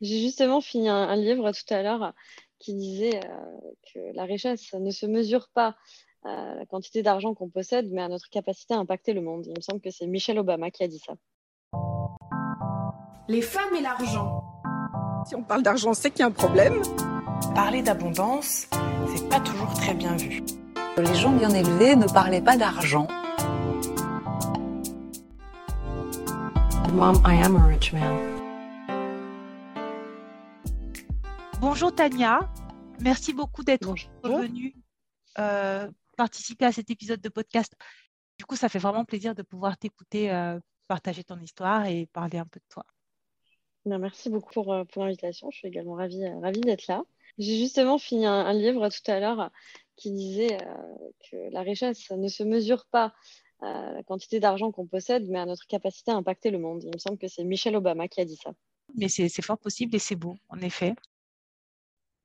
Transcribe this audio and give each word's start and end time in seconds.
J'ai 0.00 0.20
justement 0.20 0.60
fini 0.60 0.88
un, 0.88 1.16
livre 1.16 1.50
tout 1.50 1.74
à 1.74 1.82
l'heure 1.82 2.12
qui 2.58 2.74
disait 2.74 3.20
que 3.92 3.98
la 4.14 4.24
richesse 4.24 4.72
ne 4.74 4.90
se 4.90 5.06
mesure 5.06 5.48
pas 5.52 5.76
à 6.24 6.54
la 6.54 6.66
quantité 6.66 7.02
d'argent 7.02 7.34
qu'on 7.34 7.48
possède, 7.48 7.90
mais 7.90 8.02
à 8.02 8.08
notre 8.08 8.28
capacité 8.28 8.74
à 8.74 8.78
impacter 8.78 9.12
le 9.12 9.20
monde. 9.20 9.46
Il 9.46 9.54
me 9.56 9.60
semble 9.60 9.80
que 9.80 9.90
c'est 9.90 10.06
Michelle 10.06 10.38
Obama 10.38 10.70
qui 10.70 10.84
a 10.84 10.88
dit 10.88 11.00
ça. 11.04 11.14
Les 13.28 13.42
femmes 13.42 13.74
et 13.76 13.82
l'argent. 13.82 14.42
Si 15.26 15.34
on 15.34 15.42
parle 15.42 15.62
d'argent, 15.62 15.92
c'est 15.94 16.10
qu'il 16.10 16.20
y 16.20 16.22
a 16.22 16.26
un 16.26 16.30
problème. 16.30 16.80
Parler 17.54 17.82
d'abondance, 17.82 18.68
c'est 19.14 19.28
pas 19.28 19.40
toujours 19.40 19.72
très 19.74 19.94
bien 19.94 20.16
vu. 20.16 20.42
Les 20.96 21.14
gens 21.14 21.32
bien 21.32 21.50
élevés 21.50 21.96
ne 21.96 22.06
parlaient 22.06 22.40
pas 22.40 22.56
d'argent. 22.56 23.06
Mom, 26.92 27.22
I 27.24 27.40
am 27.44 27.56
a 27.56 27.66
rich 27.66 27.92
man. 27.92 28.37
Bonjour 31.60 31.92
Tania, 31.92 32.48
merci 33.00 33.32
beaucoup 33.32 33.64
d'être 33.64 33.92
venue 34.22 34.76
euh, 35.40 35.90
participer 36.16 36.66
à 36.66 36.70
cet 36.70 36.88
épisode 36.88 37.20
de 37.20 37.28
podcast. 37.28 37.74
Du 38.38 38.44
coup, 38.44 38.54
ça 38.54 38.68
fait 38.68 38.78
vraiment 38.78 39.04
plaisir 39.04 39.34
de 39.34 39.42
pouvoir 39.42 39.76
t'écouter, 39.76 40.30
euh, 40.30 40.60
partager 40.86 41.24
ton 41.24 41.36
histoire 41.40 41.86
et 41.86 42.06
parler 42.12 42.38
un 42.38 42.46
peu 42.46 42.60
de 42.60 42.64
toi. 42.68 42.84
merci 43.86 44.30
beaucoup 44.30 44.52
pour, 44.52 44.72
euh, 44.72 44.84
pour 44.84 45.02
l'invitation. 45.04 45.50
Je 45.50 45.58
suis 45.58 45.66
également 45.66 45.94
ravie, 45.94 46.24
ravie 46.40 46.60
d'être 46.60 46.86
là. 46.86 47.02
J'ai 47.38 47.58
justement 47.58 47.98
fini 47.98 48.24
un, 48.24 48.52
livre 48.52 48.88
tout 48.88 49.10
à 49.10 49.18
l'heure 49.18 49.50
qui 49.96 50.12
disait 50.12 50.58
que 51.28 51.36
la 51.52 51.62
richesse 51.62 52.10
ne 52.10 52.28
se 52.28 52.44
mesure 52.44 52.86
pas 52.86 53.12
à 53.60 53.92
la 53.94 54.02
quantité 54.04 54.38
d'argent 54.38 54.70
qu'on 54.70 54.86
possède, 54.86 55.28
mais 55.28 55.40
à 55.40 55.46
notre 55.46 55.66
capacité 55.66 56.12
à 56.12 56.16
impacter 56.16 56.50
le 56.50 56.58
monde. 56.58 56.84
Il 56.84 56.92
me 56.92 56.98
semble 56.98 57.18
que 57.18 57.26
c'est 57.26 57.44
Michelle 57.44 57.74
Obama 57.76 58.06
qui 58.06 58.20
a 58.20 58.24
dit 58.24 58.36
ça. 58.36 58.52
Mais 58.96 59.08
c'est 59.08 59.42
fort 59.42 59.58
possible 59.58 59.94
et 59.94 59.98
c'est 59.98 60.16
beau, 60.16 60.36
en 60.48 60.58
effet. 60.60 60.94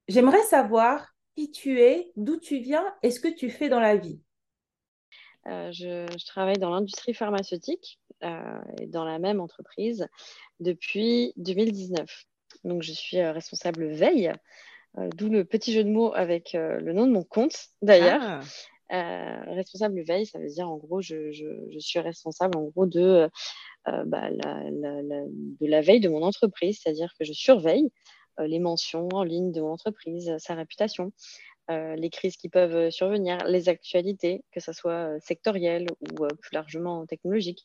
J'aimerais 0.07 0.43
savoir 0.43 1.13
qui 1.35 1.51
tu 1.51 1.81
es, 1.81 2.11
d'où 2.15 2.37
tu 2.37 2.59
viens 2.59 2.85
et 3.01 3.11
ce 3.11 3.19
que 3.19 3.27
tu 3.27 3.49
fais 3.49 3.69
dans 3.69 3.79
la 3.79 3.95
vie. 3.95 4.19
Euh, 5.47 5.71
je, 5.71 6.25
travaille 6.25 6.57
dans 6.57 6.69
l'industrie 6.69 7.13
pharmaceutique 7.13 7.99
euh, 8.23 8.61
et 8.79 8.87
dans 8.87 9.03
la 9.03 9.19
même 9.19 9.41
entreprise 9.41 10.07
depuis 10.59 11.33
2019. 11.37 12.25
Donc, 12.63 12.81
je 12.81 12.93
suis 12.93 13.17
euh, 13.17 13.31
responsable 13.31 13.87
veille, 13.87 14.31
d'où 15.15 15.27
le 15.27 15.43
petit 15.43 15.73
jeu 15.73 15.83
de 15.83 15.89
mots 15.89 16.13
avec 16.13 16.53
le 16.53 16.93
nom 16.93 17.07
de 17.07 17.11
mon 17.11 17.23
compte 17.23 17.69
d'ailleurs. 17.81 18.41
Ah. 18.91 19.43
responsable 19.47 20.03
veille, 20.03 20.27
ça 20.27 20.37
veut 20.37 20.49
dire 20.49 20.69
en 20.69 20.77
gros, 20.77 21.01
je, 21.01 21.31
suis 21.79 21.99
responsable 21.99 22.55
en 22.59 22.65
gros 22.65 22.85
de, 22.85 23.27
bah, 23.87 24.29
de 24.29 25.65
la 25.65 25.81
veille 25.81 25.99
de 25.99 26.09
mon 26.09 26.21
entreprise, 26.21 26.79
c'est-à-dire 26.79 27.11
que 27.17 27.25
je 27.25 27.33
surveille 27.33 27.89
les 28.39 28.59
mentions 28.59 29.09
en 29.13 29.23
ligne 29.23 29.51
de 29.51 29.61
mon 29.61 29.71
entreprise, 29.71 30.35
sa 30.37 30.55
réputation, 30.55 31.11
euh, 31.71 31.95
les 31.95 32.09
crises 32.09 32.35
qui 32.35 32.49
peuvent 32.49 32.89
survenir, 32.89 33.37
les 33.45 33.69
actualités, 33.69 34.43
que 34.51 34.59
ce 34.59 34.73
soit 34.73 35.17
sectorielles 35.21 35.87
ou 36.01 36.27
plus 36.41 36.53
largement 36.53 37.05
technologiques. 37.05 37.63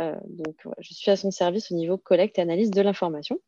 Euh, 0.00 0.16
donc, 0.26 0.56
je 0.80 0.92
suis 0.92 1.10
à 1.12 1.16
son 1.16 1.30
service 1.30 1.70
au 1.70 1.76
niveau 1.76 1.96
collecte 1.96 2.38
et 2.38 2.42
analyse 2.42 2.70
de 2.72 2.80
l'information. 2.80 3.38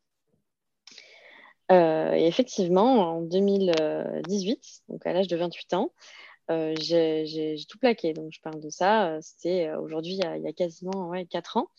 et 1.69 2.25
effectivement, 2.27 3.17
en 3.17 3.21
2018, 3.21 4.83
donc 4.87 5.05
à 5.05 5.13
l'âge 5.13 5.27
de 5.27 5.35
28 5.35 5.73
ans, 5.73 5.91
j'ai 6.49 7.57
tout 7.67 7.77
plaqué. 7.77 8.13
Donc, 8.13 8.31
je 8.31 8.39
parle 8.41 8.61
de 8.61 8.69
ça. 8.69 9.19
C'était 9.21 9.73
aujourd'hui, 9.73 10.13
il, 10.13 10.41
y 10.41 10.47
a 10.47 10.53
quasiment 10.53 11.09
ouais, 11.09 11.25
4 11.25 11.57
ans. 11.57 11.69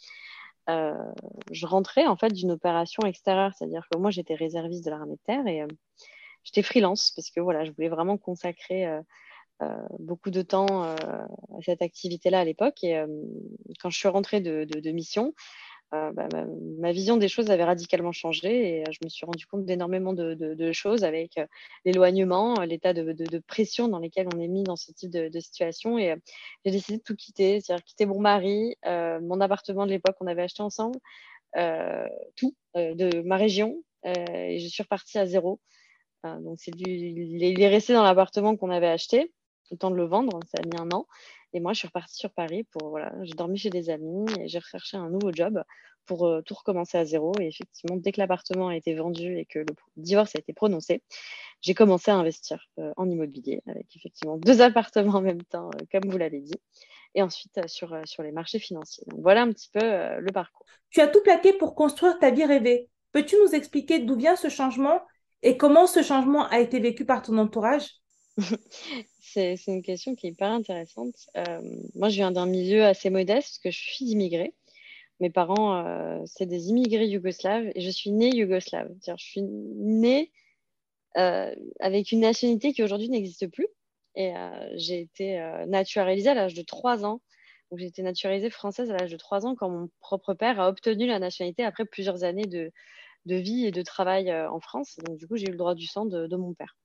Euh, 0.71 0.95
je 1.51 1.67
rentrais 1.67 2.07
en 2.07 2.17
fait 2.17 2.33
d'une 2.33 2.53
opération 2.53 3.03
extérieure, 3.05 3.53
c'est-à-dire 3.57 3.87
que 3.91 3.99
moi 3.99 4.11
j'étais 4.11 4.35
réserviste 4.35 4.85
de 4.85 4.91
l'armée 4.91 5.15
de 5.15 5.21
terre 5.25 5.47
et 5.47 5.63
euh, 5.63 5.67
j'étais 6.45 6.63
freelance 6.63 7.13
parce 7.15 7.31
que 7.31 7.41
voilà, 7.41 7.65
je 7.65 7.73
voulais 7.73 7.89
vraiment 7.89 8.17
consacrer 8.17 8.87
euh, 8.87 9.03
beaucoup 9.98 10.31
de 10.31 10.43
temps 10.43 10.83
à 10.83 11.27
cette 11.63 11.83
activité-là 11.83 12.41
à 12.41 12.45
l'époque. 12.45 12.83
Et 12.83 12.97
quand 13.80 13.91
je 13.91 13.98
suis 13.98 14.09
rentrée 14.09 14.41
de, 14.41 14.91
mission, 14.91 15.35
bah, 15.92 16.28
ma, 16.78 16.92
vision 16.92 17.17
des 17.17 17.27
choses 17.27 17.51
avait 17.51 17.64
radicalement 17.64 18.12
changé 18.12 18.77
et 18.77 18.83
euh, 18.83 18.92
je 18.92 18.98
me 19.02 19.08
suis 19.08 19.27
rendu 19.27 19.45
compte 19.46 19.64
d'énormément 19.64 20.12
de, 20.12 20.73
choses 20.73 21.02
avec 21.02 21.36
euh, 21.36 21.46
l'éloignement, 21.84 22.55
l'état 22.62 22.92
de, 22.92 23.39
pression 23.40 23.89
dans 23.89 23.98
lequel 23.98 24.29
on 24.33 24.39
est 24.39 24.46
mis 24.46 24.62
dans 24.62 24.77
ce 24.77 24.92
type 24.92 25.11
de, 25.11 25.40
situation. 25.40 25.98
Et 25.98 26.14
j'ai 26.64 26.70
décidé 26.70 26.98
de 26.98 27.02
tout 27.02 27.17
quitter, 27.17 27.61
c'est-à-dire 27.61 27.84
quitter 27.84 28.06
mon 28.06 28.20
mari, 28.20 28.77
mon 28.86 29.40
appartement 29.40 29.84
de 29.84 29.90
l'époque 29.90 30.17
qu'on 30.18 30.29
avait 30.29 30.42
acheté 30.42 30.62
ensemble, 30.62 30.98
tout, 32.36 32.55
de 32.74 33.23
ma 33.23 33.36
région. 33.36 33.83
et 34.05 34.58
je 34.61 34.68
suis 34.68 34.83
repartie 34.83 35.18
à 35.18 35.27
zéro. 35.27 35.61
donc, 36.24 36.58
il 36.67 37.61
est 37.61 37.68
resté 37.68 37.95
dans 37.95 38.05
l'appartement 38.05 38.56
qu'on 38.56 38.70
avait 38.70 38.89
acheté, 38.89 39.33
le 39.70 39.77
temps 39.77 39.90
de 39.90 39.96
le 39.96 40.05
vendre, 40.05 40.40
ça 40.52 40.62
a 40.62 40.67
mis 40.67 40.80
un 40.80 40.90
an. 40.95 41.06
Et 41.52 41.61
moi, 41.61 41.72
je 41.72 41.78
suis 41.80 41.88
repartie 41.88 42.16
sur 42.16 42.30
Paris 42.30 42.64
pour, 42.64 42.90
voilà, 42.90 43.12
j'ai 43.22 43.34
dormi 43.34 43.58
chez 43.58 43.70
des 43.70 43.90
amis 43.90 44.27
et 44.38 44.48
j'ai 44.48 44.58
recherché 44.58 44.96
un 44.96 45.11
nouveau 45.11 45.33
job 45.33 45.62
pour 46.06 46.27
euh, 46.27 46.42
tout 46.42 46.55
recommencer 46.55 46.98
à 46.98 47.05
zéro. 47.05 47.33
Et 47.40 47.46
effectivement, 47.46 47.96
dès 47.96 48.12
que 48.12 48.20
l'appartement 48.20 48.68
a 48.68 48.77
été 48.77 48.94
vendu 48.94 49.38
et 49.38 49.44
que 49.44 49.61
le 49.61 49.74
divorce 49.96 50.34
a 50.34 50.40
été 50.40 50.52
prononcé, 50.52 51.02
j'ai 51.61 51.74
commencé 51.74 52.11
à 52.11 52.16
investir 52.16 52.66
euh, 52.78 52.92
en 52.96 53.08
immobilier 53.08 53.62
avec 53.66 53.86
effectivement 53.94 54.36
deux 54.36 54.61
appartements 54.62 55.18
en 55.18 55.20
même 55.22 55.42
temps, 55.42 55.70
euh, 55.77 55.84
comme 55.92 56.11
vous 56.11 56.18
l'avez 56.18 56.40
dit, 56.40 56.61
et 57.14 57.22
ensuite 57.22 57.61
sur, 57.68 57.96
sur 58.05 58.22
les 58.22 58.32
marchés 58.32 58.58
financiers. 58.58 59.05
Donc 59.08 59.20
voilà 59.20 59.42
un 59.42 59.52
petit 59.52 59.68
peu 59.72 59.80
le 59.80 60.32
parcours. 60.32 60.67
Tu 60.90 61.00
as 61.00 61.08
tout 61.08 61.22
plaqué 61.22 61.52
pour 61.52 61.74
construire 61.74 62.18
ta 62.18 62.30
vie 62.30 62.44
rêvée. 62.44 62.88
Peux-tu 63.12 63.36
nous 63.44 63.55
expliquer 63.55 64.00
d'où 64.00 64.17
vient 64.17 64.36
ce 64.36 64.48
changement 64.48 65.00
et 65.42 65.56
comment 65.56 65.86
ce 65.86 66.02
changement 66.02 66.46
a 66.48 66.61
été 66.61 66.80
vécu 66.80 67.05
par 67.05 67.22
ton 67.22 67.38
entourage? 67.38 67.99
c'est 69.20 69.56
une 69.67 69.83
question 69.83 70.14
qui 70.14 70.27
est 70.27 70.30
hyper 70.30 70.51
intéressante. 70.51 71.28
Euh, 71.36 71.61
moi, 71.95 72.08
je 72.08 72.17
viens 72.17 72.30
d'un 72.30 72.46
milieu 72.46 72.84
assez 72.84 73.11
modeste 73.11 73.48
parce 73.48 73.58
que 73.58 73.70
je 73.70 73.78
suis 73.78 74.06
immigrée. 74.06 74.55
Mes 75.20 75.30
parents, 75.30 75.84
euh, 75.86 76.20
c'est 76.27 76.46
des 76.46 76.68
immigrés 76.68 77.06
yougoslaves 77.06 77.70
et 77.74 77.80
je 77.80 77.90
suis 77.90 78.11
née 78.11 78.30
yougoslave. 78.30 78.90
Je 79.06 79.23
suis 79.23 79.42
née 79.42 80.33
euh, 81.17 81.55
avec 81.80 82.12
une 82.12 82.20
nationalité 82.20 82.73
qui 82.73 82.83
aujourd'hui 82.83 83.08
n'existe 83.08 83.48
plus. 83.48 83.68
Et 84.17 84.33
j'ai 84.74 85.00
été 85.00 85.39
naturalisée 85.68 86.30
à 86.30 86.34
l'âge 86.34 86.55
de 86.55 86.62
3 86.62 87.05
ans. 87.05 87.20
J'ai 87.77 87.86
été 87.86 88.02
naturalisée 88.02 88.50
française 88.50 88.90
à 88.90 88.96
l'âge 88.96 89.12
de 89.12 89.17
3 89.17 89.46
ans 89.46 89.55
quand 89.55 89.70
mon 89.70 89.89
propre 90.00 90.34
père 90.34 90.58
a 90.58 90.68
obtenu 90.68 91.06
la 91.06 91.20
nationalité 91.20 91.62
après 91.62 91.84
plusieurs 91.84 92.24
années 92.24 92.46
de, 92.46 92.73
vie 93.24 93.67
et 93.67 93.70
de 93.70 93.83
travail 93.83 94.34
en 94.34 94.58
France. 94.58 94.96
Donc, 95.06 95.17
du 95.17 95.29
coup, 95.29 95.36
j'ai 95.36 95.46
eu 95.46 95.52
le 95.52 95.56
droit 95.56 95.77
du 95.77 95.86
sang 95.86 96.06
de 96.06 96.36
mon 96.36 96.55
père. 96.55 96.80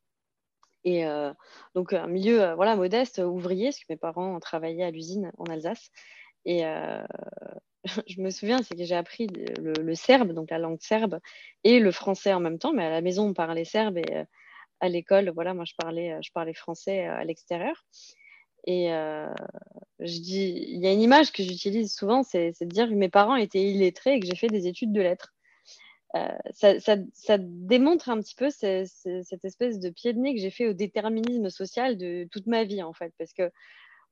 Et 0.86 1.06
euh, 1.06 1.34
donc, 1.74 1.94
un 1.94 2.08
milieu 2.08 2.42
euh, 2.42 2.56
voilà, 2.56 2.76
modeste, 2.76 3.18
ouvrier, 3.18 3.70
parce 3.70 3.80
que 3.80 3.86
mes 3.90 3.98
parents 3.98 4.40
travaillé 4.40 4.84
à 4.84 4.92
l'usine 4.92 5.32
en 5.38 5.46
Alsace. 5.46 5.90
Et 6.46 6.66
euh, 6.66 7.04
je 8.08 8.22
me 8.22 8.30
souviens, 8.30 8.62
c'est 8.62 8.76
que 8.76 8.86
j'ai 8.86 8.96
appris 8.96 9.28
le, 9.28 9.96
serbe, 9.96 10.32
donc 10.32 10.52
la 10.52 10.60
langue 10.60 10.80
serbe, 10.80 11.20
et 11.64 11.80
le 11.80 11.92
français 11.92 12.34
en 12.34 12.40
même 12.40 12.60
temps. 12.60 12.72
Mais 12.72 12.86
à 12.86 12.92
la 12.92 13.02
maison, 13.02 13.28
on 13.30 13.34
parlait 13.34 13.66
serbe 13.66 13.98
et 13.98 14.26
à 14.80 14.90
l'école, 14.90 15.32
voilà, 15.32 15.54
moi, 15.56 15.66
je 15.66 15.74
parlais, 15.78 16.18
je 16.22 16.32
parlais 16.32 16.54
français 16.54 17.06
à 17.06 17.24
l'extérieur. 17.24 17.86
Et 18.68 18.86
il 18.86 20.80
y 20.80 20.88
a 20.88 20.92
une 20.92 21.02
image 21.02 21.32
que 21.32 21.44
j'utilise 21.44 21.94
souvent, 21.96 22.24
c'est 22.24 22.54
de 22.62 22.66
dire 22.66 22.90
que 22.90 22.94
mes 22.94 23.10
parents 23.10 23.36
étaient 23.36 23.64
illettrés 23.64 24.16
et 24.16 24.20
que 24.20 24.28
j'ai 24.28 24.36
fait 24.36 24.48
des 24.48 24.68
études 24.68 24.94
de 24.94 25.02
lettres. 25.02 25.35
Euh, 26.16 26.38
ça, 26.54 27.38
démontre 27.38 28.10
un 28.10 28.22
petit 28.22 28.36
peu 28.36 28.50
cette 28.50 29.44
espèce 29.44 29.80
de 29.80 29.90
pied 29.90 30.14
de 30.14 30.20
nez 30.20 30.34
que 30.34 30.40
j'ai 30.40 30.50
fait 30.50 30.68
au 30.68 30.74
déterminisme 30.74 31.50
social 31.50 31.98
de 31.98 32.28
toute 32.32 32.48
ma 32.48 32.64
vie, 32.64 32.82
en 32.84 32.94
fait. 32.94 33.14
Parce 33.18 33.34
que 33.34 33.52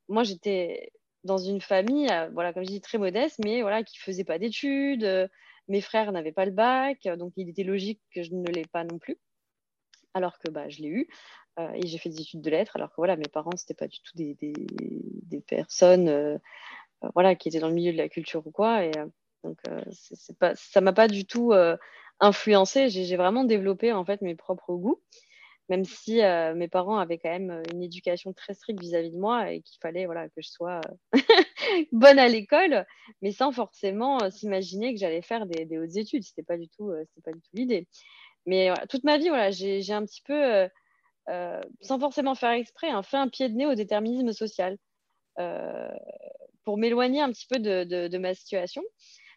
moi, 0.09 0.23
j'étais 0.23 0.91
dans 1.23 1.37
une 1.37 1.61
famille, 1.61 2.09
euh, 2.11 2.29
voilà, 2.33 2.51
comme 2.51 2.63
je 2.63 2.69
dis, 2.69 2.81
très 2.81 2.97
modeste, 2.97 3.39
mais 3.43 3.61
voilà, 3.61 3.83
qui 3.83 3.97
ne 3.99 4.03
faisait 4.03 4.25
pas 4.25 4.37
d'études. 4.37 5.05
Euh, 5.05 5.27
mes 5.69 5.79
frères 5.79 6.11
n'avaient 6.11 6.33
pas 6.33 6.45
le 6.45 6.51
bac, 6.51 7.07
donc 7.17 7.33
il 7.37 7.49
était 7.49 7.63
logique 7.63 8.01
que 8.13 8.21
je 8.21 8.33
ne 8.33 8.47
l'ai 8.47 8.65
pas 8.65 8.83
non 8.83 8.99
plus. 8.99 9.17
Alors 10.13 10.37
que 10.39 10.49
bah, 10.51 10.67
je 10.67 10.81
l'ai 10.81 10.89
eu. 10.89 11.07
et 11.75 11.87
j'ai 11.87 11.97
fait 11.97 12.09
des 12.09 12.21
études 12.21 12.41
de 12.41 12.49
lettres, 12.49 12.75
alors 12.75 12.89
que 12.89 12.95
voilà, 12.97 13.15
mes 13.15 13.29
parents, 13.29 13.55
ce 13.55 13.71
pas 13.73 13.87
du 13.87 13.99
tout 14.01 14.11
des, 14.15 14.35
des, 14.41 15.41
personnes 15.41 16.39
voilà, 17.15 17.35
qui 17.35 17.47
étaient 17.47 17.59
dans 17.59 17.69
le 17.69 17.73
milieu 17.73 17.93
de 17.93 17.97
la 17.97 18.09
culture 18.09 18.45
ou 18.45 18.51
quoi. 18.51 18.83
Et, 18.85 18.91
donc, 19.43 19.57
euh, 19.67 19.81
c'est 19.91 20.37
pas, 20.37 20.55
ça 20.55 20.81
m'a 20.81 20.93
pas 20.93 21.07
du 21.07 21.25
tout 21.25 21.51
euh, 21.51 21.77
influencé. 22.19 22.89
J'ai 22.89 23.17
vraiment 23.17 23.43
développé 23.43 23.91
en 23.91 24.05
fait 24.05 24.21
mes 24.21 24.35
propres 24.35 24.73
goûts, 24.75 25.01
même 25.69 25.83
si 25.85 26.23
euh, 26.23 26.55
mes 26.55 26.69
parents 26.69 26.97
avaient 26.97 27.17
quand 27.17 27.29
même 27.29 27.61
une 27.73 27.83
éducation 27.83 28.33
très 28.33 28.53
stricte 28.53 28.79
vis-à-vis 28.79 29.11
de 29.11 29.19
moi 29.19 29.51
et 29.51 29.61
qu'il 29.61 29.79
fallait 29.81 30.05
voilà 30.05 30.29
que 30.29 30.41
je 30.41 30.49
sois 30.49 30.81
bonne 31.91 32.19
à 32.19 32.27
l'école, 32.27 32.85
mais 33.21 33.31
sans 33.31 33.51
forcément 33.51 34.29
s'imaginer 34.31 34.93
que 34.93 34.99
j'allais 34.99 35.21
faire 35.21 35.45
des, 35.45 35.77
hautes 35.77 35.97
études. 35.97 36.23
C'était 36.23 36.43
pas 36.43 36.57
du 36.57 36.69
tout, 36.69 36.91
c'était 37.09 37.31
pas 37.31 37.33
du 37.33 37.41
tout 37.41 37.51
l'idée. 37.53 37.87
Mais 38.45 38.73
toute 38.89 39.03
ma 39.03 39.17
vie, 39.17 39.29
voilà, 39.29 39.51
j'ai 39.51 39.93
un 39.93 40.05
petit 40.05 40.21
peu, 40.25 40.67
sans 41.81 41.99
forcément 41.99 42.35
faire 42.35 42.51
exprès, 42.51 42.89
hein, 42.89 43.03
fait 43.03 43.17
un 43.17 43.29
pied 43.29 43.49
de 43.49 43.55
nez 43.55 43.65
au 43.65 43.75
déterminisme 43.75 44.31
social 44.33 44.77
pour 46.63 46.77
m'éloigner 46.77 47.21
un 47.21 47.31
petit 47.31 47.47
peu 47.47 47.59
de 47.59 48.17
ma 48.17 48.33
situation. 48.33 48.83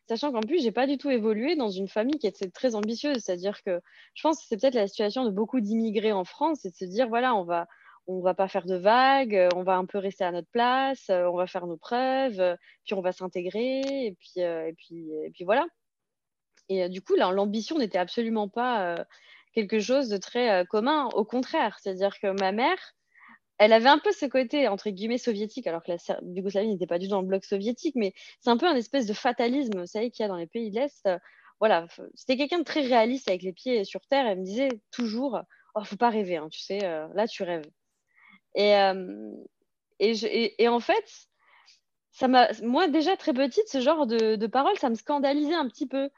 Sachant 0.08 0.32
qu'en 0.32 0.40
plus, 0.40 0.62
j'ai 0.62 0.72
pas 0.72 0.86
du 0.86 0.98
tout 0.98 1.10
évolué 1.10 1.56
dans 1.56 1.68
une 1.70 1.88
famille 1.88 2.18
qui 2.18 2.26
était 2.26 2.50
très 2.50 2.74
ambitieuse. 2.74 3.18
C'est-à-dire 3.18 3.62
que 3.62 3.80
je 4.14 4.22
pense 4.22 4.38
que 4.38 4.44
c'est 4.48 4.60
peut-être 4.60 4.74
la 4.74 4.88
situation 4.88 5.24
de 5.24 5.30
beaucoup 5.30 5.60
d'immigrés 5.60 6.12
en 6.12 6.24
France, 6.24 6.60
c'est 6.62 6.70
de 6.70 6.76
se 6.76 6.84
dire, 6.84 7.08
voilà, 7.08 7.34
on 7.34 7.44
va, 7.44 7.66
on 8.06 8.20
va 8.20 8.34
pas 8.34 8.48
faire 8.48 8.66
de 8.66 8.76
vagues, 8.76 9.48
on 9.54 9.62
va 9.62 9.76
un 9.76 9.84
peu 9.84 9.98
rester 9.98 10.24
à 10.24 10.32
notre 10.32 10.48
place, 10.50 11.10
on 11.10 11.36
va 11.36 11.46
faire 11.46 11.66
nos 11.66 11.76
preuves, 11.76 12.56
puis 12.84 12.94
on 12.94 13.00
va 13.00 13.12
s'intégrer, 13.12 13.80
et 13.80 14.16
puis, 14.18 14.40
et 14.40 14.74
puis, 14.76 15.10
et 15.24 15.30
puis 15.30 15.44
voilà. 15.44 15.66
Et 16.68 16.88
du 16.88 17.02
coup, 17.02 17.14
l'ambition 17.16 17.78
n'était 17.78 17.98
absolument 17.98 18.48
pas 18.48 18.96
quelque 19.54 19.80
chose 19.80 20.08
de 20.08 20.16
très 20.18 20.64
commun. 20.66 21.08
Au 21.14 21.24
contraire, 21.24 21.78
c'est-à-dire 21.80 22.18
que 22.20 22.28
ma 22.40 22.52
mère, 22.52 22.78
elle 23.58 23.72
avait 23.72 23.88
un 23.88 23.98
peu 23.98 24.12
ce 24.12 24.26
côté, 24.26 24.68
entre 24.68 24.90
guillemets, 24.90 25.18
soviétique, 25.18 25.66
alors 25.66 25.82
que 25.82 25.92
la 25.92 25.98
Yougoslavie 26.22 26.68
n'était 26.68 26.86
pas 26.86 26.98
du 26.98 27.06
tout 27.06 27.12
dans 27.12 27.22
le 27.22 27.26
bloc 27.26 27.44
soviétique, 27.44 27.94
mais 27.96 28.12
c'est 28.40 28.50
un 28.50 28.56
peu 28.56 28.66
un 28.66 28.76
espèce 28.76 29.06
de 29.06 29.12
fatalisme, 29.14 29.80
vous 29.80 29.86
savez, 29.86 30.10
qu'il 30.10 30.22
y 30.22 30.26
a 30.26 30.28
dans 30.28 30.36
les 30.36 30.46
pays 30.46 30.70
de 30.70 30.76
l'Est. 30.76 31.08
Voilà, 31.58 31.86
c'était 32.14 32.36
quelqu'un 32.36 32.58
de 32.58 32.64
très 32.64 32.82
réaliste 32.82 33.28
avec 33.28 33.42
les 33.42 33.52
pieds 33.52 33.84
sur 33.84 34.00
terre. 34.06 34.26
Elle 34.26 34.40
me 34.40 34.44
disait 34.44 34.68
toujours, 34.90 35.40
oh, 35.74 35.84
faut 35.84 35.96
pas 35.96 36.10
rêver, 36.10 36.36
hein, 36.36 36.48
tu 36.50 36.60
sais, 36.60 36.80
là, 36.80 37.26
tu 37.26 37.42
rêves. 37.42 37.64
Et, 38.54 38.74
et, 39.98 40.68
en 40.68 40.80
fait, 40.80 41.28
ça 42.12 42.28
moi, 42.62 42.88
déjà 42.88 43.16
très 43.16 43.32
petite, 43.32 43.68
ce 43.68 43.80
genre 43.80 44.06
de, 44.06 44.36
de 44.36 44.46
paroles, 44.46 44.78
ça 44.78 44.90
me 44.90 44.94
scandalisait 44.94 45.54
un 45.54 45.68
petit 45.68 45.86
peu. 45.86 46.10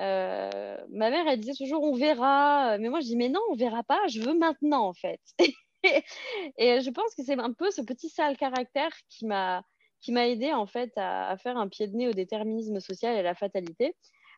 Euh, 0.00 0.76
ma 0.90 1.10
mère, 1.10 1.26
elle 1.28 1.40
disait 1.40 1.54
toujours 1.56 1.82
on 1.82 1.94
verra. 1.94 2.78
Mais 2.78 2.88
moi, 2.88 3.00
je 3.00 3.06
dis 3.06 3.16
mais 3.16 3.28
non, 3.28 3.40
on 3.50 3.54
verra 3.54 3.82
pas. 3.82 4.00
Je 4.08 4.20
veux 4.20 4.34
maintenant, 4.34 4.86
en 4.86 4.94
fait. 4.94 5.20
et 6.58 6.80
je 6.80 6.90
pense 6.90 7.14
que 7.14 7.22
c'est 7.22 7.38
un 7.38 7.52
peu 7.52 7.70
ce 7.70 7.82
petit 7.82 8.08
sale 8.08 8.36
caractère 8.36 8.92
qui 9.08 9.26
m'a 9.26 9.64
qui 10.00 10.12
m'a 10.12 10.28
aidé 10.28 10.52
en 10.52 10.66
fait 10.66 10.92
à, 10.96 11.36
faire 11.36 11.58
un 11.58 11.68
pied 11.68 11.86
de 11.86 11.94
nez 11.94 12.08
au 12.08 12.12
déterminisme 12.12 12.80
social 12.80 13.16
et 13.16 13.18
à 13.18 13.22
la 13.22 13.34
fatalité. 13.34 13.94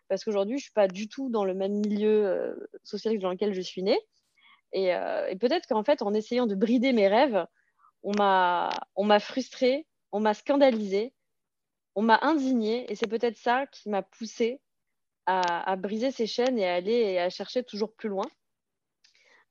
Parce 0.09 0.25
qu'aujourd'hui, 0.25 0.59
je 0.59 0.65
suis 0.65 0.73
pas 0.73 0.89
du 0.89 1.09
tout 1.09 1.31
dans 1.31 1.45
le 1.45 1.55
même 1.55 1.75
milieu 1.75 2.27
euh, 2.27 2.55
social 2.83 3.19
dans 3.19 3.31
lequel 3.31 3.55
je 3.55 3.61
suis 3.61 3.83
née. 3.83 3.99
Et, 4.73 4.95
euh, 4.95 5.29
et 5.29 5.37
peut-être 5.37 5.69
qu'en 5.69 5.85
fait, 5.85 6.03
en 6.03 6.13
essayant 6.15 6.47
de 6.47 6.55
brider 6.55 6.93
mes 6.93 7.07
rêves, 7.07 7.47
on 8.03 8.13
m'a 8.13 8.71
on 8.97 9.05
m'a 9.05 9.21
frustrée, 9.21 9.87
on 10.11 10.21
m'a 10.21 10.35
scandalisée, 10.35 11.15
on 11.95 12.03
m'a 12.03 12.19
indignée. 12.23 12.91
Et 12.91 12.97
c'est 12.97 13.07
peut-être 13.07 13.37
ça 13.37 13.67
qui 13.67 13.89
m'a 13.89 14.03
poussée 14.03 14.61
à, 15.27 15.77
briser 15.77 16.11
ces 16.11 16.27
chaînes 16.27 16.59
et 16.59 16.69
à 16.69 16.75
aller 16.75 16.93
et 16.93 17.21
à 17.21 17.31
chercher 17.31 17.63
toujours 17.63 17.95
plus 17.95 18.09
loin. 18.09 18.27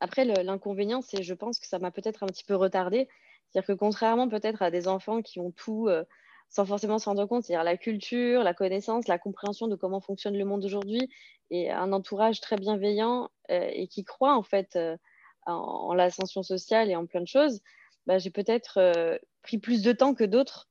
Après, 0.01 0.25
l'inconvénient, 0.25 1.01
c'est, 1.01 1.23
je 1.23 1.33
pense 1.33 1.59
que 1.59 1.67
ça 1.67 1.79
m'a 1.79 1.91
peut-être 1.91 2.23
un 2.23 2.27
petit 2.27 2.43
peu 2.43 2.55
retardé. 2.55 3.07
C'est-à-dire 3.49 3.67
que 3.67 3.79
contrairement 3.79 4.27
peut-être 4.27 4.61
à 4.61 4.71
des 4.71 4.87
enfants 4.87 5.21
qui 5.21 5.39
ont 5.39 5.51
tout 5.51 5.87
euh, 5.87 6.03
sans 6.49 6.65
forcément 6.65 6.99
s'en 6.99 7.11
rendre 7.11 7.25
compte, 7.27 7.43
c'est-à-dire 7.43 7.63
la 7.63 7.77
culture, 7.77 8.43
la 8.43 8.53
connaissance, 8.53 9.07
la 9.07 9.19
compréhension 9.19 9.67
de 9.67 9.75
comment 9.75 10.01
fonctionne 10.01 10.37
le 10.37 10.45
monde 10.45 10.65
aujourd'hui 10.65 11.09
et 11.51 11.69
un 11.69 11.93
entourage 11.93 12.41
très 12.41 12.55
bienveillant 12.55 13.29
euh, 13.51 13.69
et 13.73 13.87
qui 13.87 14.03
croit 14.03 14.35
en 14.35 14.43
fait 14.43 14.75
euh, 14.75 14.97
en, 15.45 15.93
l'ascension 15.93 16.43
sociale 16.43 16.89
et 16.89 16.95
en 16.95 17.05
plein 17.05 17.21
de 17.21 17.27
choses, 17.27 17.61
bah, 18.07 18.17
j'ai 18.17 18.31
peut-être 18.31 19.19
pris 19.43 19.59
plus 19.59 19.81
de 19.83 19.91
temps 19.91 20.13
que 20.13 20.23
d'autres. 20.23 20.69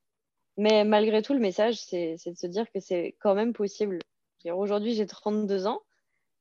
Mais 0.57 0.85
malgré 0.85 1.23
tout, 1.23 1.35
le 1.35 1.41
message, 1.41 1.77
c'est 1.77 2.17
de 2.27 2.37
se 2.37 2.47
dire 2.47 2.71
que 2.73 2.81
c'est 2.81 3.17
quand 3.21 3.35
même 3.35 3.53
possible 3.53 4.01
Aujourd'hui, 4.47 4.95
j'ai 4.95 5.07
32 5.07 5.67
ans. 5.67 5.83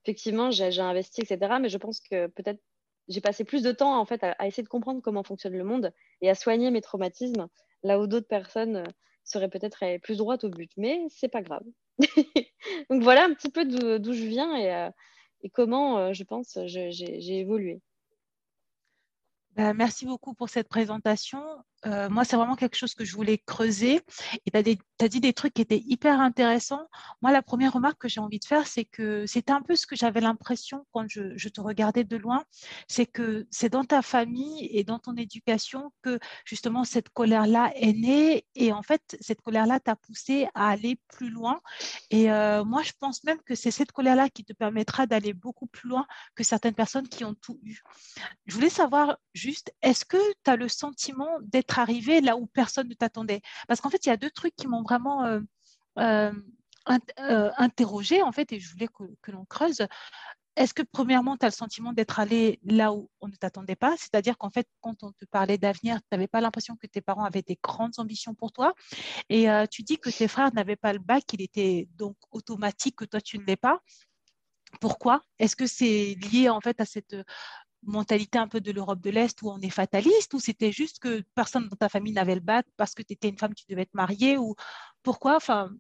Effectivement, 0.06 0.51
j'ai 0.51 0.80
investi, 0.80 1.21
etc. 1.21 1.57
Mais 1.59 1.69
je 1.69 1.77
pense 1.77 2.00
que 2.00 2.27
peut-être 2.27 2.62
j'ai 3.09 3.21
passé 3.21 3.44
plus 3.44 3.63
de 3.63 3.71
temps 3.71 4.00
en 4.00 4.06
fait 4.06 4.23
à, 4.23 4.47
essayer 4.47 4.63
de 4.63 4.69
comprendre 4.69 5.01
comment 5.01 5.23
fonctionne 5.23 5.57
le 5.57 5.63
monde 5.63 5.91
et 6.21 6.29
à 6.29 6.35
soigner 6.35 6.71
mes 6.71 6.81
traumatismes, 6.81 7.47
là 7.83 8.00
où 8.00 8.07
d'autres 8.07 8.27
personnes 8.27 8.77
euh, 8.77 8.85
seraient 9.23 9.50
peut-être 9.50 9.97
plus 10.01 10.17
droites 10.17 10.44
au 10.44 10.50
but. 10.50 10.71
Mais 10.77 11.01
c'est 11.09 11.27
pas 11.27 11.41
grave. 11.41 11.63
Donc 12.89 13.01
voilà 13.03 13.25
un 13.25 13.33
petit 13.33 13.50
peu 13.50 13.65
d'où 13.65 14.13
je 14.13 14.25
viens 14.25 14.56
et, 14.56 14.73
euh, 14.73 14.89
comment, 15.53 15.97
euh, 15.97 16.13
je 16.13 16.23
pense, 16.23 16.57
j'ai 16.65 17.39
évolué. 17.39 17.81
Bah, 19.56 19.73
merci 19.73 20.06
beaucoup 20.06 20.33
pour 20.33 20.50
cette 20.50 20.69
présentation. 20.69 21.44
Euh, 21.86 22.10
moi, 22.10 22.26
c'est 22.26 22.36
vraiment 22.36 22.56
quelque 22.56 22.76
chose 22.76 22.94
que 22.94 23.06
je 23.06 23.16
voulais 23.16 23.38
creuser. 23.38 24.02
Et 24.46 24.52
tu 24.52 24.58
as, 25.02 25.08
dit 25.08 25.20
des 25.20 25.34
trucs 25.34 25.54
qui 25.54 25.62
étaient 25.62 25.81
hyper 25.86 26.20
intéressants. 26.20 26.88
Moi, 27.22 27.31
la 27.31 27.42
première 27.42 27.74
remarque 27.74 28.00
que 28.00 28.10
j'ai 28.10 28.20
envie 28.20 28.40
de 28.40 28.46
faire, 28.46 28.68
c'est 28.68 28.86
que 28.86 29.26
c'était 29.26 29.52
un 29.52 29.62
peu 29.62 29.76
ce 29.76 29.88
que 29.88 29.96
j'avais 29.96 30.22
l'impression 30.22 30.86
quand 30.92 31.06
je, 31.08 31.50
te 31.50 31.62
regardais 31.62 32.04
de 32.04 32.18
loin. 32.18 32.44
C'est 32.88 33.06
que 33.06 33.48
c'est 33.50 33.70
dans 33.70 33.86
ta 33.86 34.02
famille 34.02 34.68
et 34.72 34.84
dans 34.84 35.00
ton 35.00 35.16
éducation 35.16 35.92
que 36.02 36.20
justement 36.46 36.84
cette 36.84 37.10
colère-là 37.10 37.72
est 37.76 37.94
née. 37.94 38.46
Et 38.56 38.72
en 38.74 38.84
fait, 38.84 39.18
cette 39.22 39.42
colère-là 39.42 39.80
t'a 39.80 39.96
poussé 39.96 40.48
à 40.54 40.70
aller 40.70 41.00
plus 41.08 41.30
loin. 41.30 41.62
Et 42.10 42.31
euh, 42.31 42.64
moi, 42.66 42.84
je 42.84 42.92
pense 43.00 43.24
même 43.24 43.40
que 43.42 43.56
c'est 43.56 43.72
cette 43.72 43.92
colère-là 43.92 44.30
qui 44.30 44.44
te 44.44 44.54
permettra 44.54 45.08
d'aller 45.08 45.34
beaucoup 45.34 45.68
plus 45.68 45.90
loin 45.90 46.06
que 46.36 46.44
certaines 46.44 46.76
personnes 46.76 47.08
qui 47.08 47.24
ont 47.24 47.36
tout 47.36 47.60
eu. 47.64 47.81
Je 48.46 48.56
voulais 48.56 48.70
savoir 48.70 49.18
juste, 49.34 49.74
est-ce 49.81 50.06
que 50.06 50.18
tu 50.44 50.52
as 50.52 50.56
le 50.56 50.68
sentiment 50.68 51.30
d'être 51.42 51.69
arrivé 51.77 52.21
là 52.21 52.38
où 52.38 52.48
personne 52.48 52.88
ne 52.88 52.94
t'attendait 52.94 53.42
Parce 53.68 53.81
qu'en 53.81 53.89
fait, 53.89 54.06
il 54.06 54.10
y 54.10 54.12
a 54.12 54.18
deux 54.18 54.31
trucs 54.31 54.56
qui 54.56 54.68
m'ont 54.68 54.81
vraiment 54.81 55.25
euh, 55.25 55.39
euh, 56.00 56.31
euh, 57.19 57.51
interrogé, 57.57 58.21
en 58.24 58.31
fait, 58.31 58.51
et 58.51 58.60
je 58.60 58.71
voulais 58.71 58.88
que, 59.21 59.31
l'on 59.31 59.45
creuse. 59.45 59.86
Est-ce 60.56 60.74
que 60.74 60.81
premièrement, 60.81 61.38
tu 61.38 61.45
as 61.45 61.50
le 61.50 61.54
sentiment 61.54 61.94
d'être 61.94 62.19
allé 62.19 62.60
là 62.63 62.92
où 62.94 63.10
on 63.21 63.27
ne 63.27 63.36
t'attendait 63.36 63.75
pas? 63.75 63.95
C'est-à-dire 63.98 64.38
qu'en 64.38 64.50
fait, 64.50 64.68
quand 64.81 65.04
on 65.04 65.12
te 65.12 65.25
parlait 65.25 65.57
d'avenir, 65.57 65.98
tu 65.98 66.07
n'avais 66.12 66.27
pas 66.27 66.42
l'impression 66.42 66.75
que 66.75 66.88
tes 66.88 67.01
parents 67.01 67.24
avaient 67.24 67.44
des 67.44 67.57
grandes 67.62 67.98
ambitions 67.98 68.33
pour 68.33 68.51
toi? 68.51 68.74
Et 69.30 69.48
tu 69.71 69.83
dis 69.83 69.98
que 70.00 70.10
tes 70.10 70.27
frères 70.27 70.54
n'avaient 70.54 70.75
pas 70.75 70.92
le 70.92 71.00
bac, 71.00 71.24
il 71.31 71.42
était 71.42 71.88
donc 71.95 72.18
automatique 72.31 72.98
que 72.98 73.06
toi, 73.06 73.21
tu 73.21 73.38
ne 73.38 73.45
l'es 73.45 73.56
pas. 73.56 73.80
Pourquoi? 74.81 75.24
Est-ce 75.39 75.56
que 75.56 75.68
c'est 75.68 76.16
lié 76.31 76.50
en 76.50 76.60
fait 76.60 76.81
à 76.81 76.86
cette 76.86 77.16
mentalité 77.84 78.38
un 78.38 78.48
peu 78.48 78.62
de 78.62 78.72
l'Europe 78.72 79.02
de 79.02 79.10
l'Est 79.10 79.42
où 79.42 79.50
on 79.50 79.60
est 79.62 79.70
fataliste 79.70 80.34
ou 80.34 80.40
c'était 80.40 80.72
juste 80.72 81.00
que 81.00 81.22
personne 81.36 81.68
dans 81.70 81.76
ta 81.76 81.90
famille 81.90 82.14
n'avait 82.14 82.36
le 82.36 82.42
bac 82.42 82.66
parce 82.78 82.94
que 82.94 83.02
tu 83.02 83.14
étais 83.14 83.30
une 83.30 83.38
femme, 83.38 83.54
tu 83.54 83.66
devais 83.70 83.84
être 83.84 83.94
mariée 83.94 84.38
ou 84.38 84.56
pourquoi? 85.04 85.36
Enfin... 85.36 85.72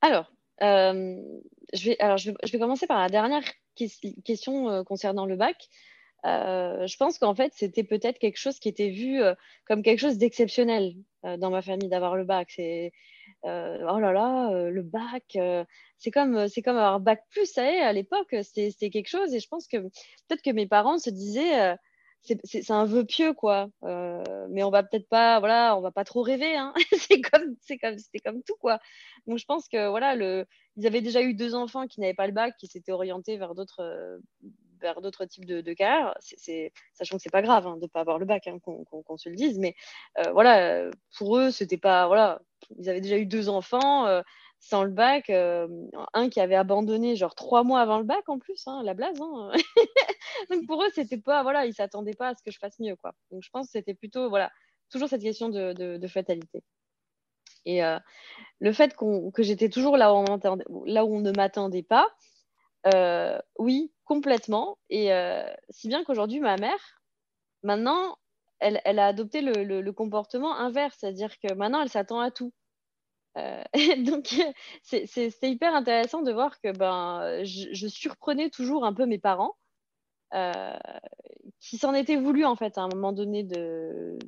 Alors, 0.00 0.30
euh, 0.62 1.22
je, 1.72 1.90
vais, 1.90 1.96
alors 2.00 2.18
je, 2.18 2.30
vais, 2.30 2.58
commencer 2.58 2.86
par 2.86 3.00
la 3.00 3.08
dernière 3.08 3.44
question 4.24 4.68
euh, 4.68 4.84
concernant 4.84 5.26
le 5.26 5.36
bac. 5.36 5.68
Euh, 6.26 6.86
je 6.86 6.96
pense 6.96 7.18
qu'en 7.18 7.34
fait, 7.34 7.52
c'était 7.54 7.84
peut-être 7.84 8.18
quelque 8.18 8.38
chose 8.38 8.58
qui 8.58 8.68
était 8.68 8.90
vu 8.90 9.20
comme 9.66 9.82
quelque 9.82 10.00
chose 10.00 10.18
d'exceptionnel 10.18 10.94
dans 11.24 11.50
ma 11.50 11.62
famille 11.62 11.88
d'avoir 11.88 12.16
le 12.16 12.24
bac. 12.24 12.48
C'est 12.50 12.92
euh, 13.44 13.78
oh 13.90 13.98
là 13.98 14.12
là, 14.12 14.50
euh, 14.52 14.70
le 14.70 14.82
bac, 14.82 15.24
euh, 15.36 15.64
c'est 15.98 16.10
comme, 16.10 16.48
c'est 16.48 16.62
comme 16.62 16.76
avoir 16.76 17.00
bac 17.00 17.22
plus, 17.30 17.46
ça 17.46 17.62
à 17.62 17.92
l'époque, 17.92 18.34
c'était 18.42 18.90
quelque 18.90 19.08
chose. 19.08 19.34
Et 19.34 19.40
je 19.40 19.48
pense 19.48 19.66
que 19.68 19.76
peut-être 19.78 20.42
que 20.42 20.50
mes 20.50 20.66
parents 20.66 20.98
se 20.98 21.10
disaient, 21.10 21.76
c'est 22.44 22.70
un 22.70 22.86
vœu 22.86 23.04
pieux, 23.04 23.34
quoi. 23.34 23.68
mais 23.82 24.62
on 24.62 24.70
va 24.70 24.82
peut-être 24.82 25.08
pas, 25.08 25.38
voilà, 25.40 25.76
on 25.76 25.80
va 25.80 25.90
pas 25.92 26.04
trop 26.04 26.22
rêver. 26.22 26.56
Hein. 26.56 26.72
c'est 26.98 27.20
comme, 27.20 27.54
c'est 27.60 27.78
comme, 27.78 27.98
c'était 27.98 28.20
comme 28.20 28.42
tout, 28.42 28.56
quoi. 28.60 28.80
Donc 29.26 29.38
je 29.38 29.44
pense 29.44 29.68
que 29.68 29.88
voilà, 29.88 30.14
le, 30.14 30.46
ils 30.76 30.86
avaient 30.86 31.02
déjà 31.02 31.22
eu 31.22 31.34
deux 31.34 31.54
enfants 31.54 31.86
qui 31.86 32.00
n'avaient 32.00 32.14
pas 32.14 32.26
le 32.26 32.32
bac, 32.32 32.54
qui 32.58 32.66
s'étaient 32.66 32.92
orientés 32.92 33.36
vers 33.36 33.54
d'autres, 33.54 34.18
d'autres 35.00 35.24
types 35.24 35.44
de, 35.44 35.60
de 35.60 35.72
carrières, 35.72 36.14
sachant 36.92 37.16
que 37.16 37.22
c'est 37.22 37.30
pas 37.30 37.42
grave 37.42 37.66
hein, 37.66 37.76
de 37.76 37.82
ne 37.82 37.86
pas 37.86 38.00
avoir 38.00 38.18
le 38.18 38.26
bac, 38.26 38.46
hein, 38.46 38.58
qu'on, 38.60 39.16
se 39.16 39.28
le 39.28 39.36
dise, 39.36 39.58
mais 39.58 39.74
euh, 40.18 40.32
voilà, 40.32 40.90
pour 41.16 41.38
eux, 41.38 41.50
c'était 41.50 41.78
pas, 41.78 42.06
voilà, 42.06 42.40
ils 42.76 42.88
avaient 42.88 43.00
déjà 43.00 43.16
eu 43.16 43.26
deux 43.26 43.48
enfants 43.48 44.06
euh, 44.06 44.22
sans 44.60 44.84
le 44.84 44.90
bac, 44.90 45.30
euh, 45.30 45.68
un 46.12 46.28
qui 46.28 46.40
avait 46.40 46.54
abandonné 46.54 47.16
genre 47.16 47.34
trois 47.34 47.64
mois 47.64 47.80
avant 47.80 47.98
le 47.98 48.04
bac 48.04 48.28
en 48.28 48.38
plus, 48.38 48.62
hein, 48.66 48.82
la 48.84 48.94
blase. 48.94 49.18
Donc 50.50 50.66
pour 50.66 50.82
eux, 50.82 50.88
c'était 50.94 51.18
pas, 51.18 51.42
voilà, 51.42 51.66
ils 51.66 51.74
s'attendaient 51.74 52.14
pas 52.14 52.28
à 52.28 52.34
ce 52.34 52.42
que 52.42 52.50
je 52.50 52.58
fasse 52.58 52.78
mieux, 52.78 52.96
quoi. 52.96 53.12
Donc 53.30 53.42
je 53.42 53.50
pense 53.50 53.66
que 53.66 53.72
c'était 53.72 53.94
plutôt, 53.94 54.28
voilà, 54.28 54.50
toujours 54.90 55.08
cette 55.08 55.22
question 55.22 55.48
de, 55.48 55.72
de, 55.72 56.08
fatalité. 56.08 56.62
Et 57.66 57.80
le 58.60 58.72
fait 58.72 58.94
que 58.96 59.42
j'étais 59.42 59.70
toujours 59.70 59.96
là 59.96 60.12
où, 60.12 60.18
on 60.18 60.58
là 60.86 61.04
où 61.04 61.16
on 61.16 61.20
ne 61.20 61.32
m'attendait 61.32 61.82
pas, 61.82 62.10
oui, 63.58 63.92
complètement. 64.04 64.78
Et 64.90 65.12
euh, 65.12 65.44
si 65.70 65.88
bien 65.88 66.04
qu'aujourd'hui, 66.04 66.40
ma 66.40 66.56
mère, 66.56 67.00
maintenant, 67.62 68.18
elle, 68.60 68.98
a 68.98 69.06
adopté 69.06 69.40
le, 69.42 69.90
comportement 69.92 70.56
inverse, 70.56 70.96
c'est-à-dire 70.98 71.38
que 71.38 71.52
maintenant, 71.54 71.82
elle 71.82 71.88
s'attend 71.90 72.20
à 72.20 72.30
tout. 72.30 72.52
Euh, 73.36 73.62
donc, 74.04 74.34
c'est 74.82 75.36
hyper 75.42 75.74
intéressant 75.74 76.22
de 76.22 76.32
voir 76.32 76.60
que 76.60 76.76
ben, 76.76 77.44
je, 77.44 77.86
surprenais 77.88 78.50
toujours 78.50 78.84
un 78.84 78.94
peu 78.94 79.06
mes 79.06 79.18
parents 79.18 79.56
euh, 80.34 80.76
qui 81.60 81.78
s'en 81.78 81.94
étaient 81.94 82.16
voulu 82.16 82.44
en 82.44 82.56
fait 82.56 82.76
à 82.76 82.82
un 82.82 82.88
moment 82.88 83.12
donné 83.12 83.42
de, 83.42 84.18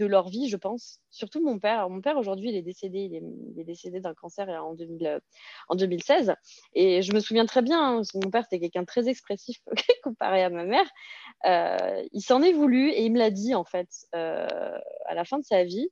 de 0.00 0.06
leur 0.06 0.28
vie, 0.28 0.48
je 0.48 0.56
pense. 0.56 1.00
Surtout 1.10 1.40
mon 1.40 1.58
père. 1.58 1.88
mon 1.88 2.00
père 2.00 2.16
aujourd'hui, 2.16 2.48
il 2.50 2.56
est 2.56 2.62
décédé, 2.62 3.00
il 3.00 3.60
est, 3.60 3.64
décédé 3.64 4.00
d'un 4.00 4.14
cancer 4.14 4.48
en, 4.48 4.74
2000, 4.74 5.20
en 5.68 5.74
2016. 5.76 6.34
Et 6.74 7.02
je 7.02 7.12
me 7.12 7.20
souviens 7.20 7.46
très 7.46 7.62
bien, 7.62 7.98
hein, 7.98 8.02
mon 8.14 8.30
père 8.30 8.44
c'était 8.44 8.60
quelqu'un 8.60 8.84
très 8.84 9.08
expressif 9.08 9.58
comparé 10.02 10.42
à 10.42 10.50
ma 10.50 10.64
mère. 10.64 10.90
Euh, 11.46 12.02
il 12.12 12.22
s'en 12.22 12.42
est 12.42 12.52
voulu 12.52 12.90
et 12.90 13.04
il 13.04 13.12
me 13.12 13.18
l'a 13.18 13.30
dit 13.30 13.54
en 13.54 13.64
fait 13.64 13.88
euh, 14.14 14.46
à 15.06 15.14
la 15.14 15.24
fin 15.24 15.38
de 15.38 15.44
sa 15.44 15.64
vie. 15.64 15.88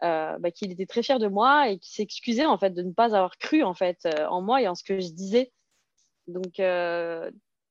bah, 0.00 0.50
qu'il 0.54 0.70
était 0.72 0.86
très 0.86 1.02
fier 1.02 1.18
de 1.18 1.28
moi 1.28 1.68
et 1.68 1.78
qui 1.78 1.92
s'excusait 1.92 2.46
en 2.46 2.58
fait 2.58 2.70
de 2.70 2.82
ne 2.82 2.92
pas 2.92 3.16
avoir 3.16 3.36
cru 3.38 3.64
en 3.64 3.74
fait 3.74 4.08
en 4.30 4.40
moi 4.40 4.62
et 4.62 4.68
en 4.68 4.74
ce 4.74 4.84
que 4.84 5.00
je 5.00 5.10
disais. 5.12 5.52
Donc 6.26 6.60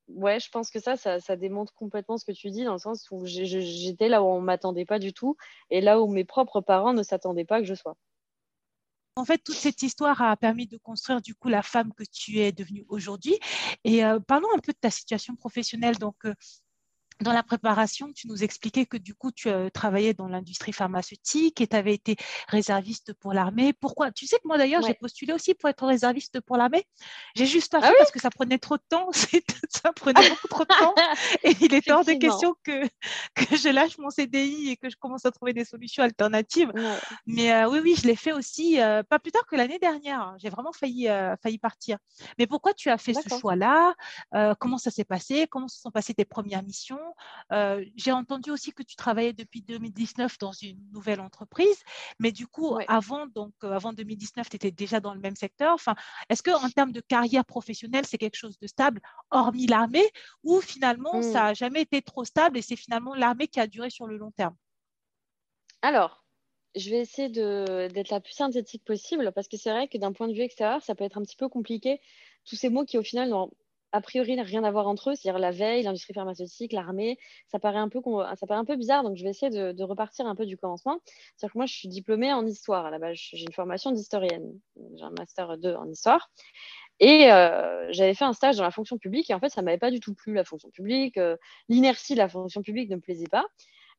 ouais, 0.10 0.40
je 0.40 0.50
pense 0.50 0.70
que 0.70 0.80
ça, 0.80 0.96
ça, 0.98 1.36
démontre 1.36 1.74
complètement 1.74 2.18
ce 2.18 2.26
que 2.26 2.32
tu 2.32 2.50
dis, 2.50 2.64
dans 2.64 2.74
le 2.74 2.80
sens 2.80 3.08
où 3.12 3.26
j'étais 3.26 4.10
là 4.10 4.24
où 4.24 4.28
on 4.28 4.40
ne 4.40 4.46
m'attendait 4.46 4.86
pas 4.86 5.00
du 5.00 5.14
tout, 5.14 5.38
et 5.70 5.82
là 5.82 6.02
où 6.02 6.08
mes 6.08 6.26
propres 6.26 6.62
parents 6.62 6.94
ne 6.94 7.04
s'attendaient 7.04 7.46
pas 7.46 7.60
que 7.60 7.66
je 7.66 7.74
sois. 7.74 7.96
En 9.18 9.26
fait, 9.26 9.40
toute 9.40 9.56
cette 9.56 9.82
histoire 9.82 10.22
a 10.22 10.38
permis 10.38 10.68
de 10.68 10.78
construire 10.78 11.22
du 11.22 11.34
coup 11.34 11.50
la 11.50 11.64
femme 11.64 11.92
que 11.94 12.04
tu 12.04 12.38
es 12.38 12.52
devenue 12.52 12.86
aujourd'hui. 12.88 13.40
Et 13.84 14.06
euh, 14.06 14.20
parlons 14.20 14.50
un 14.56 14.60
peu 14.60 14.74
de 14.74 14.78
ta 14.78 14.92
situation 14.92 15.36
professionnelle. 15.36 15.98
Donc, 15.98 16.18
euh, 16.26 16.36
dans 17.22 17.34
la 17.34 17.44
préparation, 17.44 18.12
tu 18.14 18.28
nous 18.28 18.44
expliquais 18.44 18.86
que 18.86 18.98
du 18.98 19.16
coup, 19.16 19.32
tu 19.32 19.50
euh, 19.50 19.70
travaillais 19.70 20.14
dans 20.14 20.28
l'industrie 20.28 20.74
pharmaceutique 20.74 21.62
et 21.62 21.68
tu 21.68 21.76
avais 21.76 21.94
été 21.94 22.16
réserviste 22.48 23.14
pour 23.14 23.34
l'armée. 23.34 23.74
Pourquoi? 23.74 24.12
Tu 24.12 24.28
sais 24.28 24.38
que 24.38 24.48
moi 24.48 24.58
d'ailleurs, 24.58 24.82
j'ai 24.84 24.94
postulé 24.94 25.34
aussi 25.34 25.56
pour 25.56 25.70
être 25.70 25.86
réserviste 25.86 26.40
pour 26.42 26.58
l'armée. 26.58 26.86
J'ai 27.36 27.46
juste 27.46 27.72
pas 27.72 27.80
ah 27.82 27.88
fait 27.88 27.96
parce 27.98 28.12
que 28.12 28.20
ça 28.20 28.30
prenait 28.30 28.60
trop 28.60 28.78
de 28.78 28.84
temps. 28.90 29.10
ça 29.70 29.92
prenait 29.94 30.30
beaucoup 30.30 30.48
trop 30.48 30.64
de 30.64 30.80
temps. 30.80 30.94
Et 31.44 31.56
il 31.62 31.74
est 31.74 31.90
hors 31.90 32.06
de 32.06 32.14
question 32.14 32.56
que, 32.64 32.86
que 33.36 33.56
je 33.56 33.70
lâche 33.70 33.98
mon 33.98 34.10
CDI 34.10 34.70
et 34.70 34.78
que 34.78 34.90
je 34.90 34.96
commence 34.98 35.26
à 35.26 35.32
trouver 35.32 35.54
des 35.54 35.66
solutions 35.66 36.04
alternatives. 36.04 36.72
Mais 37.26 37.52
euh, 37.52 37.70
oui, 37.70 37.80
oui, 37.82 37.96
je 38.00 38.08
l'ai 38.08 38.16
fait 38.16 38.34
aussi, 38.34 38.80
euh, 38.80 39.02
pas 39.04 39.20
plus 39.20 39.32
tard 39.32 39.46
que 39.48 39.56
l'année 39.56 39.80
dernière. 39.80 40.36
J'ai 40.38 40.50
vraiment 40.50 40.72
failli, 40.72 41.08
failli 41.42 41.58
partir. 41.58 41.98
Mais 42.38 42.48
pourquoi 42.48 42.74
tu 42.74 42.90
as 42.90 42.98
fait 42.98 43.14
ce 43.14 43.30
choix-là? 43.40 43.96
Comment 44.60 44.78
ça 44.78 44.92
s'est 44.92 45.06
passé? 45.06 45.48
Comment 45.50 45.68
se 45.68 45.80
sont 45.80 45.92
passées 45.92 46.14
tes 46.14 46.26
premières 46.26 46.64
missions? 46.64 47.00
Euh, 47.52 47.84
j'ai 47.96 48.12
entendu 48.12 48.52
aussi 48.52 48.72
que 48.74 48.84
tu 48.84 48.96
travaillais 48.96 49.34
depuis 49.34 49.62
2019 49.62 50.38
dans 50.40 50.52
une 50.52 50.80
nouvelle 50.92 51.20
entreprise, 51.20 51.84
mais 52.20 52.32
du 52.32 52.48
coup, 52.48 52.78
avant, 52.88 53.28
donc, 53.28 53.54
euh, 53.64 53.72
avant 53.72 53.94
2019, 53.94 54.50
tu 54.50 54.56
étais 54.56 54.72
déjà 54.72 55.00
dans 55.00 55.14
le 55.14 55.20
même 55.20 55.36
secteur. 55.36 55.74
Enfin, 55.74 55.96
Est-ce 56.30 56.44
qu'en 56.44 56.70
termes 56.70 56.92
de 56.92 57.02
carrière 57.02 57.46
professionnelle, 57.46 58.06
c'est 58.06 58.18
quelque 58.18 58.36
chose 58.36 58.58
de 58.60 58.68
stable, 58.68 59.02
hormis 59.32 59.68
l'armée, 59.68 60.10
ou 60.44 60.62
finalement, 60.62 61.22
ça 61.22 61.32
n'a 61.32 61.52
hmm. 61.52 61.56
jamais 61.56 61.82
été 61.82 62.02
trop 62.02 62.26
stable 62.26 62.58
et 62.58 62.62
c'est 62.62 62.76
finalement 62.76 63.16
l'armée 63.16 63.48
qui 63.48 63.60
a 63.60 63.68
duré 63.68 63.90
sur 63.90 64.08
le 64.08 64.18
long 64.18 64.32
terme? 64.32 64.56
Alors, 65.82 66.24
je 66.76 66.90
vais 66.90 67.00
essayer 67.00 67.30
d'être 67.30 68.10
la 68.10 68.20
plus 68.20 68.34
synthétique 68.34 68.84
possible 68.84 69.32
parce 69.34 69.48
que 69.48 69.58
c'est 69.58 69.72
vrai 69.72 69.88
que 69.88 69.98
d'un 69.98 70.14
point 70.14 70.28
de 70.28 70.34
vue 70.34 70.42
extérieur, 70.42 70.82
ça 70.84 70.96
peut 70.96 71.04
être 71.04 71.18
un 71.18 71.24
petit 71.24 71.36
peu 71.36 71.50
compliqué. 71.50 72.02
Tous 72.46 72.56
ces 72.56 72.70
mots 72.70 72.86
qui, 72.86 72.98
au 72.98 73.04
final, 73.04 73.30
n'ont 73.30 73.52
a 73.92 74.02
priori 74.02 74.40
rien 74.42 74.64
à 74.64 74.72
voir 74.72 74.88
entre 74.88 75.12
eux, 75.12 75.16
c'est-à-dire 75.16 75.40
la 75.40 75.52
veille, 75.52 75.84
l'industrie 75.84 76.14
pharmaceutique, 76.14 76.74
l'armée, 76.74 77.18
ça 77.48 77.60
paraît 77.60 77.80
un 77.80 77.90
peu 77.90 78.00
ça 78.36 78.48
paraît 78.48 78.60
un 78.60 78.66
peu 78.66 78.76
bizarre, 78.76 79.04
donc 79.04 79.16
je 79.16 79.24
vais 79.24 79.30
essayer 79.30 79.50
de, 79.50 79.84
repartir 79.84 80.26
un 80.28 80.36
peu 80.36 80.46
du 80.46 80.58
commencement. 80.58 81.00
C'est-à-dire 81.36 81.54
que 81.54 81.58
moi, 81.58 81.66
je 81.66 81.74
suis 81.74 81.88
diplômée 81.88 82.34
en 82.34 82.46
histoire 82.46 82.86
à 82.86 82.92
la 82.92 83.00
base, 83.00 83.18
j'ai 83.18 83.44
une 83.44 83.54
formation 83.54 83.92
d'historienne, 83.92 84.60
j'ai 84.96 85.04
un 85.04 85.14
master 85.18 85.58
2 85.58 85.76
en 85.76 85.88
histoire, 85.90 86.30
et 87.00 87.32
euh, 87.32 87.88
j'avais 87.92 88.14
fait 88.14 88.26
un 88.26 88.34
stage 88.34 88.58
dans 88.58 88.64
la 88.64 88.72
fonction 88.72 88.98
publique, 88.98 89.30
et 89.30 89.34
en 89.34 89.40
fait, 89.40 89.50
ça 89.50 89.62
m'avait 89.62 89.78
pas 89.78 89.92
du 89.92 90.00
tout 90.00 90.14
plu 90.14 90.34
la 90.34 90.44
fonction 90.44 90.70
publique, 90.70 91.18
euh, 91.18 91.38
l'inertie 91.70 92.14
de 92.14 92.20
la 92.20 92.30
fonction 92.30 92.62
publique 92.62 92.90
ne 92.90 92.96
me 92.96 93.02
plaisait 93.02 93.28
pas. 93.28 93.46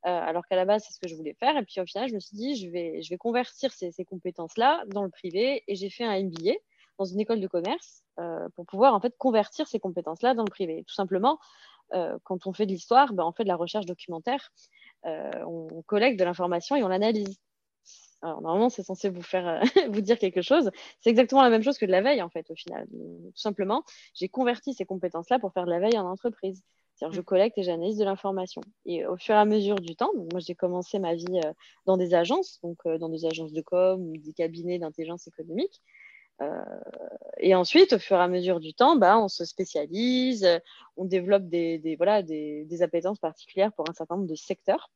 Euh, 0.07 0.11
alors 0.11 0.47
qu'à 0.47 0.55
la 0.55 0.65
base, 0.65 0.85
c'est 0.87 0.93
ce 0.93 1.01
que 1.01 1.09
je 1.09 1.17
voulais 1.17 1.35
faire. 1.35 1.57
Et 1.57 1.65
puis 1.65 1.81
au 1.81 1.87
final, 1.87 2.09
je 2.09 2.15
me 2.15 2.21
suis 2.21 2.37
dit, 2.37 2.55
je 2.55 2.71
vais, 2.71 3.03
je 3.03 3.11
vais 3.11 3.17
convertir 3.17 3.73
ces, 3.73 3.91
ces 3.91 4.05
compétences-là 4.05 4.85
dans 4.87 5.03
le 5.03 5.11
privé. 5.11 5.65
Et 5.67 5.75
j'ai 5.75 5.91
fait 5.91 6.05
un 6.05 6.23
MBA 6.23 6.53
dans 6.99 7.05
une 7.05 7.21
école 7.21 7.41
de 7.41 7.47
commerce 7.47 8.03
euh, 8.19 8.49
pour 8.55 8.67
pouvoir 8.67 8.95
en 8.95 9.01
fait 9.01 9.17
convertir 9.17 9.67
ces 9.69 9.79
compétences-là 9.79 10.35
dans 10.35 10.45
le 10.45 10.51
privé. 10.51 10.85
Tout 10.87 10.95
simplement, 10.95 11.39
euh, 11.95 12.19
quand 12.25 12.47
on 12.47 12.53
fait 12.53 12.67
de 12.67 12.73
l'histoire, 12.73 13.13
ben, 13.15 13.25
on 13.25 13.33
fait 13.33 13.45
de 13.45 13.49
la 13.49 13.57
recherche 13.57 13.87
documentaire, 13.87 14.51
euh, 15.07 15.31
on 15.47 15.83
collecte 15.83 16.19
de 16.19 16.25
l'information 16.25 16.77
et 16.77 16.83
on 16.83 16.89
l'analyse. 16.89 17.39
Alors, 18.21 18.43
normalement, 18.43 18.69
c'est 18.69 18.83
censé 18.83 19.09
vous 19.09 19.23
faire 19.23 19.63
vous 19.91 20.01
dire 20.01 20.19
quelque 20.19 20.43
chose. 20.43 20.71
C'est 21.01 21.11
exactement 21.11 21.41
la 21.41 21.51
même 21.51 21.63
chose 21.63 21.79
que 21.79 21.87
de 21.87 21.93
la 21.93 22.03
veille, 22.03 22.21
en 22.21 22.29
fait, 22.29 22.51
au 22.51 22.57
final. 22.57 22.87
Tout 22.91 23.41
simplement, 23.41 23.85
j'ai 24.15 24.29
converti 24.29 24.75
ces 24.75 24.85
compétences-là 24.85 25.39
pour 25.39 25.53
faire 25.53 25.65
de 25.65 25.71
la 25.71 25.79
veille 25.79 25.97
en 25.97 26.11
entreprise. 26.11 26.63
C'est-à-dire, 26.97 27.15
je 27.15 27.21
collecte 27.21 27.57
et 27.59 27.63
j'analyse 27.63 27.97
de 27.97 28.05
l'information. 28.05 28.61
Et 28.85 29.07
au 29.07 29.17
fur 29.17 29.37
et 29.37 29.39
à 29.39 29.45
mesure 29.45 29.77
du 29.77 29.95
temps, 29.95 30.11
moi, 30.33 30.41
j'ai 30.41 30.57
commencé 30.57 30.99
ma 30.99 31.15
vie 31.15 31.41
dans 31.87 31.97
des 31.97 32.13
agences, 32.13 32.59
donc 32.65 32.79
dans 32.99 33.09
des 33.09 33.25
agences 33.25 33.53
de 33.53 33.63
com 33.63 34.03
ou 34.03 34.17
des 34.17 34.33
cabinets 34.33 34.81
d'intelligence 34.81 35.29
économique. 35.29 35.81
Euh, 36.41 36.63
et 37.39 37.55
ensuite, 37.55 37.93
au 37.93 37.99
fur 37.99 38.17
et 38.17 38.21
à 38.23 38.29
mesure 38.29 38.61
du 38.61 38.75
temps, 38.75 38.97
bah, 38.97 39.19
on 39.19 39.29
se 39.29 39.45
spécialise, 39.45 40.47
on 40.97 41.05
développe 41.05 41.49
des, 41.49 41.95
voilà, 41.97 42.23
des, 42.23 42.83
appétences 42.83 43.19
particulières 43.19 43.73
pour 43.73 43.89
un 43.89 43.93
certain 43.93 44.17
nombre 44.17 44.29
de 44.29 44.35
secteurs. 44.35 44.91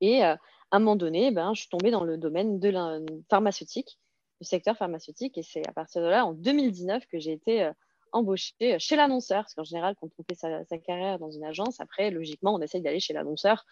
Et 0.00 0.24
euh, 0.24 0.34
à 0.34 0.76
un 0.76 0.78
moment 0.78 0.96
donné, 0.96 1.30
ben, 1.30 1.52
je 1.54 1.60
suis 1.62 1.70
tombée 1.70 1.90
dans 1.90 2.04
le 2.04 2.16
domaine 2.16 2.58
de 2.58 2.68
la 2.68 2.98
pharmaceutique, 3.28 3.98
le 4.40 4.46
secteur 4.46 4.76
pharmaceutique. 4.76 5.36
Et 5.38 5.42
c'est 5.42 5.66
à 5.66 5.72
partir 5.72 6.02
de 6.02 6.08
là, 6.08 6.24
en 6.24 6.32
2019, 6.32 7.06
que 7.06 7.18
j'ai 7.18 7.32
été 7.32 7.62
euh, 7.62 7.72
embauchée 8.12 8.78
chez 8.78 8.96
l'annonceur. 8.96 9.42
Parce 9.44 9.54
qu'en 9.54 9.64
général, 9.64 9.94
quand 10.00 10.08
on 10.18 10.22
fait 10.22 10.34
sa, 10.34 10.78
carrière 10.78 11.18
dans 11.18 11.30
une 11.30 11.44
agence, 11.44 11.80
après, 11.80 12.10
logiquement, 12.10 12.54
on 12.54 12.60
essaye 12.60 12.80
d'aller 12.82 13.00
chez 13.00 13.12
l'annonceur 13.12 13.66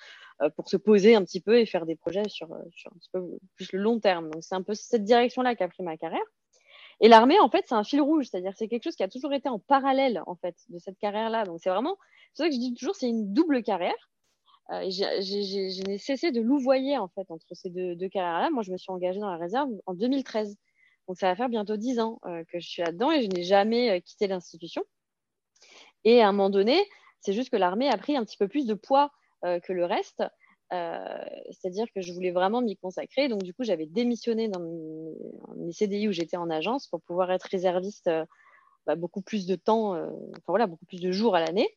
pour 0.57 0.68
se 0.68 0.76
poser 0.76 1.16
un 1.16 1.25
petit 1.25 1.40
peu 1.40 1.59
et 1.59 1.66
faire 1.66 1.85
des 1.85 1.97
projets 1.97 2.28
sur, 2.28 2.49
sur 2.71 2.92
un 2.92 2.99
petit 2.99 3.11
peu 3.12 3.38
plus 3.57 3.73
le 3.73 3.80
long 3.80 3.99
terme. 3.99 4.30
Donc, 4.30 4.45
c'est 4.45 4.54
un 4.54 4.62
peu 4.62 4.75
cette 4.75 5.04
direction-là 5.04 5.57
qu'a 5.57 5.68
pris 5.68 5.83
ma 5.83 5.97
carrière. 5.97 6.23
Et 7.00 7.09
l'armée, 7.09 7.38
en 7.38 7.49
fait, 7.49 7.64
c'est 7.69 7.75
un 7.75 7.85
fil 7.85 8.00
rouge, 8.00 8.26
c'est-à-dire 8.31 8.52
c'est 8.57 8.69
quelque 8.69 8.85
chose 8.85 8.97
qui 8.97 9.02
a 9.05 9.09
toujours 9.09 9.33
été 9.33 9.49
en 9.49 9.59
parallèle, 9.59 10.23
en 10.26 10.35
fait, 10.35 10.57
de 10.69 10.78
cette 10.78 10.99
carrière-là. 10.99 11.45
Donc 11.45 11.61
c'est 11.62 11.71
vraiment, 11.71 11.97
c'est 12.35 12.43
ça 12.43 12.49
que 12.49 12.55
je 12.55 12.61
dis 12.61 12.75
toujours, 12.75 12.97
c'est 12.97 13.09
une 13.09 13.33
double 13.33 13.62
carrière. 13.62 14.11
Euh, 14.71 14.90
je 14.90 15.88
n'ai 15.88 15.99
cessé 15.99 16.33
de 16.33 16.40
louvoyer, 16.40 16.99
en 16.99 17.09
fait, 17.09 17.31
entre 17.31 17.47
ces 17.52 17.71
deux, 17.71 18.09
carrières-là. 18.09 18.50
Moi, 18.50 18.62
je 18.62 18.73
me 18.73 18.76
suis 18.76 18.90
engagée 18.93 19.21
dans 19.21 19.31
la 19.31 19.38
réserve 19.38 19.71
en 19.87 19.95
2013. 19.95 20.57
Donc 21.07 21.17
ça 21.17 21.28
va 21.28 21.37
faire 21.37 21.49
bientôt 21.49 21.76
dix 21.78 22.00
ans 22.00 22.21
euh, 22.26 22.45
que 22.52 22.61
je 22.61 22.69
suis 22.69 22.83
là-dedans 22.83 23.11
et 23.11 23.23
je 23.23 23.28
n'ai 23.28 23.43
jamais 23.43 23.90
euh, 23.90 24.00
quitté 24.00 24.26
l'institution. 24.26 24.83
Et 26.05 26.21
à 26.21 26.28
un 26.28 26.33
moment 26.33 26.50
donné, 26.50 26.78
c'est 27.21 27.33
juste 27.33 27.50
que 27.50 27.57
l'armée 27.57 27.88
a 27.88 27.97
pris 27.97 28.17
un 28.17 28.25
petit 28.25 28.37
peu 28.37 28.47
plus 28.47 28.67
de 28.67 28.75
poids 28.75 29.11
que 29.43 29.73
le 29.73 29.85
reste. 29.85 30.25
Euh, 30.73 31.25
c'est-à-dire 31.51 31.87
que 31.95 32.03
je 32.03 32.13
voulais 32.13 32.31
vraiment 32.31 32.61
m'y 32.61 32.77
consacrer. 32.77 33.29
Donc, 33.29 33.43
du 33.43 33.55
coup, 33.55 33.65
j'avais 33.65 33.87
démissionné 33.87 34.49
dans 34.49 34.61
mes, 35.57 35.73
CDI 35.73 36.09
où 36.09 36.13
j'étais 36.13 36.37
en 36.37 36.51
agence 36.51 36.87
pour 36.87 37.01
pouvoir 37.01 37.31
être 37.31 37.49
réserviste 37.51 38.09
euh, 38.09 38.25
bah, 38.87 38.95
beaucoup 38.95 39.23
plus 39.23 39.47
de 39.47 39.55
temps, 39.55 39.95
euh, 39.95 40.11
enfin 40.33 40.45
voilà, 40.49 40.67
beaucoup 40.67 40.87
plus 40.87 41.01
de 41.01 41.11
jours 41.11 41.37
à 41.37 41.41
l'année. 41.41 41.69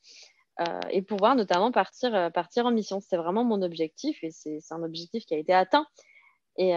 et 0.92 1.02
pouvoir 1.02 1.36
notamment 1.36 1.72
partir, 1.72 2.32
partir 2.34 2.66
en 2.66 2.72
mission. 2.72 3.00
C'était 3.00 3.18
vraiment 3.18 3.44
mon 3.44 3.62
objectif 3.64 4.24
et 4.24 4.30
c'est 4.32 4.60
un 4.70 4.84
objectif 4.84 5.26
qui 5.26 5.34
a 5.34 5.38
été 5.38 5.54
atteint. 5.54 5.88
Et, 6.58 6.76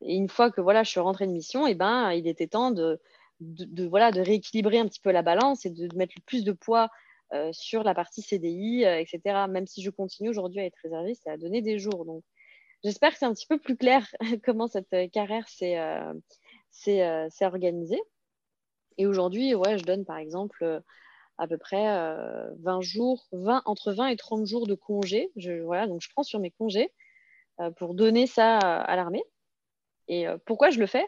une 0.00 0.28
fois 0.28 0.50
que 0.50 0.60
voilà, 0.60 0.82
je 0.82 0.90
suis 0.90 1.00
rentrée 1.00 1.26
de 1.26 1.32
mission, 1.32 1.66
et 1.66 1.74
ben, 1.74 2.12
il 2.12 2.26
était 2.26 2.48
temps 2.48 2.72
de, 2.72 2.98
voilà, 3.86 4.10
de 4.10 4.20
rééquilibrer 4.20 4.78
un 4.78 4.88
petit 4.88 5.00
peu 5.00 5.12
la 5.12 5.22
balance 5.22 5.64
et 5.66 5.70
de 5.70 5.88
mettre 5.94 6.14
le 6.16 6.22
plus 6.22 6.42
de 6.42 6.52
poids 6.52 6.90
euh, 7.32 7.50
sur 7.52 7.84
la 7.84 7.94
partie 7.94 8.22
CDI, 8.22 8.84
euh, 8.84 8.98
etc. 8.98 9.46
Même 9.48 9.66
si 9.66 9.82
je 9.82 9.90
continue 9.90 10.30
aujourd'hui 10.30 10.60
à 10.60 10.64
être 10.64 10.78
réserviste 10.82 11.28
et 11.28 11.30
à 11.30 11.36
donner 11.36 11.62
des 11.62 11.78
jours. 11.78 12.04
Donc, 12.04 12.24
j'espère 12.82 13.12
que 13.12 13.18
c'est 13.18 13.24
un 13.24 13.32
petit 13.32 13.46
peu 13.46 13.58
plus 13.58 13.76
clair 13.76 14.04
comment 14.44 14.66
cette 14.66 14.92
euh, 14.94 15.06
carrière 15.06 15.48
s'est 15.48 15.76
organisée. 17.42 18.00
Et 18.98 19.06
aujourd'hui, 19.06 19.54
ouais, 19.54 19.78
je 19.78 19.84
donne 19.84 20.04
par 20.04 20.18
exemple 20.18 20.82
à 21.38 21.46
peu 21.46 21.56
près 21.56 21.86
20 22.58 22.80
jours, 22.82 23.28
20, 23.32 23.62
entre 23.64 23.92
20 23.92 24.08
et 24.08 24.16
30 24.16 24.46
jours 24.46 24.66
de 24.66 24.74
congés. 24.74 25.30
Je, 25.36 25.62
voilà, 25.62 25.86
donc 25.86 26.02
je 26.02 26.10
prends 26.10 26.22
sur 26.22 26.40
mes 26.40 26.50
congés 26.50 26.92
pour 27.76 27.94
donner 27.94 28.26
ça 28.26 28.58
à 28.58 28.96
l'armée. 28.96 29.24
Et 30.08 30.26
pourquoi 30.44 30.68
je 30.68 30.80
le 30.80 30.86
fais? 30.86 31.06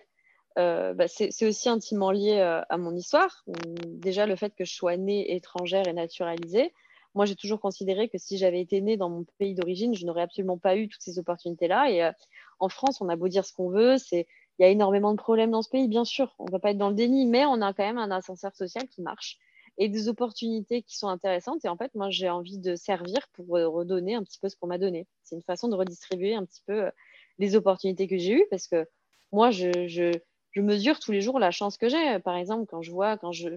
Euh, 0.58 0.92
bah, 0.94 1.08
c'est 1.08 1.46
aussi 1.46 1.68
intimement 1.68 2.10
lié 2.10 2.38
euh, 2.38 2.60
à 2.68 2.76
mon 2.76 2.94
histoire. 2.94 3.44
Déjà, 3.86 4.26
le 4.26 4.36
fait 4.36 4.54
que 4.54 4.64
je 4.64 4.74
sois 4.74 4.96
née 4.96 5.34
étrangère 5.34 5.86
et 5.88 5.92
naturalisée. 5.92 6.72
Moi, 7.14 7.26
j'ai 7.26 7.36
toujours 7.36 7.60
considéré 7.60 8.08
que 8.08 8.18
si 8.18 8.38
j'avais 8.38 8.60
été 8.60 8.80
née 8.80 8.96
dans 8.96 9.10
mon 9.10 9.24
pays 9.38 9.54
d'origine, 9.54 9.94
je 9.94 10.06
n'aurais 10.06 10.22
absolument 10.22 10.58
pas 10.58 10.76
eu 10.76 10.88
toutes 10.88 11.02
ces 11.02 11.18
opportunités-là. 11.18 11.90
Et 11.90 12.02
euh, 12.02 12.12
en 12.58 12.68
France, 12.68 13.00
on 13.00 13.08
a 13.08 13.16
beau 13.16 13.28
dire 13.28 13.44
ce 13.44 13.52
qu'on 13.52 13.68
veut, 13.68 13.96
il 14.12 14.24
y 14.58 14.64
a 14.64 14.68
énormément 14.68 15.12
de 15.12 15.18
problèmes 15.18 15.50
dans 15.50 15.62
ce 15.62 15.68
pays, 15.68 15.88
bien 15.88 16.04
sûr. 16.04 16.34
On 16.38 16.46
ne 16.46 16.50
va 16.50 16.58
pas 16.58 16.70
être 16.70 16.78
dans 16.78 16.88
le 16.88 16.94
déni, 16.94 17.26
mais 17.26 17.44
on 17.44 17.60
a 17.60 17.72
quand 17.72 17.84
même 17.84 17.98
un 17.98 18.10
ascenseur 18.10 18.54
social 18.54 18.86
qui 18.88 19.02
marche 19.02 19.38
et 19.78 19.88
des 19.88 20.08
opportunités 20.08 20.82
qui 20.82 20.96
sont 20.98 21.08
intéressantes. 21.08 21.64
Et 21.64 21.68
en 21.68 21.76
fait, 21.76 21.94
moi, 21.94 22.10
j'ai 22.10 22.28
envie 22.28 22.58
de 22.58 22.76
servir 22.76 23.26
pour 23.32 23.46
redonner 23.48 24.14
un 24.14 24.22
petit 24.22 24.38
peu 24.38 24.48
ce 24.50 24.56
qu'on 24.56 24.66
m'a 24.66 24.78
donné. 24.78 25.06
C'est 25.22 25.34
une 25.34 25.42
façon 25.42 25.68
de 25.68 25.74
redistribuer 25.74 26.34
un 26.34 26.44
petit 26.44 26.62
peu 26.66 26.90
les 27.38 27.56
opportunités 27.56 28.06
que 28.06 28.18
j'ai 28.18 28.32
eues 28.32 28.46
parce 28.50 28.68
que 28.68 28.86
moi, 29.32 29.50
je 29.50 30.12
je 30.52 30.60
mesure 30.60 31.00
tous 31.00 31.12
les 31.12 31.20
jours 31.20 31.38
la 31.38 31.50
chance 31.50 31.76
que 31.76 31.88
j'ai. 31.88 32.18
Par 32.20 32.36
exemple, 32.36 32.66
quand 32.66 32.82
je 32.82 32.90
vois, 32.90 33.18
quand 33.18 33.32
je 33.32 33.48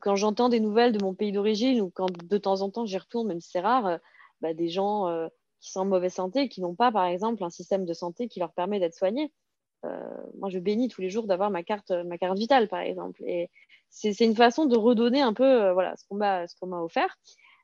quand 0.00 0.16
j'entends 0.16 0.48
des 0.48 0.60
nouvelles 0.60 0.92
de 0.92 1.02
mon 1.02 1.14
pays 1.14 1.32
d'origine 1.32 1.80
ou 1.80 1.90
quand 1.90 2.10
de 2.10 2.38
temps 2.38 2.62
en 2.62 2.70
temps 2.70 2.86
j'y 2.86 2.98
retourne, 2.98 3.28
même 3.28 3.40
si 3.40 3.50
c'est 3.50 3.60
rare, 3.60 3.86
euh, 3.86 3.98
bah, 4.40 4.54
des 4.54 4.68
gens 4.68 5.08
euh, 5.08 5.28
qui 5.60 5.70
sont 5.70 5.80
en 5.80 5.84
mauvaise 5.84 6.14
santé, 6.14 6.48
qui 6.48 6.60
n'ont 6.60 6.74
pas, 6.74 6.92
par 6.92 7.06
exemple, 7.06 7.44
un 7.44 7.50
système 7.50 7.84
de 7.84 7.92
santé 7.92 8.28
qui 8.28 8.40
leur 8.40 8.52
permet 8.52 8.80
d'être 8.80 8.94
soignés. 8.94 9.32
Euh, 9.84 10.00
moi, 10.38 10.48
je 10.48 10.58
bénis 10.58 10.88
tous 10.88 11.00
les 11.00 11.10
jours 11.10 11.26
d'avoir 11.26 11.50
ma 11.50 11.62
carte, 11.62 11.90
ma 11.90 12.18
carte 12.18 12.38
vitale, 12.38 12.68
par 12.68 12.80
exemple. 12.80 13.22
Et 13.26 13.50
c'est 13.90 14.18
une 14.20 14.34
façon 14.34 14.66
de 14.66 14.76
redonner 14.76 15.20
un 15.20 15.32
peu 15.32 15.70
voilà, 15.70 15.94
ce 15.96 16.04
qu'on 16.06 16.16
m'a 16.66 16.80
offert. 16.82 17.16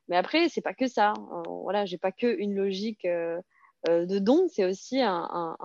Mais 0.07 0.15
après, 0.15 0.49
c'est 0.49 0.61
pas 0.61 0.73
que 0.73 0.87
ça. 0.87 1.13
voilà, 1.47 1.85
j'ai 1.85 1.97
pas 1.97 2.11
que 2.11 2.27
une 2.39 2.55
logique 2.55 3.05
de 3.05 4.19
don, 4.19 4.47
c'est 4.49 4.65
aussi 4.65 5.01
un, 5.01 5.57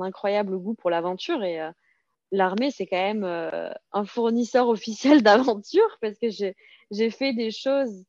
incroyable 0.00 0.56
goût 0.58 0.74
pour 0.74 0.90
l'aventure. 0.90 1.42
Et 1.42 1.60
l'armée, 2.30 2.70
c'est 2.70 2.86
quand 2.86 2.96
même 2.96 3.24
un 3.92 4.04
fournisseur 4.04 4.68
officiel 4.68 5.22
d'aventure 5.22 5.98
parce 6.00 6.18
que 6.18 6.28
j'ai 6.28 7.10
fait 7.10 7.32
des 7.32 7.50
choses 7.50 8.04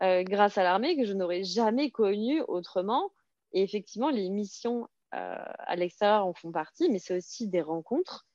grâce 0.00 0.58
à 0.58 0.62
l'armée 0.62 0.96
que 0.96 1.04
je 1.04 1.12
n'aurais 1.12 1.44
jamais 1.44 1.90
connues 1.90 2.42
autrement. 2.48 3.10
Et 3.52 3.62
effectivement, 3.62 4.10
les 4.10 4.28
missions 4.30 4.88
à 5.12 5.76
l'extérieur 5.76 6.26
en 6.26 6.34
font 6.34 6.50
partie, 6.50 6.88
mais 6.90 6.98
c'est 6.98 7.16
aussi 7.16 7.46
des 7.46 7.62
rencontres, 7.62 8.26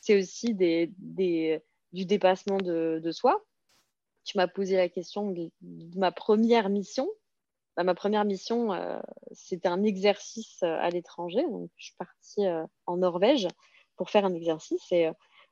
c'est 0.00 0.18
aussi 0.18 0.54
du 0.54 2.04
dépassement 2.04 2.58
de, 2.58 3.10
soi. 3.12 3.44
Tu 4.24 4.36
m'as 4.36 4.48
posé 4.48 4.76
la 4.76 4.88
question 4.88 5.30
de, 5.30 5.50
ma 5.96 6.12
première 6.12 6.68
mission. 6.68 7.08
Bah, 7.76 7.84
ma 7.84 7.94
première 7.94 8.24
mission, 8.24 8.72
euh, 8.72 8.98
c'était 9.32 9.68
un 9.68 9.82
exercice 9.82 10.62
euh, 10.62 10.78
à 10.80 10.88
l'étranger. 10.88 11.42
Donc, 11.42 11.70
je 11.76 11.86
suis 11.86 11.96
partie 11.98 12.46
euh, 12.46 12.64
en 12.86 12.96
Norvège 12.96 13.48
pour 13.96 14.10
faire 14.10 14.24
un 14.24 14.34
exercice. 14.34 14.90
Et 14.92 15.08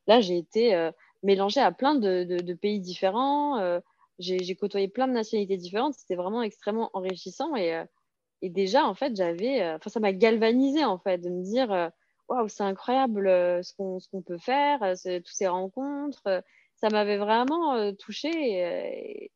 là, 0.06 0.20
j'ai 0.20 0.38
été 0.38 0.90
mélangée 1.22 1.60
à 1.60 1.72
plein 1.72 1.94
de, 1.94 2.54
pays 2.54 2.80
différents. 2.80 3.80
j'ai 4.18 4.56
côtoyé 4.56 4.88
plein 4.88 5.08
de 5.08 5.12
nationalités 5.12 5.56
différentes. 5.56 5.94
C'était 5.94 6.16
vraiment 6.16 6.42
extrêmement 6.42 6.90
enrichissant. 6.92 7.56
Et, 7.56 7.82
et 8.42 8.50
déjà, 8.50 8.86
en 8.86 8.94
fait, 8.94 9.16
j'avais. 9.16 9.66
Enfin, 9.74 9.90
ça 9.90 10.00
m'a 10.00 10.12
galvanisé, 10.12 10.84
en 10.84 10.98
fait, 10.98 11.18
de 11.18 11.30
me 11.30 11.42
dire 11.42 11.90
waouh, 12.28 12.48
c'est 12.48 12.62
incroyable 12.62 13.26
ce 13.62 13.72
qu'on 13.74 14.22
peut 14.22 14.38
faire, 14.38 14.80
toutes 14.80 15.26
ces 15.26 15.48
rencontres. 15.48 16.42
ça 16.76 16.88
m'avait 16.90 17.18
vraiment 17.18 17.92
touchée 17.94 18.30
et, 18.32 19.30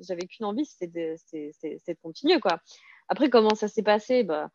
j'avais 0.00 0.26
qu'une 0.26 0.46
envie, 0.46 0.64
c'était 0.64 0.86
de, 0.86 1.94
continuer. 2.02 2.40
Quoi. 2.40 2.60
Après, 3.08 3.30
comment 3.30 3.54
ça 3.54 3.68
s'est 3.68 3.82
passé? 3.82 4.22
Bah, 4.22 4.50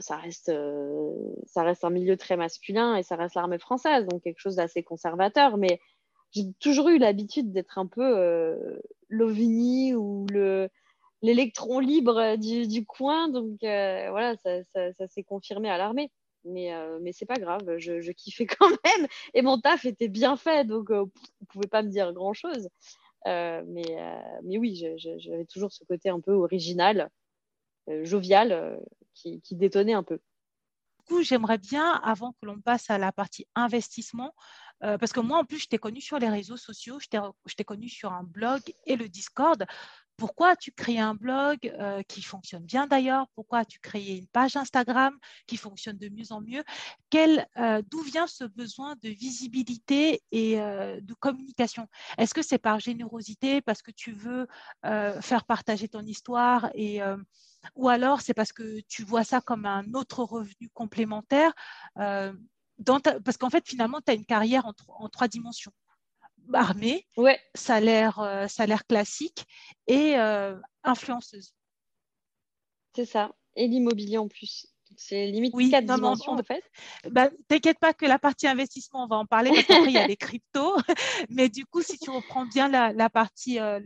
ça, 0.00 0.16
reste, 0.16 0.52
ça 1.46 1.62
reste 1.62 1.84
un 1.84 1.90
milieu 1.90 2.16
très 2.16 2.36
masculin 2.36 2.96
et 2.96 3.02
ça 3.02 3.16
reste 3.16 3.34
l'armée 3.34 3.58
française, 3.58 4.06
donc 4.06 4.22
quelque 4.22 4.40
chose 4.40 4.56
d'assez 4.56 4.82
conservateur. 4.82 5.56
Mais 5.56 5.80
j'ai 6.32 6.52
toujours 6.60 6.88
eu 6.88 6.98
l'habitude 6.98 7.52
d'être 7.52 7.78
un 7.78 7.86
peu 7.86 8.80
l'ovni 9.08 9.94
ou 9.94 10.26
le 10.30 10.68
l'électron 11.20 11.80
libre 11.80 12.36
du, 12.36 12.68
du, 12.68 12.84
coin. 12.84 13.28
Donc 13.28 13.58
voilà, 13.60 14.36
ça, 14.36 14.62
ça, 14.92 15.08
s'est 15.08 15.24
confirmé 15.24 15.70
à 15.70 15.78
l'armée 15.78 16.10
mais, 16.44 16.74
euh, 16.74 16.98
mais 17.00 17.12
c'est 17.12 17.26
pas 17.26 17.38
grave, 17.38 17.78
je, 17.78 18.12
kiffais 18.12 18.46
quand 18.58 18.68
même 18.68 19.06
et 19.34 19.42
mon 19.42 19.60
taf 19.60 19.84
était 19.84 20.08
bien 20.08 20.36
fait, 20.36 20.66
donc 20.66 20.90
euh, 20.90 21.04
on 21.40 21.44
pouvait 21.46 21.68
pas 21.68 21.82
me 21.82 21.90
dire 21.90 22.12
grand 22.12 22.32
chose. 22.32 22.68
Euh, 23.26 23.62
mais, 23.66 23.96
mais 24.44 24.58
oui, 24.58 24.80
j'avais 24.96 25.44
toujours 25.44 25.72
ce 25.72 25.84
côté 25.84 26.08
un 26.08 26.20
peu 26.20 26.32
original, 26.32 27.10
jovial, 28.02 28.80
qui, 29.14 29.40
qui, 29.40 29.56
détonnait 29.56 29.94
un 29.94 30.02
peu. 30.02 30.16
Du 30.98 31.04
coup, 31.06 31.22
j'aimerais 31.22 31.58
bien, 31.58 31.92
avant 32.04 32.32
que 32.32 32.46
l'on 32.46 32.60
passe 32.60 32.90
à 32.90 32.98
la 32.98 33.12
partie 33.12 33.46
investissement, 33.54 34.34
parce 34.80 35.12
que 35.12 35.20
moi, 35.20 35.38
en 35.38 35.44
plus, 35.44 35.58
je 35.58 35.66
t'ai 35.66 35.78
connu 35.78 36.00
sur 36.00 36.18
les 36.18 36.28
réseaux 36.28 36.56
sociaux, 36.56 36.98
je 37.00 37.54
t'ai 37.54 37.64
connu 37.64 37.88
sur 37.88 38.12
un 38.12 38.22
blog 38.22 38.60
et 38.86 38.96
le 38.96 39.08
Discord. 39.08 39.64
Pourquoi 40.18 40.50
as-tu 40.50 40.72
créé 40.72 40.98
un 40.98 41.14
blog 41.14 41.58
euh, 41.78 42.02
qui 42.08 42.22
fonctionne 42.22 42.64
bien 42.64 42.88
d'ailleurs? 42.88 43.28
Pourquoi 43.36 43.60
as-tu 43.60 43.78
créé 43.78 44.18
une 44.18 44.26
page 44.26 44.56
Instagram 44.56 45.16
qui 45.46 45.56
fonctionne 45.56 45.96
de 45.96 46.08
mieux 46.08 46.32
en 46.32 46.40
mieux? 46.40 46.64
Euh, 47.14 47.82
D'où 47.88 48.02
vient 48.02 48.26
ce 48.26 48.42
besoin 48.42 48.96
de 49.00 49.10
visibilité 49.10 50.20
et 50.32 50.60
euh, 50.60 51.00
de 51.00 51.14
communication? 51.14 51.86
Est-ce 52.18 52.34
que 52.34 52.42
c'est 52.42 52.58
par 52.58 52.80
générosité, 52.80 53.60
parce 53.62 53.80
que 53.80 53.92
tu 53.92 54.12
veux 54.12 54.48
faire 55.20 55.44
partager 55.44 55.88
ton 55.88 56.02
histoire 56.02 56.70
ou 57.76 57.88
alors 57.88 58.20
c'est 58.20 58.34
parce 58.34 58.52
que 58.52 58.80
tu 58.88 59.04
vois 59.04 59.24
ça 59.24 59.40
comme 59.40 59.66
un 59.66 59.84
autre 59.94 60.24
revenu 60.24 60.68
complémentaire 60.74 61.52
Parce 61.94 63.36
qu'en 63.38 63.50
fait, 63.50 63.64
finalement, 63.68 64.00
tu 64.04 64.10
as 64.10 64.14
une 64.14 64.26
carrière 64.26 64.66
en 64.66 65.08
trois 65.08 65.28
dimensions 65.28 65.72
armée, 66.54 67.06
ouais. 67.16 67.38
salaire, 67.54 68.18
euh, 68.20 68.48
salaire 68.48 68.86
classique 68.86 69.44
et 69.86 70.16
euh, 70.18 70.56
influenceuse. 70.84 71.54
C'est 72.94 73.04
ça. 73.04 73.32
Et 73.56 73.68
l'immobilier 73.68 74.18
en 74.18 74.28
plus. 74.28 74.66
C'est 74.96 75.26
limite 75.26 75.52
oui, 75.54 75.70
quatre 75.70 75.84
dimensions 75.84 76.32
en 76.32 76.42
fait. 76.42 76.64
Bah, 77.10 77.28
T'inquiète 77.46 77.78
pas 77.78 77.92
que 77.92 78.06
la 78.06 78.18
partie 78.18 78.46
investissement, 78.46 79.04
on 79.04 79.06
va 79.06 79.16
en 79.16 79.26
parler 79.26 79.50
parce 79.50 79.66
qu'après 79.66 79.90
il 79.90 79.94
y 79.94 79.98
a 79.98 80.06
les 80.08 80.16
cryptos. 80.16 80.76
Mais 81.30 81.48
du 81.48 81.66
coup, 81.66 81.82
si 81.82 81.98
tu 81.98 82.10
reprends 82.10 82.46
bien 82.46 82.68
la, 82.68 82.92
la 82.92 83.10
partie, 83.10 83.60
euh, 83.60 83.80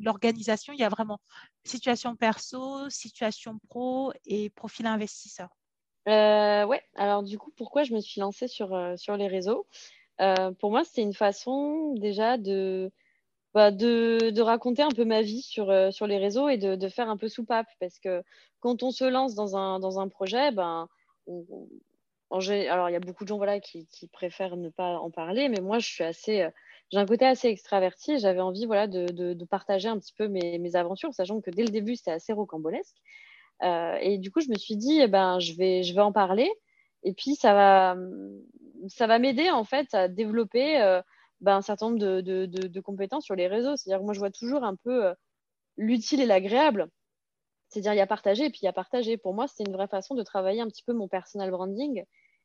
l'organisation, 0.00 0.72
il 0.72 0.80
y 0.80 0.84
a 0.84 0.88
vraiment 0.88 1.20
situation 1.64 2.16
perso, 2.16 2.90
situation 2.90 3.58
pro 3.68 4.12
et 4.26 4.50
profil 4.50 4.86
investisseur. 4.86 5.48
Euh, 6.08 6.64
ouais, 6.64 6.82
alors 6.96 7.22
du 7.22 7.38
coup, 7.38 7.52
pourquoi 7.56 7.84
je 7.84 7.94
me 7.94 8.00
suis 8.00 8.20
lancée 8.20 8.48
sur, 8.48 8.76
sur 8.96 9.16
les 9.16 9.28
réseaux? 9.28 9.66
Euh, 10.20 10.52
pour 10.52 10.70
moi, 10.70 10.84
c'était 10.84 11.02
une 11.02 11.14
façon 11.14 11.94
déjà 11.94 12.36
de, 12.36 12.90
bah, 13.54 13.70
de, 13.70 14.30
de, 14.30 14.42
raconter 14.42 14.82
un 14.82 14.90
peu 14.90 15.04
ma 15.04 15.22
vie 15.22 15.42
sur, 15.42 15.70
euh, 15.70 15.90
sur 15.90 16.06
les 16.06 16.18
réseaux 16.18 16.48
et 16.48 16.58
de, 16.58 16.76
de, 16.76 16.88
faire 16.88 17.08
un 17.08 17.16
peu 17.16 17.28
soupape. 17.28 17.68
Parce 17.80 17.98
que 17.98 18.22
quand 18.60 18.82
on 18.82 18.90
se 18.90 19.04
lance 19.04 19.34
dans 19.34 19.56
un, 19.56 19.80
dans 19.80 19.98
un 19.98 20.08
projet, 20.08 20.52
ben, 20.52 20.88
alors 22.30 22.90
il 22.90 22.92
y 22.92 22.96
a 22.96 23.00
beaucoup 23.00 23.24
de 23.24 23.28
gens 23.28 23.38
voilà, 23.38 23.60
qui, 23.60 23.86
préfèrent 24.12 24.56
ne 24.56 24.68
pas 24.68 24.98
en 24.98 25.10
parler, 25.10 25.48
mais 25.48 25.60
moi, 25.60 25.78
je 25.78 25.88
suis 25.88 26.04
assez. 26.04 26.42
Euh, 26.42 26.50
j'ai 26.92 26.98
un 26.98 27.06
côté 27.06 27.24
assez 27.24 27.46
extraverti 27.46 28.18
j'avais 28.18 28.40
envie 28.40 28.66
voilà, 28.66 28.88
de, 28.88 29.06
de, 29.06 29.44
partager 29.44 29.88
un 29.88 29.96
petit 29.98 30.12
peu 30.12 30.26
mes, 30.26 30.58
mes, 30.58 30.74
aventures, 30.74 31.14
sachant 31.14 31.40
que 31.40 31.50
dès 31.50 31.62
le 31.62 31.68
début, 31.70 31.94
c'était 31.94 32.10
assez 32.10 32.32
rocambolesque. 32.32 32.96
et 33.62 34.18
du 34.18 34.32
coup, 34.32 34.40
je 34.40 34.50
me 34.50 34.56
suis 34.56 34.76
dit, 34.76 35.00
eh 35.00 35.06
ben, 35.06 35.38
je, 35.38 35.54
vais, 35.54 35.82
je 35.84 35.94
vais 35.94 36.00
en 36.00 36.12
parler. 36.12 36.50
Et 37.02 37.14
puis, 37.14 37.34
ça 37.34 37.54
va, 37.54 37.96
ça 38.88 39.06
va 39.06 39.18
m'aider 39.18 39.50
en 39.50 39.64
fait 39.64 39.92
à 39.94 40.08
développer 40.08 40.80
euh, 40.80 41.02
ben, 41.40 41.56
un 41.56 41.62
certain 41.62 41.86
nombre 41.86 41.98
de, 41.98 42.20
de, 42.20 42.46
de, 42.46 42.80
compétences 42.80 43.24
sur 43.24 43.34
les 43.34 43.46
réseaux. 43.46 43.76
C'est-à-dire 43.76 44.04
moi, 44.04 44.14
je 44.14 44.18
vois 44.18 44.30
toujours 44.30 44.64
un 44.64 44.76
peu 44.76 45.06
euh, 45.06 45.14
l'utile 45.76 46.20
et 46.20 46.26
l'agréable. 46.26 46.88
C'est-à-dire, 47.68 47.94
il 47.94 47.98
y 47.98 48.00
a 48.00 48.06
partagé 48.06 48.46
et 48.46 48.50
puis 48.50 48.60
il 48.62 48.66
y 48.66 48.68
a 48.68 48.72
partagé. 48.72 49.16
Pour 49.16 49.34
moi, 49.34 49.46
c'est 49.48 49.64
une 49.66 49.72
vraie 49.72 49.88
façon 49.88 50.14
de 50.14 50.22
travailler 50.22 50.60
un 50.60 50.68
petit 50.68 50.82
peu 50.82 50.92
mon 50.92 51.08
personal 51.08 51.50
branding 51.50 52.04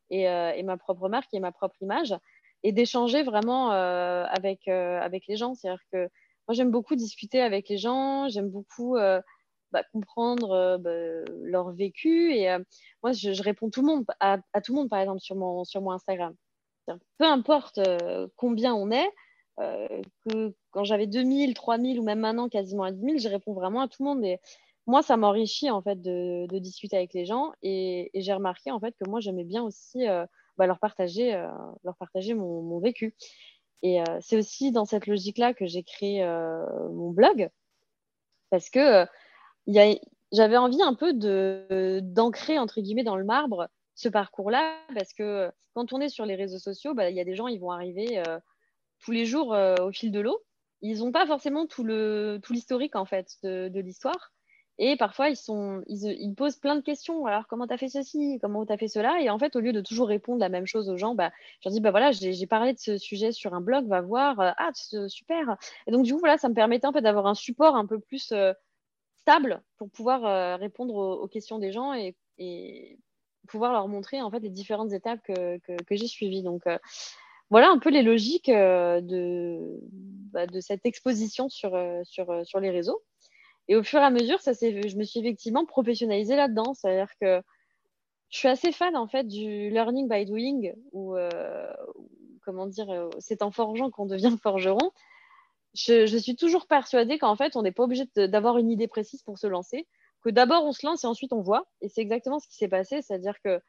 et, 0.09 0.29
euh, 0.29 0.51
et 0.53 0.63
ma 0.63 0.77
propre 0.77 1.09
marque 1.09 1.33
et 1.33 1.39
ma 1.39 1.51
propre 1.51 1.75
image 1.81 2.15
et 2.63 2.71
d'échanger 2.71 3.23
vraiment 3.23 3.69
avec, 3.69 4.67
avec 4.67 5.27
les 5.27 5.35
gens. 5.35 5.53
C'est-à-dire 5.53 5.83
que 5.91 6.09
moi, 6.47 6.53
j'aime 6.53 6.71
beaucoup 6.71 6.95
discuter 6.95 7.41
avec 7.41 7.69
les 7.69 7.77
gens, 7.77 8.27
j'aime 8.27 8.49
beaucoup 8.49 8.97
bah, 9.75 9.83
comprendre 9.91 10.77
bah, 10.77 10.89
leur 11.41 11.71
vécu. 11.71 12.33
Et 12.33 12.47
moi, 13.03 13.11
je, 13.11 13.43
réponds 13.43 13.69
tout 13.69 13.81
le 13.81 13.87
monde, 13.87 14.05
à, 14.21 14.39
tout 14.63 14.73
le 14.73 14.79
monde, 14.79 14.89
par 14.89 14.99
exemple, 14.99 15.19
sur 15.19 15.35
mon, 15.35 15.65
sur 15.65 15.81
mon 15.81 15.91
Instagram. 15.91 16.33
Peu 17.17 17.25
importe 17.25 17.79
combien 18.37 18.73
on 18.73 18.89
est, 18.89 19.09
que 19.57 20.53
quand 20.71 20.85
j'avais 20.85 21.07
2000, 21.07 21.53
3000 21.53 21.99
ou 21.99 22.03
même 22.03 22.19
maintenant 22.19 22.47
quasiment 22.47 22.83
à 22.83 22.91
10 22.91 23.01
000, 23.01 23.17
je 23.17 23.27
réponds 23.27 23.53
vraiment 23.53 23.81
à 23.81 23.89
tout 23.89 24.01
le 24.01 24.05
monde. 24.05 24.23
Et 24.23 24.39
moi, 24.87 25.01
ça 25.01 25.17
m'enrichit 25.17 25.69
en 25.69 25.81
fait 25.81 26.01
de, 26.01 26.47
discuter 26.59 26.95
avec 26.95 27.13
les 27.13 27.25
gens. 27.25 27.51
Et, 27.61 28.11
j'ai 28.13 28.33
remarqué 28.33 28.71
en 28.71 28.79
fait 28.79 28.95
que 28.97 29.09
moi, 29.09 29.19
j'aimais 29.19 29.43
bien 29.43 29.63
aussi 29.63 30.05
bah, 30.57 30.67
leur 30.67 30.79
partager, 30.79 31.31
leur 31.83 31.97
partager 31.97 32.33
mon, 32.33 32.61
mon 32.61 32.79
vécu. 32.79 33.13
Et 33.83 33.99
c'est 34.21 34.37
aussi 34.37 34.71
dans 34.71 34.85
cette 34.85 35.05
logique-là 35.05 35.53
que 35.53 35.65
j'ai 35.65 35.83
créé 35.83 36.23
mon 36.91 37.11
blog. 37.11 37.49
Parce 38.49 38.69
que 38.69 39.05
j'avais 39.67 40.57
envie 40.57 40.81
un 40.81 40.93
peu 40.93 41.13
de, 41.13 41.99
d'ancrer, 42.01 42.59
entre 42.59 42.81
guillemets, 42.81 43.03
dans 43.03 43.17
le 43.17 43.25
marbre 43.25 43.67
ce 43.95 44.09
parcours-là, 44.09 44.77
parce 44.93 45.13
que 45.13 45.49
quand 45.73 45.93
on 45.93 46.01
est 46.01 46.09
sur 46.09 46.25
les 46.25 46.35
réseaux 46.35 46.59
sociaux, 46.59 46.93
bah, 46.93 47.09
il 47.09 47.15
y 47.15 47.21
a 47.21 47.25
des 47.25 47.35
gens, 47.35 47.47
ils 47.47 47.59
vont 47.59 47.71
arriver 47.71 48.19
euh, 48.27 48.39
tous 48.99 49.11
les 49.11 49.25
jours 49.25 49.53
euh, 49.53 49.75
au 49.81 49.91
fil 49.91 50.11
de 50.11 50.19
l'eau. 50.19 50.41
Ils 50.81 50.99
n'ont 50.99 51.11
pas 51.11 51.25
forcément 51.25 51.65
tout, 51.65 51.83
le, 51.83 52.39
tout 52.43 52.53
l'historique, 52.53 52.95
en 52.95 53.05
fait, 53.05 53.37
de, 53.43 53.79
l'histoire. 53.79 54.33
Et 54.77 54.97
parfois, 54.97 55.29
ils, 55.29 55.37
sont, 55.37 55.83
ils, 55.87 56.33
posent 56.35 56.57
plein 56.57 56.75
de 56.75 56.81
questions. 56.81 57.25
Alors, 57.25 57.47
comment 57.47 57.65
tu 57.65 57.73
as 57.73 57.77
fait 57.77 57.87
ceci? 57.87 58.39
Comment 58.41 58.65
tu 58.65 58.73
as 58.73 58.77
fait 58.77 58.89
cela? 58.89 59.21
Et 59.21 59.29
en 59.29 59.39
fait, 59.39 59.55
au 59.55 59.61
lieu 59.61 59.71
de 59.71 59.81
toujours 59.81 60.09
répondre 60.09 60.39
la 60.39 60.49
même 60.49 60.65
chose 60.65 60.89
aux 60.89 60.97
gens, 60.97 61.15
bah, 61.15 61.31
je 61.61 61.69
leur 61.69 61.73
dis, 61.73 61.79
bah 61.79 61.91
voilà, 61.91 62.11
j'ai, 62.11 62.45
parlé 62.45 62.73
de 62.73 62.79
ce 62.79 62.97
sujet 62.97 63.31
sur 63.31 63.53
un 63.53 63.61
blog, 63.61 63.87
va 63.87 64.01
voir. 64.01 64.35
Ah, 64.39 64.71
super. 65.07 65.57
Et 65.87 65.91
donc, 65.91 66.03
du 66.03 66.13
coup, 66.13 66.19
voilà, 66.19 66.37
ça 66.37 66.49
me 66.49 66.53
permettait 66.53 66.87
un 66.87 66.93
peu 66.93 67.01
d'avoir 67.01 67.25
un 67.27 67.35
support 67.35 67.75
un 67.75 67.85
peu 67.85 67.99
plus 67.99 68.31
euh, 68.33 68.53
stable 69.25 69.63
pour 69.77 69.89
pouvoir 69.89 70.23
euh, 70.23 70.55
répondre 70.55 70.93
aux, 70.93 71.27
questions 71.27 71.57
des 71.57 71.71
gens 71.71 71.93
et, 71.93 72.15
pouvoir 73.47 73.73
leur 73.73 73.87
montrer 73.87 74.23
en 74.23 74.31
fait 74.31 74.39
les 74.39 74.49
différentes 74.49 74.91
étapes 74.91 75.19
que, 75.23 75.59
j'ai 75.91 76.07
suivies. 76.07 76.43
Donc 76.43 76.65
euh, 76.67 76.77
voilà 77.49 77.69
un 77.69 77.79
peu 77.79 77.89
les 77.89 78.01
logiques 78.01 78.49
euh, 78.49 79.01
de, 79.01 79.59
bah, 80.31 80.47
de 80.47 80.59
cette 80.59 80.85
exposition 80.85 81.47
sur, 81.49 81.77
sur, 82.03 82.45
sur 82.45 82.59
les 82.59 82.71
réseaux. 82.71 83.01
Et 83.67 83.75
au 83.75 83.83
fur 83.83 83.99
et 83.99 84.03
à 84.03 84.09
mesure, 84.11 84.41
ça 84.41 84.53
je 84.53 84.97
me 84.97 85.03
suis 85.03 85.19
effectivement 85.19 85.65
professionnalisée 85.65 86.35
là-dedans. 86.35 86.73
C'est-à-dire 86.73 87.11
que 87.19 87.41
je 88.29 88.37
suis 88.37 88.47
assez 88.47 88.71
fan 88.71 88.95
en 88.95 89.07
fait 89.07 89.27
du 89.27 89.69
learning 89.69 90.07
by 90.07 90.25
doing 90.25 90.71
ou 90.91 91.15
comment 92.43 92.67
dire, 92.67 93.09
c'est 93.19 93.41
en 93.41 93.51
forgeant 93.51 93.89
qu'on 93.89 94.05
devient 94.05 94.35
forgeron 94.41 94.91
je, 95.75 96.17
suis 96.17 96.35
toujours 96.35 96.67
persuadée 96.67 97.19
qu'en 97.19 97.35
fait, 97.35 97.55
on 97.55 97.61
n'est 97.61 97.71
pas 97.71 97.83
obligé 97.83 98.05
d'avoir 98.15 98.57
une 98.57 98.71
idée 98.71 98.87
précise 98.87 99.21
pour 99.23 99.37
se 99.37 99.47
lancer, 99.47 99.87
que 100.23 100.29
d'abord 100.29 100.65
on 100.65 100.71
se 100.71 100.85
lance 100.85 101.03
et 101.03 101.07
ensuite 101.07 101.33
on 101.33 101.41
voit. 101.41 101.67
Et 101.81 101.89
c'est 101.89 102.01
exactement 102.01 102.39
ce 102.39 102.47
qui 102.47 102.55
s'est 102.55 102.67
passé, 102.67 103.01
c'est-à-dire 103.01 103.35
que 103.43 103.59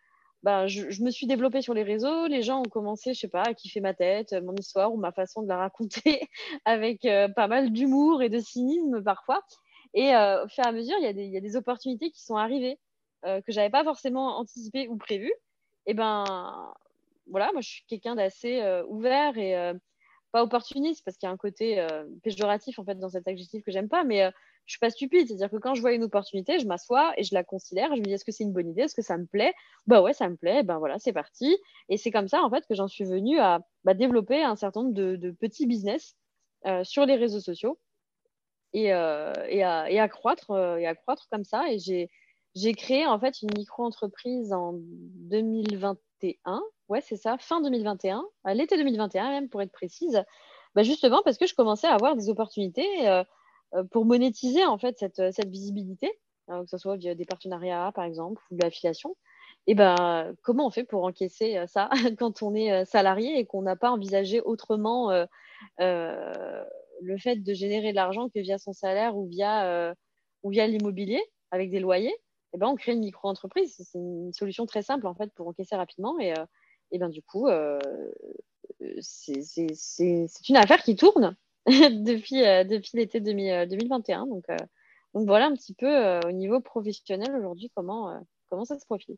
bah, 0.42 0.68
je, 0.68 1.02
me 1.02 1.10
suis 1.10 1.26
développée 1.26 1.62
sur 1.62 1.74
les 1.74 1.82
réseaux, 1.82 2.26
les 2.28 2.42
gens 2.42 2.60
ont 2.60 2.70
commencé, 2.70 3.14
je 3.14 3.20
sais 3.20 3.28
pas, 3.28 3.42
à 3.42 3.54
kiffer 3.54 3.80
ma 3.80 3.94
tête, 3.94 4.32
mon 4.32 4.54
histoire 4.54 4.92
ou 4.94 4.96
ma 4.96 5.10
façon 5.10 5.42
de 5.42 5.48
la 5.48 5.56
raconter 5.56 6.20
avec 6.64 7.04
euh, 7.04 7.28
pas 7.28 7.48
mal 7.48 7.72
d'humour 7.72 8.22
et 8.22 8.28
de 8.28 8.38
cynisme 8.38 9.02
parfois. 9.02 9.42
Et 9.94 10.14
euh, 10.14 10.44
au 10.44 10.48
fur 10.48 10.64
et 10.64 10.68
à 10.68 10.72
mesure, 10.72 10.96
il 11.00 11.04
y, 11.04 11.36
a 11.36 11.40
des 11.40 11.56
opportunités 11.56 12.10
qui 12.10 12.22
sont 12.22 12.36
arrivées 12.36 12.78
euh, 13.24 13.40
que 13.40 13.50
j'avais 13.50 13.70
pas 13.70 13.82
forcément 13.82 14.38
anticipées 14.38 14.88
ou 14.88 14.96
prévues. 14.96 15.34
Et 15.86 15.94
ben 15.94 16.24
voilà, 17.28 17.50
moi 17.52 17.60
je 17.60 17.68
suis 17.68 17.84
quelqu'un 17.88 18.14
d'assez 18.14 18.62
ouvert 18.88 19.36
et 19.38 19.72
opportuniste 20.42 21.04
parce 21.04 21.16
qu'il 21.16 21.26
y 21.26 21.30
a 21.30 21.32
un 21.32 21.36
côté 21.36 21.86
péjoratif 22.22 22.78
en 22.78 22.84
fait 22.84 22.98
dans 22.98 23.10
cet 23.10 23.28
adjectif 23.28 23.64
que 23.64 23.70
j'aime 23.70 23.88
pas, 23.88 24.04
mais 24.04 24.30
je 24.66 24.72
suis 24.72 24.80
pas 24.80 24.90
stupide. 24.90 25.28
C'est-à-dire 25.28 25.50
que 25.50 25.56
quand 25.56 25.74
je 25.74 25.80
vois 25.80 25.92
une 25.92 26.02
opportunité, 26.02 26.58
je 26.58 26.66
m'assois 26.66 27.12
et 27.16 27.22
je 27.22 27.34
la 27.34 27.44
considère. 27.44 27.94
Je 27.94 28.00
me 28.00 28.04
dis, 28.04 28.12
est-ce 28.12 28.24
que 28.24 28.32
c'est 28.32 28.44
une 28.44 28.52
bonne 28.52 28.68
idée? 28.68 28.82
Est-ce 28.82 28.94
que 28.94 29.02
ça 29.02 29.16
me 29.16 29.24
plaît? 29.24 29.54
Bah 29.86 30.02
ouais, 30.02 30.12
ça 30.12 30.28
me 30.28 30.36
plaît. 30.36 30.64
Ben 30.64 30.78
voilà, 30.78 30.98
c'est 30.98 31.12
parti. 31.12 31.56
Et 31.88 31.96
c'est 31.96 32.10
comme 32.10 32.28
ça, 32.28 32.42
en 32.42 32.50
fait, 32.50 32.66
que 32.66 32.74
j'en 32.74 32.88
suis 32.88 33.04
venue 33.04 33.38
à 33.38 33.60
bah, 33.84 33.94
développer 33.94 34.42
un 34.42 34.56
certain 34.56 34.82
nombre 34.82 34.94
de, 34.94 35.30
petits 35.30 35.66
business 35.66 36.16
euh, 36.66 36.82
sur 36.84 37.06
les 37.06 37.14
réseaux 37.14 37.40
sociaux 37.40 37.78
et, 38.72 38.92
euh, 38.92 39.32
et, 39.48 39.62
à, 39.62 40.08
croître, 40.08 40.50
euh, 40.50 40.76
et 40.76 40.86
à 40.86 40.94
croître 40.96 41.28
comme 41.30 41.44
ça. 41.44 41.70
Et 41.70 41.78
j'ai, 41.78 42.74
créé, 42.74 43.06
en 43.06 43.20
fait, 43.20 43.40
une 43.42 43.50
micro-entreprise 43.56 44.52
en 44.52 44.74
2021. 44.74 46.62
Ouais, 46.88 47.00
c'est 47.00 47.16
ça, 47.16 47.36
fin 47.38 47.60
2021, 47.60 48.24
à 48.44 48.54
l'été 48.54 48.76
2021 48.76 49.30
même, 49.30 49.48
pour 49.48 49.60
être 49.60 49.72
précise. 49.72 50.22
Bah 50.74 50.82
justement 50.82 51.22
parce 51.24 51.38
que 51.38 51.46
je 51.46 51.54
commençais 51.54 51.86
à 51.86 51.94
avoir 51.94 52.14
des 52.16 52.28
opportunités 52.28 53.08
euh, 53.08 53.84
pour 53.90 54.04
monétiser 54.04 54.64
en 54.64 54.78
fait 54.78 54.98
cette, 54.98 55.18
euh, 55.20 55.30
cette 55.32 55.48
visibilité, 55.48 56.12
hein, 56.48 56.62
que 56.64 56.70
ce 56.70 56.78
soit 56.78 56.96
via 56.96 57.14
des 57.14 57.24
partenariats 57.24 57.90
par 57.94 58.04
exemple 58.04 58.42
ou 58.50 58.56
de 58.56 58.62
l'affiliation, 58.62 59.16
et 59.66 59.74
ben 59.74 60.34
comment 60.42 60.66
on 60.66 60.70
fait 60.70 60.84
pour 60.84 61.04
encaisser 61.04 61.56
euh, 61.56 61.66
ça 61.66 61.90
quand 62.18 62.42
on 62.42 62.54
est 62.54 62.84
salarié 62.84 63.38
et 63.38 63.46
qu'on 63.46 63.62
n'a 63.62 63.76
pas 63.76 63.90
envisagé 63.90 64.40
autrement 64.42 65.10
le 65.78 67.18
fait 67.18 67.36
de 67.36 67.54
générer 67.54 67.90
de 67.90 67.96
l'argent 67.96 68.28
que 68.28 68.38
via 68.40 68.58
son 68.58 68.72
salaire 68.72 69.16
ou 69.16 69.26
via, 69.26 69.94
ou 70.42 70.50
via 70.50 70.66
l'immobilier 70.66 71.22
avec 71.50 71.70
des 71.70 71.80
loyers? 71.80 72.14
Et 72.54 72.58
ben 72.58 72.68
on 72.68 72.76
crée 72.76 72.92
une 72.92 73.00
micro-entreprise. 73.00 73.74
C'est 73.78 73.98
une 73.98 74.32
solution 74.32 74.66
très 74.66 74.82
simple 74.82 75.06
en 75.06 75.14
fait 75.14 75.32
pour 75.34 75.48
encaisser 75.48 75.76
rapidement 75.76 76.18
et, 76.20 76.32
et 76.92 76.98
ben 76.98 77.08
du 77.08 77.22
coup 77.22 77.48
c'est 79.00 80.48
une 80.48 80.56
affaire 80.56 80.82
qui 80.82 80.96
tourne 80.96 81.36
depuis, 81.66 82.44
euh, 82.44 82.64
depuis 82.64 82.92
l'été 82.94 83.20
2021. 83.20 84.22
Euh, 84.22 84.26
donc, 84.26 84.44
euh, 84.50 84.56
donc 85.14 85.26
voilà 85.26 85.46
un 85.46 85.54
petit 85.54 85.74
peu 85.74 86.20
au 86.26 86.32
niveau 86.32 86.60
professionnel 86.60 87.34
aujourd'hui 87.36 87.70
comment, 87.74 88.20
comment 88.48 88.64
ça 88.64 88.78
se 88.78 88.84
profile. 88.84 89.16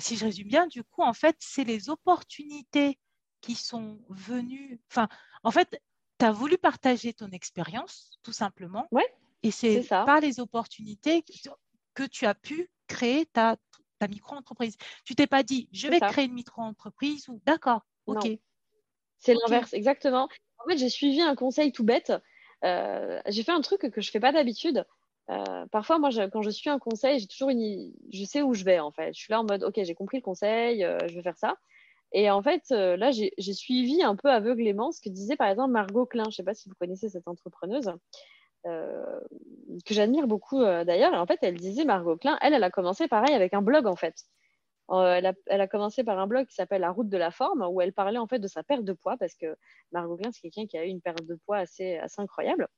Si 0.00 0.16
je 0.16 0.24
résume 0.24 0.48
bien, 0.48 0.66
du 0.66 0.82
coup, 0.82 1.02
en 1.02 1.12
fait, 1.12 1.36
c'est 1.38 1.64
les 1.64 1.88
opportunités 1.88 2.98
qui 3.40 3.54
sont 3.54 3.98
venues. 4.08 4.80
Enfin, 4.90 5.08
en 5.44 5.50
fait, 5.50 5.80
tu 6.18 6.24
as 6.24 6.32
voulu 6.32 6.58
partager 6.58 7.12
ton 7.12 7.30
expérience, 7.30 8.18
tout 8.22 8.32
simplement. 8.32 8.88
Ouais, 8.90 9.06
et 9.42 9.50
c'est 9.50 9.86
par 9.88 10.20
les 10.20 10.40
opportunités 10.40 11.22
que 11.94 12.04
tu 12.04 12.26
as 12.26 12.34
pu 12.34 12.70
créer 12.88 13.26
ta, 13.26 13.56
ta 14.04 14.08
micro-entreprise. 14.08 14.76
Tu 15.04 15.14
t'es 15.14 15.26
pas 15.26 15.42
dit, 15.42 15.68
je 15.72 15.88
vais 15.88 16.00
créer 16.00 16.26
une 16.26 16.34
micro-entreprise 16.34 17.28
ou 17.28 17.40
d'accord, 17.46 17.82
ok. 18.06 18.28
C'est 19.18 19.34
l'inverse, 19.34 19.72
exactement. 19.72 20.28
En 20.58 20.68
fait, 20.68 20.76
j'ai 20.76 20.90
suivi 20.90 21.20
un 21.22 21.34
conseil 21.34 21.72
tout 21.72 21.84
bête. 21.84 22.12
Euh, 22.64 23.20
j'ai 23.26 23.42
fait 23.42 23.52
un 23.52 23.60
truc 23.60 23.90
que 23.90 24.00
je 24.00 24.10
fais 24.10 24.20
pas 24.20 24.32
d'habitude. 24.32 24.84
Euh, 25.30 25.66
parfois, 25.70 25.98
moi, 25.98 26.10
quand 26.30 26.42
je 26.42 26.50
suis 26.50 26.68
un 26.68 26.78
conseil, 26.78 27.18
j'ai 27.18 27.26
toujours 27.26 27.48
une, 27.48 27.92
je 28.12 28.24
sais 28.24 28.42
où 28.42 28.52
je 28.52 28.64
vais 28.64 28.78
en 28.78 28.90
fait. 28.90 29.14
Je 29.14 29.20
suis 29.20 29.30
là 29.30 29.40
en 29.40 29.44
mode, 29.44 29.64
ok, 29.64 29.80
j'ai 29.82 29.94
compris 29.94 30.18
le 30.18 30.22
conseil, 30.22 30.84
euh, 30.84 30.98
je 31.08 31.14
vais 31.14 31.22
faire 31.22 31.38
ça. 31.38 31.56
Et 32.12 32.30
en 32.30 32.42
fait, 32.42 32.70
là, 32.70 33.10
j'ai 33.10 33.52
suivi 33.54 34.02
un 34.02 34.14
peu 34.14 34.30
aveuglément 34.30 34.92
ce 34.92 35.00
que 35.00 35.08
disait 35.08 35.36
par 35.36 35.48
exemple 35.48 35.72
Margot 35.72 36.06
Klein. 36.06 36.24
Je 36.24 36.28
ne 36.28 36.32
sais 36.32 36.42
pas 36.44 36.54
si 36.54 36.68
vous 36.68 36.74
connaissez 36.78 37.08
cette 37.08 37.26
entrepreneuse, 37.26 37.90
que 38.64 39.94
j'admire 39.94 40.26
beaucoup 40.26 40.62
d'ailleurs. 40.62 41.14
Et 41.14 41.18
en 41.18 41.26
fait, 41.26 41.38
elle 41.42 41.56
disait, 41.56 41.84
Margot 41.84 42.16
Klein, 42.16 42.38
elle, 42.40 42.54
elle 42.54 42.64
a 42.64 42.70
commencé 42.70 43.08
pareil 43.08 43.34
avec 43.34 43.54
un 43.54 43.62
blog 43.62 43.86
en 43.86 43.96
fait. 43.96 44.14
Euh, 44.90 45.20
elle, 45.46 45.60
a, 45.60 45.66
commencé 45.66 46.04
par 46.04 46.18
un 46.18 46.26
blog 46.26 46.46
qui 46.46 46.54
s'appelle 46.54 46.82
La 46.82 46.90
route 46.90 47.08
de 47.08 47.16
la 47.16 47.30
forme, 47.30 47.62
où 47.62 47.80
elle 47.80 47.92
parlait 47.92 48.18
en 48.18 48.26
fait 48.26 48.38
de 48.38 48.48
sa 48.48 48.62
perte 48.62 48.84
de 48.84 48.92
poids, 48.92 49.16
parce 49.16 49.34
que 49.34 49.56
Margot 49.92 50.16
Klein, 50.16 50.30
c'est 50.32 50.42
quelqu'un 50.42 50.66
qui 50.66 50.76
a 50.76 50.84
eu 50.84 50.88
une 50.88 51.00
perte 51.00 51.24
de 51.24 51.36
poids 51.46 51.58
assez, 51.58 51.96
assez 51.96 52.20
incroyable 52.20 52.68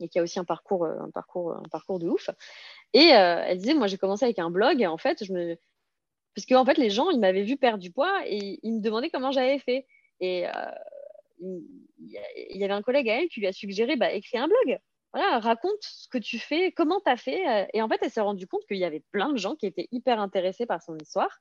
et 0.00 0.08
qui 0.08 0.18
a 0.18 0.22
aussi 0.22 0.38
un 0.38 0.44
parcours, 0.44 0.84
euh, 0.84 0.98
un 1.00 1.10
parcours, 1.10 1.52
un 1.52 1.68
parcours 1.70 1.98
de 1.98 2.08
ouf. 2.08 2.28
Et 2.92 3.14
euh, 3.14 3.42
elle 3.46 3.58
disait, 3.58 3.74
moi 3.74 3.86
j'ai 3.86 3.96
commencé 3.96 4.24
avec 4.24 4.38
un 4.38 4.50
blog, 4.50 4.84
en 4.84 4.98
fait, 4.98 5.24
je 5.24 5.32
me... 5.32 5.56
parce 6.34 6.46
que 6.46 6.54
en 6.54 6.64
fait, 6.64 6.78
les 6.78 6.90
gens, 6.90 7.10
ils 7.10 7.20
m'avaient 7.20 7.44
vu 7.44 7.56
perdre 7.56 7.78
du 7.78 7.92
poids 7.92 8.20
et 8.26 8.58
ils 8.62 8.74
me 8.74 8.80
demandaient 8.80 9.10
comment 9.10 9.30
j'avais 9.30 9.58
fait. 9.58 9.86
Et 10.20 10.46
il 11.40 12.56
y 12.56 12.64
avait 12.64 12.74
un 12.74 12.82
collègue 12.82 13.08
à 13.08 13.20
elle 13.20 13.28
qui 13.28 13.40
lui 13.40 13.46
a 13.46 13.52
suggéré, 13.52 13.96
bah, 13.96 14.12
écris 14.12 14.38
un 14.38 14.48
blog 14.48 14.78
raconte 15.22 15.82
ce 15.82 16.08
que 16.08 16.18
tu 16.18 16.38
fais, 16.38 16.72
comment 16.72 17.00
tu 17.00 17.10
as 17.10 17.16
fait. 17.16 17.48
Euh, 17.48 17.66
et 17.72 17.82
en 17.82 17.88
fait, 17.88 17.98
elle 18.02 18.10
s'est 18.10 18.20
rendue 18.20 18.46
compte 18.46 18.66
qu'il 18.66 18.78
y 18.78 18.84
avait 18.84 19.04
plein 19.12 19.32
de 19.32 19.38
gens 19.38 19.54
qui 19.54 19.66
étaient 19.66 19.88
hyper 19.92 20.20
intéressés 20.20 20.66
par 20.66 20.82
son 20.82 20.96
histoire. 20.98 21.40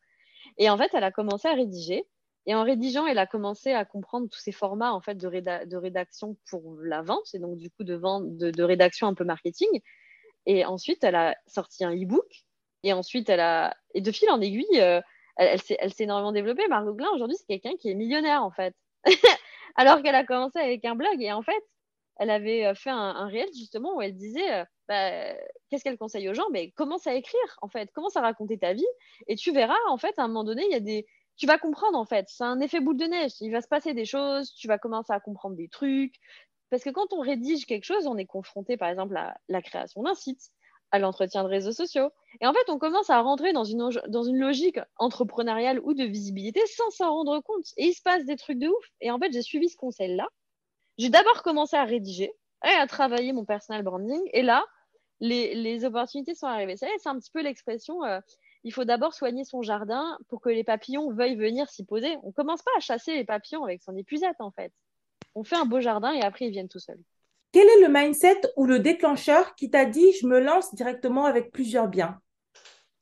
Et 0.57 0.69
en 0.69 0.77
fait, 0.77 0.91
elle 0.93 1.03
a 1.03 1.11
commencé 1.11 1.47
à 1.47 1.53
rédiger. 1.53 2.05
Et 2.45 2.53
en 2.53 2.63
rédigeant, 2.63 3.07
elle 3.07 3.17
a 3.17 3.25
commencé 3.25 3.73
à 3.73 3.85
comprendre 3.85 4.29
tous 4.29 4.39
ces 4.39 4.51
formats 4.51 4.93
en 4.93 5.01
fait 5.01 5.15
de, 5.15 5.75
rédaction 5.77 6.37
pour 6.47 6.75
la 6.79 7.01
vente, 7.01 7.33
et 7.33 7.39
donc 7.39 7.57
du 7.57 7.71
coup 7.71 7.83
de, 7.83 7.95
vente, 7.95 8.37
de, 8.37 8.63
rédaction 8.63 9.07
un 9.07 9.15
peu 9.15 9.23
marketing. 9.23 9.81
Et 10.45 10.63
ensuite, 10.63 11.03
elle 11.03 11.15
a 11.15 11.35
sorti 11.47 11.83
un 11.83 11.91
e-book. 11.91 12.45
Et 12.83 12.93
ensuite, 12.93 13.29
elle 13.29 13.39
a 13.39 13.75
et 13.95 14.01
de 14.01 14.11
fil 14.11 14.29
en 14.29 14.41
aiguille, 14.41 14.79
euh, 14.79 15.01
elle, 15.37 15.59
elle 15.79 15.93
s'est 15.93 16.03
énormément 16.03 16.31
développée. 16.31 16.67
Margot 16.67 16.93
Glin, 16.93 17.09
aujourd'hui, 17.15 17.35
c'est 17.37 17.47
quelqu'un 17.47 17.75
qui 17.77 17.89
est 17.89 17.95
millionnaire 17.95 18.43
en 18.43 18.51
fait, 18.51 18.75
alors 19.75 20.03
qu'elle 20.03 20.15
a 20.15 20.23
commencé 20.23 20.59
avec 20.59 20.85
un 20.85 20.93
blog. 20.93 21.19
Et 21.19 21.31
en 21.31 21.41
fait, 21.41 21.63
elle 22.17 22.29
avait 22.29 22.65
euh, 22.65 22.75
fait 22.75 22.89
un, 22.89 23.27
réel 23.27 23.49
justement 23.53 23.95
où 23.95 24.01
elle 24.01 24.15
disait 24.15 24.53
euh, 24.53 24.65
bah, 24.87 25.33
qu'est-ce 25.69 25.83
qu'elle 25.83 25.97
conseille 25.97 26.29
aux 26.29 26.33
gens? 26.33 26.49
Mais 26.51 26.71
commence 26.71 27.07
à 27.07 27.13
écrire 27.15 27.57
en 27.61 27.67
fait? 27.67 27.91
Commence 27.91 28.15
à 28.15 28.21
raconter 28.21 28.57
ta 28.57 28.73
vie? 28.73 28.85
Et 29.27 29.35
tu 29.35 29.51
verras 29.51 29.75
en 29.89 29.97
fait 29.97 30.17
à 30.17 30.23
un 30.23 30.27
moment 30.27 30.43
donné 30.43 30.63
il 30.65 30.71
y 30.71 30.75
a 30.75 30.79
des 30.79 31.05
tu 31.37 31.47
vas 31.47 31.57
comprendre 31.57 31.97
en 31.97 32.05
fait. 32.05 32.27
C'est 32.29 32.45
un 32.45 32.59
effet 32.61 32.79
boule 32.79 32.97
de 32.97 33.05
neige. 33.05 33.33
Il 33.41 33.51
va 33.51 33.61
se 33.61 33.67
passer 33.67 33.93
des 33.93 34.05
choses 34.05 34.53
tu 34.53 34.67
vas 34.67 34.77
commencer 34.77 35.11
à 35.13 35.19
comprendre 35.19 35.55
des 35.55 35.67
trucs. 35.67 36.15
Parce 36.69 36.83
que 36.83 36.89
quand 36.89 37.13
on 37.13 37.19
rédige 37.19 37.65
quelque 37.65 37.85
chose 37.85 38.07
on 38.07 38.17
est 38.17 38.25
confronté 38.25 38.77
par 38.77 38.89
exemple 38.89 39.17
à 39.17 39.35
la 39.49 39.61
création 39.61 40.03
d'un 40.03 40.15
site 40.15 40.51
à 40.91 40.99
l'entretien 40.99 41.43
de 41.43 41.49
réseaux 41.49 41.73
sociaux. 41.73 42.11
Et 42.41 42.47
en 42.47 42.53
fait 42.53 42.69
on 42.69 42.79
commence 42.79 43.09
à 43.09 43.19
rentrer 43.21 43.51
dans 43.53 43.65
une 43.65 43.89
dans 44.07 44.23
une 44.23 44.37
logique 44.37 44.79
entrepreneuriale 44.97 45.81
ou 45.83 45.93
de 45.93 46.05
visibilité 46.05 46.61
sans 46.67 46.89
s'en 46.91 47.13
rendre 47.13 47.41
compte. 47.41 47.65
Et 47.77 47.87
il 47.87 47.93
se 47.93 48.01
passe 48.01 48.25
des 48.25 48.37
trucs 48.37 48.59
de 48.59 48.67
ouf. 48.69 48.85
Et 49.01 49.11
en 49.11 49.19
fait 49.19 49.33
j'ai 49.33 49.41
suivi 49.41 49.67
ce 49.69 49.75
conseil 49.77 50.15
là 50.15 50.29
j'ai 50.97 51.09
d'abord 51.09 51.43
commencé 51.43 51.75
à 51.75 51.83
rédiger 51.83 52.31
et 52.63 52.69
à 52.69 52.87
travailler 52.87 53.33
mon 53.33 53.45
personal 53.45 53.83
branding. 53.83 54.21
Et 54.33 54.41
là, 54.41 54.65
les, 55.19 55.85
opportunités 55.85 56.35
sont 56.35 56.47
arrivées. 56.47 56.77
C'est 56.77 57.07
un 57.07 57.19
petit 57.19 57.31
peu 57.31 57.41
l'expression 57.41 58.03
euh, 58.03 58.19
il 58.65 58.73
faut 58.73 58.83
d'abord 58.83 59.13
soigner 59.13 59.45
son 59.45 59.61
jardin 59.61 60.17
pour 60.27 60.41
que 60.41 60.49
les 60.49 60.63
papillons 60.63 61.13
veuillent 61.13 61.35
venir 61.35 61.69
s'y 61.69 61.85
poser. 61.85 62.17
On 62.23 62.29
ne 62.29 62.33
commence 62.33 62.63
pas 62.63 62.71
à 62.75 62.79
chasser 62.79 63.13
les 63.13 63.23
papillons 63.23 63.63
avec 63.63 63.83
son 63.83 63.95
épuisette, 63.95 64.37
en 64.39 64.49
fait. 64.49 64.73
On 65.35 65.43
fait 65.43 65.55
un 65.55 65.65
beau 65.65 65.79
jardin 65.81 66.11
et 66.13 66.23
après, 66.23 66.45
ils 66.45 66.51
viennent 66.51 66.67
tout 66.67 66.79
seuls. 66.79 66.99
Quel 67.51 67.67
est 67.67 67.81
le 67.81 67.93
mindset 67.93 68.41
ou 68.57 68.65
le 68.65 68.79
déclencheur 68.79 69.53
qui 69.53 69.69
t'a 69.69 69.85
dit 69.85 70.11
je 70.19 70.25
me 70.25 70.39
lance 70.39 70.73
directement 70.73 71.25
avec 71.25 71.51
plusieurs 71.51 71.87
biens? 71.87 72.19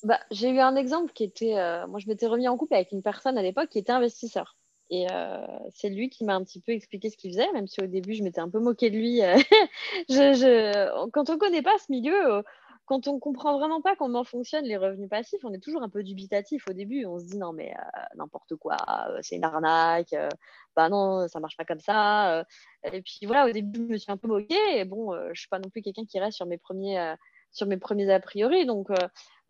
Bah, 0.03 0.19
J'ai 0.31 0.49
eu 0.49 0.59
un 0.59 0.75
exemple 0.75 1.13
qui 1.13 1.23
était, 1.23 1.57
euh, 1.57 1.87
moi 1.87 1.99
je 2.01 2.07
m'étais 2.07 2.27
remis 2.27 2.49
en 2.49 2.57
couple 2.57 2.73
avec 2.73 2.91
une 2.91 3.01
personne 3.01 3.37
à 3.37 3.41
l'époque 3.41 3.69
qui 3.69 3.79
était 3.79 3.93
investisseur. 3.93 4.57
Et 4.89 5.07
euh, 5.11 5.45
c'est 5.73 5.89
lui 5.89 6.09
qui 6.09 6.23
m'a 6.23 6.35
un 6.35 6.43
petit 6.43 6.59
peu 6.59 6.71
expliqué 6.71 7.09
ce 7.09 7.17
qu'il 7.17 7.31
faisait, 7.31 7.51
même 7.53 7.67
si 7.67 7.81
au 7.81 7.87
début 7.87 8.13
je 8.13 8.23
m'étais 8.23 8.41
un 8.41 8.49
peu 8.49 8.59
moquée 8.59 8.89
de 8.89 8.97
lui. 8.97 9.21
Euh, 10.11 11.07
Quand 11.11 11.29
on 11.29 11.33
ne 11.33 11.37
connaît 11.37 11.61
pas 11.61 11.77
ce 11.79 11.91
milieu, 11.91 12.33
euh, 12.33 12.41
quand 12.85 13.07
on 13.07 13.13
ne 13.15 13.19
comprend 13.19 13.57
vraiment 13.57 13.81
pas 13.81 13.95
comment 13.95 14.23
fonctionnent 14.23 14.65
les 14.65 14.77
revenus 14.77 15.09
passifs, 15.09 15.39
on 15.43 15.53
est 15.53 15.63
toujours 15.63 15.83
un 15.83 15.89
peu 15.89 16.03
dubitatif 16.03 16.67
au 16.67 16.73
début. 16.73 17.05
On 17.05 17.17
se 17.19 17.25
dit 17.25 17.37
non, 17.37 17.53
mais 17.53 17.73
n'importe 18.15 18.55
quoi, 18.55 18.75
c'est 19.21 19.37
une 19.37 19.45
arnaque, 19.45 20.13
bah 20.75 20.89
non, 20.89 21.27
ça 21.29 21.39
marche 21.39 21.55
pas 21.55 21.63
comme 21.65 21.79
ça. 21.79 22.45
et 22.91 23.01
puis 23.01 23.19
voilà, 23.25 23.47
au 23.47 23.51
début, 23.51 23.85
je 23.87 23.93
me 23.93 23.97
suis 23.97 24.11
un 24.11 24.17
peu 24.17 24.27
moquée. 24.27 24.55
Et 24.75 24.83
bon, 24.85 25.13
je 25.15 25.29
ne 25.29 25.33
suis 25.33 25.47
pas 25.47 25.59
non 25.59 25.69
plus 25.69 25.81
quelqu'un 25.81 26.05
qui 26.05 26.19
reste 26.19 26.35
sur 26.35 26.45
mes 26.45 26.57
premiers, 26.57 27.15
sur 27.53 27.67
mes 27.67 27.77
premiers 27.77 28.11
a 28.11 28.19
priori. 28.19 28.65
Donc, 28.65 28.89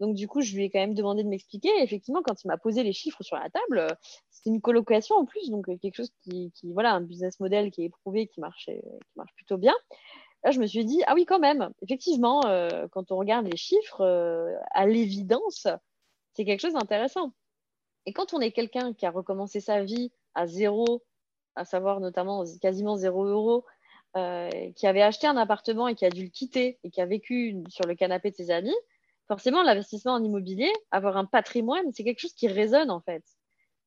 donc, 0.03 0.15
du 0.15 0.27
coup, 0.27 0.41
je 0.41 0.53
lui 0.55 0.65
ai 0.65 0.69
quand 0.69 0.79
même 0.79 0.95
demandé 0.95 1.23
de 1.23 1.29
m'expliquer. 1.29 1.69
Effectivement, 1.81 2.21
quand 2.23 2.43
il 2.43 2.47
m'a 2.47 2.57
posé 2.57 2.83
les 2.83 2.93
chiffres 2.93 3.23
sur 3.23 3.37
la 3.37 3.49
table, 3.49 3.79
euh, 3.79 3.87
c'était 4.29 4.49
une 4.49 4.61
colocation 4.61 5.15
en 5.15 5.25
plus, 5.25 5.49
donc 5.49 5.69
euh, 5.69 5.77
quelque 5.77 5.95
chose 5.95 6.11
qui, 6.23 6.51
voilà, 6.63 6.93
un 6.93 7.01
business 7.01 7.39
model 7.39 7.71
qui 7.71 7.83
est 7.83 7.85
éprouvé, 7.85 8.27
qui, 8.27 8.41
marchait, 8.41 8.81
qui 8.83 9.13
marche 9.15 9.33
plutôt 9.35 9.57
bien. 9.57 9.73
Là, 10.43 10.51
je 10.51 10.59
me 10.59 10.65
suis 10.65 10.83
dit, 10.83 11.01
ah 11.07 11.13
oui, 11.13 11.25
quand 11.25 11.39
même, 11.39 11.69
effectivement, 11.81 12.45
euh, 12.47 12.87
quand 12.91 13.11
on 13.13 13.17
regarde 13.17 13.47
les 13.47 13.55
chiffres, 13.55 14.03
à 14.71 14.85
l'évidence, 14.85 15.67
c'est 16.33 16.43
quelque 16.43 16.59
chose 16.59 16.73
d'intéressant. 16.73 17.31
Et 18.05 18.11
quand 18.11 18.33
on 18.33 18.41
est 18.41 18.51
quelqu'un 18.51 18.93
qui 18.93 19.05
a 19.05 19.11
recommencé 19.11 19.61
sa 19.61 19.83
vie 19.83 20.11
à 20.33 20.47
zéro, 20.47 21.01
à 21.55 21.63
savoir 21.63 22.01
notamment 22.01 22.43
quasiment 22.61 22.97
zéro 22.97 23.23
euro, 23.23 23.63
qui 24.13 24.88
avait 24.88 25.02
acheté 25.02 25.28
un 25.28 25.38
appartement 25.38 25.88
et 25.88 25.95
qui 25.95 26.06
a 26.06 26.10
dû 26.10 26.23
le 26.23 26.30
quitter 26.30 26.80
et 26.84 26.91
qui 26.91 27.02
a 27.02 27.06
vécu 27.06 27.63
sur 27.69 27.86
le 27.88 27.95
canapé 27.95 28.30
de 28.32 28.36
ses 28.36 28.52
amis, 28.52 28.76
forcément, 29.28 29.63
l'investissement 29.63 30.13
en 30.13 30.23
immobilier, 30.23 30.71
avoir 30.91 31.17
un 31.17 31.26
patrimoine, 31.26 31.91
c'est 31.93 32.04
quelque 32.04 32.19
chose 32.19 32.34
qui 32.34 32.47
résonne 32.47 32.91
en 32.91 33.02
fait. 33.02 33.23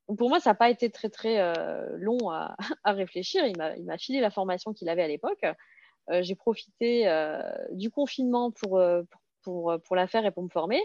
Donc 0.09 0.19
pour 0.19 0.29
moi, 0.29 0.41
ça 0.41 0.51
n'a 0.51 0.55
pas 0.55 0.71
été 0.71 0.91
très 0.91 1.09
très 1.09 1.41
euh, 1.41 1.97
long 1.99 2.31
à, 2.31 2.57
réfléchir. 2.85 3.45
Il 3.47 3.57
m'a 3.57 3.99
filé 3.99 4.21
la 4.21 4.31
formation 4.31 4.73
qu'il 4.73 4.89
avait 4.89 5.03
à 5.03 5.09
l'époque. 5.09 5.45
Euh, 6.11 6.23
j'ai 6.23 6.37
profité 6.37 7.09
euh, 7.09 7.41
du 7.73 7.91
confinement 7.91 8.53
pour, 8.53 8.81
pour, 9.43 9.77
pour, 9.85 9.97
la 9.97 10.07
faire 10.07 10.25
et 10.25 10.31
pour 10.31 10.45
me 10.45 10.49
former. 10.49 10.81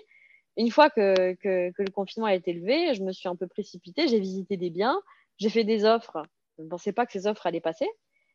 Une 0.58 0.72
fois 0.72 0.90
que, 0.90 1.34
que, 1.36 1.72
le 1.78 1.92
confinement 1.92 2.28
a 2.28 2.36
été 2.36 2.52
levé, 2.52 2.94
je 2.94 3.04
me 3.04 3.12
suis 3.12 3.30
un 3.30 3.36
peu 3.36 3.48
précipitée. 3.48 4.08
J'ai 4.08 4.20
visité 4.20 4.58
des 4.58 4.70
biens, 4.70 5.00
j'ai 5.38 5.50
fait 5.50 5.64
des 5.64 5.86
offres. 5.86 6.24
Je 6.58 6.64
ne 6.64 6.70
pensais 6.70 6.92
pas 6.92 7.06
que 7.06 7.12
ces 7.12 7.28
offres 7.28 7.46
allaient 7.46 7.62
passer. 7.62 7.88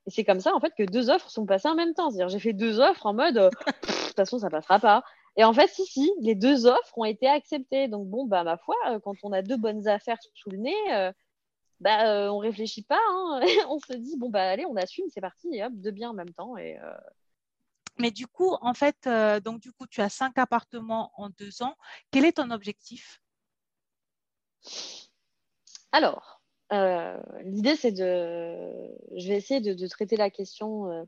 Et 0.06 0.10
c'est 0.10 0.24
comme 0.24 0.40
ça, 0.40 0.54
en 0.54 0.60
fait, 0.60 0.72
que 0.76 0.84
deux 0.84 1.10
offres 1.10 1.30
sont 1.30 1.46
passées 1.46 1.68
en 1.68 1.74
même 1.74 1.94
temps. 1.94 2.10
C'est-à-dire, 2.10 2.28
j'ai 2.28 2.38
fait 2.38 2.52
deux 2.52 2.80
offres 2.80 3.06
en 3.06 3.14
mode, 3.14 3.34
de 3.34 3.50
toute 3.50 4.16
façon, 4.16 4.38
ça 4.38 4.50
passera 4.50 4.78
pas. 4.78 5.02
Et 5.36 5.44
en 5.44 5.52
fait, 5.52 5.68
si, 5.68 5.84
si, 5.86 6.10
les 6.20 6.34
deux 6.34 6.66
offres 6.66 6.96
ont 6.96 7.04
été 7.04 7.28
acceptées. 7.28 7.88
Donc, 7.88 8.08
bon, 8.08 8.26
bah, 8.26 8.44
ma 8.44 8.56
foi, 8.56 8.74
euh, 8.88 9.00
quand 9.00 9.16
on 9.22 9.32
a 9.32 9.42
deux 9.42 9.56
bonnes 9.56 9.86
affaires 9.88 10.18
sous 10.34 10.50
le 10.50 10.58
nez, 10.58 10.92
euh, 10.92 11.12
bah, 11.80 12.08
euh, 12.08 12.28
on 12.28 12.38
réfléchit 12.38 12.82
pas. 12.82 13.00
Hein. 13.10 13.40
on 13.68 13.78
se 13.80 13.94
dit, 13.94 14.16
bon, 14.16 14.30
bah, 14.30 14.48
allez, 14.48 14.64
on 14.66 14.76
assume, 14.76 15.06
c'est 15.10 15.20
parti, 15.20 15.48
et 15.52 15.64
hop, 15.64 15.72
deux 15.74 15.90
biens 15.90 16.10
en 16.10 16.14
même 16.14 16.32
temps. 16.32 16.56
Et, 16.56 16.78
Mais 17.98 18.10
du 18.10 18.26
coup, 18.26 18.56
en 18.60 18.74
fait, 18.74 19.08
donc, 19.44 19.60
du 19.60 19.72
coup, 19.72 19.86
tu 19.86 20.00
as 20.00 20.08
cinq 20.08 20.38
appartements 20.38 21.12
en 21.16 21.30
deux 21.30 21.62
ans. 21.62 21.74
Quel 22.10 22.24
est 22.24 22.36
ton 22.36 22.50
objectif? 22.50 23.20
Alors, 25.92 26.35
l'idée, 26.70 27.76
c'est 27.76 27.92
de. 27.92 28.56
Je 29.16 29.28
vais 29.28 29.36
essayer 29.36 29.60
de, 29.60 29.86
traiter 29.86 30.16
la 30.16 30.30
question 30.30 31.06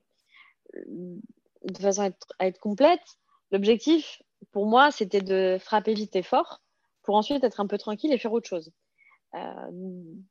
de 0.76 1.78
façon 1.78 2.12
à 2.38 2.46
être 2.46 2.60
complète. 2.60 3.02
L'objectif, 3.50 4.22
pour 4.52 4.66
moi, 4.66 4.90
c'était 4.90 5.20
de 5.20 5.58
frapper 5.60 5.94
vite 5.94 6.16
et 6.16 6.22
fort 6.22 6.62
pour 7.02 7.16
ensuite 7.16 7.42
être 7.44 7.60
un 7.60 7.66
peu 7.66 7.78
tranquille 7.78 8.12
et 8.12 8.18
faire 8.18 8.32
autre 8.32 8.48
chose. 8.48 8.70
Euh, 9.34 9.70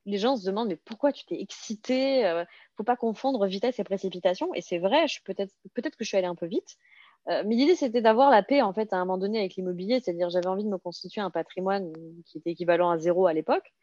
les 0.05 0.17
gens 0.17 0.35
se 0.37 0.45
demandent 0.45 0.69
mais 0.69 0.75
pourquoi 0.75 1.11
tu 1.11 1.23
t'es 1.25 1.39
excité 1.39 2.23
ne 2.23 2.27
euh, 2.27 2.45
Faut 2.75 2.83
pas 2.83 2.95
confondre 2.95 3.45
vitesse 3.45 3.79
et 3.79 3.83
précipitation. 3.83 4.53
Et 4.53 4.61
c'est 4.61 4.79
vrai, 4.79 5.05
peut-être 5.23 5.53
peut-être 5.73 5.95
que 5.95 6.03
je 6.03 6.09
suis 6.09 6.17
allée 6.17 6.27
un 6.27 6.35
peu 6.35 6.47
vite. 6.47 6.77
Euh, 7.27 7.43
mais 7.45 7.55
l'idée 7.55 7.75
c'était 7.75 8.01
d'avoir 8.01 8.31
la 8.31 8.41
paix 8.41 8.61
en 8.61 8.73
fait 8.73 8.93
à 8.93 8.97
un 8.97 9.05
moment 9.05 9.17
donné 9.17 9.39
avec 9.39 9.55
l'immobilier, 9.55 9.99
c'est-à-dire 9.99 10.29
j'avais 10.29 10.47
envie 10.47 10.63
de 10.63 10.69
me 10.69 10.77
constituer 10.77 11.21
un 11.21 11.29
patrimoine 11.29 11.91
qui 12.25 12.37
était 12.37 12.51
équivalent 12.51 12.89
à 12.89 12.97
zéro 12.97 13.27
à 13.27 13.33
l'époque, 13.33 13.73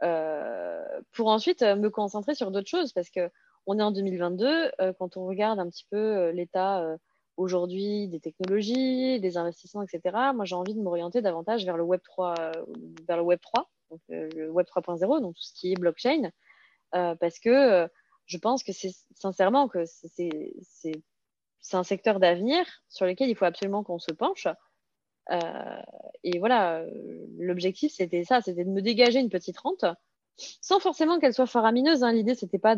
pour 0.00 1.28
ensuite 1.28 1.62
me 1.62 1.88
concentrer 1.88 2.34
sur 2.34 2.50
d'autres 2.50 2.68
choses 2.68 2.92
parce 2.92 3.10
que 3.10 3.30
on 3.66 3.78
est 3.78 3.82
en 3.82 3.92
2022. 3.92 4.72
quand 4.98 5.16
on 5.16 5.26
regarde 5.26 5.58
un 5.58 5.68
petit 5.68 5.86
peu 5.90 6.30
l'état 6.30 6.96
aujourd'hui 7.36 8.08
des 8.08 8.20
technologies, 8.20 9.20
des 9.20 9.36
investissements, 9.36 9.82
etc. 9.82 10.16
Moi, 10.34 10.44
j'ai 10.44 10.54
envie 10.54 10.74
de 10.74 10.80
m'orienter 10.80 11.22
davantage 11.22 11.64
vers 11.64 11.76
le 11.76 11.82
Web 11.82 12.00
3, 12.02 12.34
euh, 12.38 12.52
vers 13.08 13.16
le 13.16 13.22
Web 13.22 13.40
3, 13.40 13.70
donc 13.90 14.00
euh, 14.10 14.48
Web 14.48 14.66
3.0, 14.66 15.20
donc 15.20 15.34
tout 15.34 15.42
ce 15.42 15.52
qui 15.54 15.72
est 15.72 15.76
blockchain, 15.76 16.30
euh, 16.94 17.14
parce 17.16 17.38
que 17.38 17.88
je 18.26 18.38
pense 18.38 18.62
que 18.62 18.72
c'est 18.72 18.92
sincèrement 19.14 19.68
que 19.68 19.84
c'est 19.84 20.96
un 21.72 21.82
secteur 21.82 22.20
d'avenir 22.20 22.64
sur 22.88 23.06
lequel 23.06 23.28
il 23.28 23.36
faut 23.36 23.44
absolument 23.44 23.82
qu'on 23.82 23.98
se 23.98 24.12
penche. 24.12 24.46
Et 25.30 26.38
voilà, 26.38 26.84
l'objectif 27.38 27.92
c'était 27.92 28.24
ça, 28.24 28.40
c'était 28.40 28.64
de 28.64 28.70
me 28.70 28.82
dégager 28.82 29.20
une 29.20 29.30
petite 29.30 29.58
rente 29.58 29.84
sans 30.36 30.80
forcément 30.80 31.18
qu'elle 31.18 31.34
soit 31.34 31.46
faramineuse. 31.46 32.02
Hein. 32.02 32.12
L'idée, 32.12 32.34
c'était 32.34 32.58
pas 32.58 32.76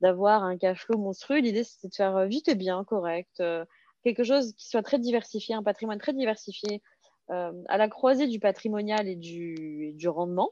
d'avoir 0.00 0.44
un 0.44 0.56
cash 0.56 0.84
flow 0.84 0.98
monstrueux. 0.98 1.38
L'idée, 1.38 1.64
c'était 1.64 1.88
de 1.88 1.94
faire 1.94 2.16
euh, 2.16 2.26
vite 2.26 2.48
et 2.48 2.54
bien, 2.54 2.84
correct, 2.84 3.40
euh, 3.40 3.64
quelque 4.04 4.24
chose 4.24 4.54
qui 4.54 4.68
soit 4.68 4.82
très 4.82 4.98
diversifié, 4.98 5.54
un 5.54 5.62
patrimoine 5.62 5.98
très 5.98 6.12
diversifié, 6.12 6.82
euh, 7.30 7.52
à 7.68 7.76
la 7.76 7.88
croisée 7.88 8.28
du 8.28 8.38
patrimonial 8.38 9.08
et 9.08 9.16
du, 9.16 9.92
du 9.94 10.08
rendement, 10.08 10.50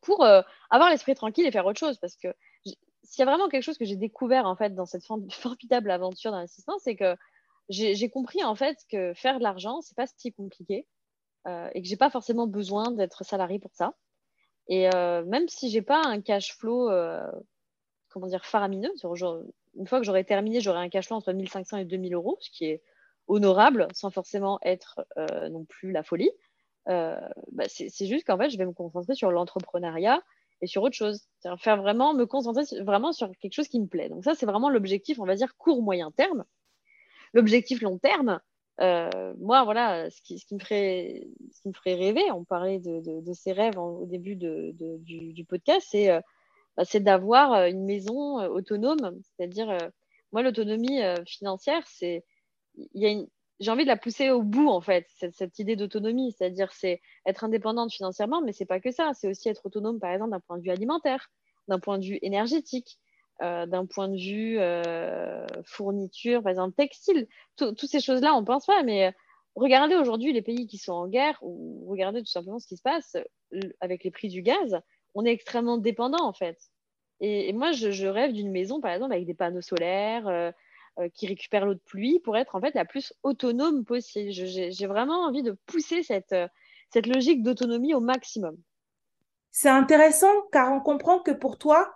pour 0.00 0.24
avoir 0.24 0.90
l'esprit 0.90 1.14
tranquille 1.14 1.46
et 1.46 1.50
faire 1.50 1.66
autre 1.66 1.80
chose. 1.80 1.98
Parce 1.98 2.16
que 2.16 2.28
s'il 3.02 3.18
y 3.18 3.22
a 3.22 3.24
vraiment 3.24 3.48
quelque 3.48 3.62
chose 3.62 3.78
que 3.78 3.84
j'ai 3.84 3.96
découvert 3.96 4.46
en 4.46 4.54
fait 4.54 4.74
dans 4.74 4.86
cette 4.86 5.04
formidable 5.30 5.90
aventure 5.90 6.30
d'investissement, 6.30 6.78
c'est 6.78 6.94
que 6.94 7.16
j'ai 7.68 8.10
compris 8.10 8.44
en 8.44 8.54
fait 8.54 8.78
que 8.90 9.12
faire 9.14 9.38
de 9.38 9.42
l'argent, 9.42 9.80
c'est 9.80 9.96
pas 9.96 10.06
si 10.06 10.32
compliqué 10.32 10.86
et 11.46 11.82
que 11.82 11.86
j'ai 11.88 11.96
pas 11.96 12.08
forcément 12.08 12.46
besoin 12.46 12.90
d'être 12.90 13.22
salarié 13.22 13.58
pour 13.58 13.74
ça. 13.74 13.94
Et 14.68 14.88
euh, 14.94 15.24
même 15.24 15.48
si 15.48 15.70
j'ai 15.70 15.82
pas 15.82 16.02
un 16.04 16.20
cash 16.20 16.56
flow, 16.56 16.90
euh, 16.90 17.30
comment 18.08 18.26
dire, 18.26 18.44
faramineux, 18.44 18.92
une 19.74 19.86
fois 19.86 19.98
que 19.98 20.06
j'aurai 20.06 20.24
terminé, 20.24 20.60
j'aurai 20.60 20.78
un 20.78 20.88
cash 20.88 21.06
flow 21.06 21.16
entre 21.16 21.32
1500 21.32 21.78
et 21.78 21.84
2000 21.84 22.14
euros, 22.14 22.38
ce 22.40 22.50
qui 22.50 22.66
est 22.66 22.82
honorable, 23.26 23.88
sans 23.92 24.10
forcément 24.10 24.58
être 24.62 25.04
euh, 25.18 25.48
non 25.48 25.64
plus 25.64 25.92
la 25.92 26.02
folie. 26.02 26.30
Bah, 26.86 27.64
c'est 27.68 28.06
juste 28.06 28.26
qu'en 28.26 28.36
fait, 28.36 28.50
je 28.50 28.58
vais 28.58 28.66
me 28.66 28.72
concentrer 28.72 29.14
sur 29.14 29.30
l'entrepreneuriat 29.30 30.22
et 30.60 30.66
sur 30.66 30.82
autre 30.82 30.94
chose. 30.94 31.26
Faire 31.58 31.78
vraiment, 31.78 32.14
me 32.14 32.26
concentrer 32.26 32.64
vraiment 32.82 33.12
sur 33.12 33.30
quelque 33.40 33.54
chose 33.54 33.68
qui 33.68 33.80
me 33.80 33.86
plaît. 33.86 34.10
Donc 34.10 34.24
ça, 34.24 34.34
c'est 34.34 34.46
vraiment 34.46 34.68
l'objectif, 34.68 35.18
on 35.18 35.24
va 35.24 35.34
dire, 35.34 35.56
court-moyen 35.56 36.10
terme. 36.10 36.44
L'objectif 37.34 37.82
long 37.82 37.98
terme, 37.98 38.40
euh, 38.80 39.34
moi, 39.38 39.64
voilà, 39.64 40.10
ce 40.10 40.20
qui, 40.22 40.42
me 40.52 40.58
ferait, 40.58 41.94
rêver, 41.94 42.30
on 42.32 42.44
parlait 42.44 42.80
de, 42.80 43.32
ces 43.32 43.52
rêves 43.52 43.78
au 43.78 44.06
début 44.06 44.36
du, 44.36 45.44
podcast, 45.44 45.86
c'est 45.90 46.10
euh, 46.10 46.20
bah, 46.76 46.84
d'avoir 46.94 47.52
euh, 47.52 47.68
une 47.68 47.84
maison 47.84 48.40
autonome. 48.46 49.20
C'est-à-dire, 49.22 49.76
moi, 50.32 50.42
l'autonomie 50.42 51.00
financière, 51.26 51.82
c'est, 51.86 52.24
j'ai 52.94 53.70
envie 53.70 53.84
de 53.84 53.88
la 53.88 53.96
pousser 53.96 54.30
au 54.30 54.42
bout, 54.42 54.68
en 54.68 54.80
fait, 54.80 55.06
cette, 55.16 55.34
cette 55.34 55.58
idée 55.58 55.76
d'autonomie. 55.76 56.32
C'est-à-dire, 56.32 56.72
c'est 56.72 57.00
être 57.26 57.44
indépendante 57.44 57.92
financièrement, 57.92 58.42
mais 58.42 58.52
c'est 58.52 58.66
pas 58.66 58.80
que 58.80 58.90
ça. 58.90 59.12
C'est 59.14 59.28
aussi 59.28 59.48
être 59.48 59.66
autonome, 59.66 60.00
par 60.00 60.12
exemple, 60.12 60.32
d'un 60.32 60.40
point 60.40 60.58
de 60.58 60.62
vue 60.62 60.70
alimentaire, 60.70 61.28
d'un 61.68 61.78
point 61.78 61.98
de 61.98 62.04
vue 62.04 62.18
énergétique, 62.22 62.98
euh, 63.42 63.66
d'un 63.66 63.84
point 63.84 64.08
de 64.08 64.16
vue 64.16 64.58
euh, 64.60 65.44
fourniture, 65.64 66.42
par 66.42 66.50
exemple 66.50 66.76
textile. 66.76 67.26
Toutes 67.56 67.84
ces 67.84 67.98
choses-là, 67.98 68.32
on 68.34 68.42
ne 68.42 68.46
pense 68.46 68.66
pas, 68.66 68.84
mais 68.84 69.06
euh, 69.06 69.10
regardez 69.56 69.96
aujourd'hui 69.96 70.32
les 70.32 70.40
pays 70.40 70.68
qui 70.68 70.78
sont 70.78 70.92
en 70.92 71.08
guerre, 71.08 71.36
ou 71.42 71.84
regardez 71.88 72.20
tout 72.20 72.30
simplement 72.30 72.60
ce 72.60 72.68
qui 72.68 72.76
se 72.76 72.82
passe 72.82 73.16
avec 73.80 74.04
les 74.04 74.12
prix 74.12 74.28
du 74.28 74.42
gaz. 74.42 74.78
On 75.14 75.24
est 75.24 75.32
extrêmement 75.32 75.78
dépendant 75.78 76.24
en 76.24 76.32
fait. 76.32 76.58
Et, 77.20 77.52
moi, 77.52 77.72
je, 77.72 78.06
rêve 78.06 78.32
d'une 78.32 78.50
maison, 78.50 78.80
par 78.80 78.92
exemple, 78.92 79.12
avec 79.12 79.26
des 79.26 79.34
panneaux 79.34 79.62
solaires 79.62 80.52
qui 81.14 81.26
récupèrent 81.26 81.64
l'eau 81.64 81.74
de 81.74 81.80
pluie 81.80 82.20
pour 82.20 82.36
être 82.36 82.54
en 82.54 82.60
fait 82.60 82.74
la 82.74 82.84
plus 82.84 83.14
autonome 83.22 83.84
possible. 83.84 84.30
J'ai 84.30 84.86
vraiment 84.86 85.24
envie 85.24 85.42
de 85.42 85.56
pousser 85.66 86.02
cette, 86.02 86.34
cette 86.92 87.06
logique 87.06 87.42
d'autonomie 87.42 87.94
au 87.94 88.00
maximum. 88.00 88.56
C'est 89.50 89.70
intéressant 89.70 90.32
car 90.52 90.72
on 90.72 90.80
comprend 90.80 91.20
que 91.20 91.30
pour 91.30 91.58
toi, 91.58 91.94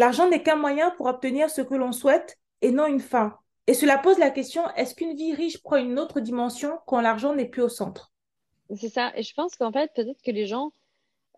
L'argent 0.00 0.30
n'est 0.30 0.42
qu'un 0.42 0.56
moyen 0.56 0.92
pour 0.92 1.04
obtenir 1.08 1.50
ce 1.50 1.60
que 1.60 1.74
l'on 1.74 1.92
souhaite 1.92 2.38
et 2.62 2.70
non 2.70 2.86
une 2.86 3.00
fin. 3.00 3.36
Et 3.66 3.74
cela 3.74 3.98
pose 3.98 4.18
la 4.18 4.30
question, 4.30 4.66
est-ce 4.74 4.94
qu'une 4.94 5.14
vie 5.14 5.34
riche 5.34 5.62
prend 5.62 5.76
une 5.76 5.98
autre 5.98 6.20
dimension 6.20 6.78
quand 6.86 7.02
l'argent 7.02 7.34
n'est 7.34 7.50
plus 7.50 7.60
au 7.60 7.68
centre? 7.68 8.10
C'est 8.74 8.88
ça. 8.88 9.12
Et 9.14 9.22
je 9.22 9.34
pense 9.34 9.56
qu'en 9.56 9.70
fait, 9.70 9.92
peut-être 9.94 10.22
que 10.22 10.30
les 10.30 10.46
gens 10.46 10.72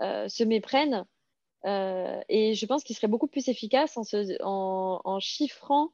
euh, 0.01 0.29
se 0.29 0.44
méprennent. 0.44 1.05
Euh, 1.64 2.20
et 2.29 2.55
je 2.55 2.64
pense 2.66 2.85
qu'ils 2.85 2.94
seraient 2.94 3.09
beaucoup 3.09 3.27
plus 3.27 3.48
efficaces 3.48 3.98
en, 3.98 5.18
chiffrant 5.18 5.88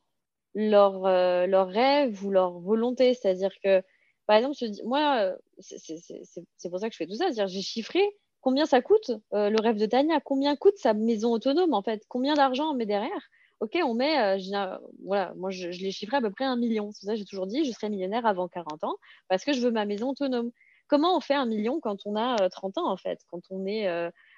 leurs 0.55 1.07
euh, 1.07 1.65
rêves 1.65 2.23
ou 2.23 2.31
leurs 2.31 2.59
volontés. 2.61 3.15
C'est-à-dire 3.15 3.59
que, 3.65 3.83
par 4.27 4.37
exemple, 4.37 4.57
moi, 4.85 5.35
c'est 5.59 6.69
pour 6.69 6.81
ça 6.81 6.89
que 6.89 6.93
je 6.93 6.99
fais 6.99 7.07
tout 7.07 7.15
ça. 7.15 7.33
C'est-à-dire 7.33 7.49
j'ai 7.49 7.63
chiffré 7.63 8.07
combien 8.41 8.67
ça 8.67 8.81
coûte 8.81 9.11
euh, 9.33 9.51
le 9.51 9.61
rêve 9.61 9.77
de 9.77 9.87
Tania? 9.87 10.21
Combien 10.21 10.57
coûte 10.57 10.77
sa 10.77 10.95
maison 10.95 11.33
autonome 11.33 11.75
en 11.75 11.83
fait? 11.83 12.03
Combien 12.09 12.35
d'argent 12.35 12.71
on 12.71 12.75
met 12.75 12.87
derrière? 12.87 13.29
Ok, 13.61 13.77
on 13.83 13.95
met, 13.95 14.39
euh, 14.39 14.79
voilà, 15.05 15.33
moi 15.37 15.51
je, 15.51 15.69
l'ai 15.69 15.91
chiffré 15.91 16.19
à 16.19 16.21
peu 16.21 16.31
près 16.31 16.45
un 16.45 16.57
million. 16.57 16.91
C'est 16.93 17.07
ça, 17.07 17.17
j'ai 17.17 17.25
toujours 17.25 17.47
dit, 17.47 17.65
je 17.65 17.73
serai 17.73 17.89
millionnaire 17.89 18.25
avant 18.27 18.49
40 18.49 18.85
ans 18.85 18.97
parce 19.29 19.45
que 19.45 19.53
je 19.53 19.61
veux 19.61 19.71
ma 19.71 19.85
maison 19.85 20.11
autonome. 20.11 20.53
Comment 20.87 21.17
on 21.17 21.21
fait 21.21 21.35
un 21.35 21.47
million 21.47 21.81
quand 21.81 22.07
on 22.07 22.17
a 22.17 22.49
30 22.49 22.79
euh, 22.79 22.81
ans 22.81 22.91
en 22.91 22.97
fait, 22.97 23.21
quand 23.29 23.41
on 23.51 23.67
est, 23.67 23.87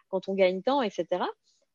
quand 0.09 0.29
on 0.29 0.35
gagne 0.35 0.63
tant, 0.63 0.83
etc. 0.83 1.25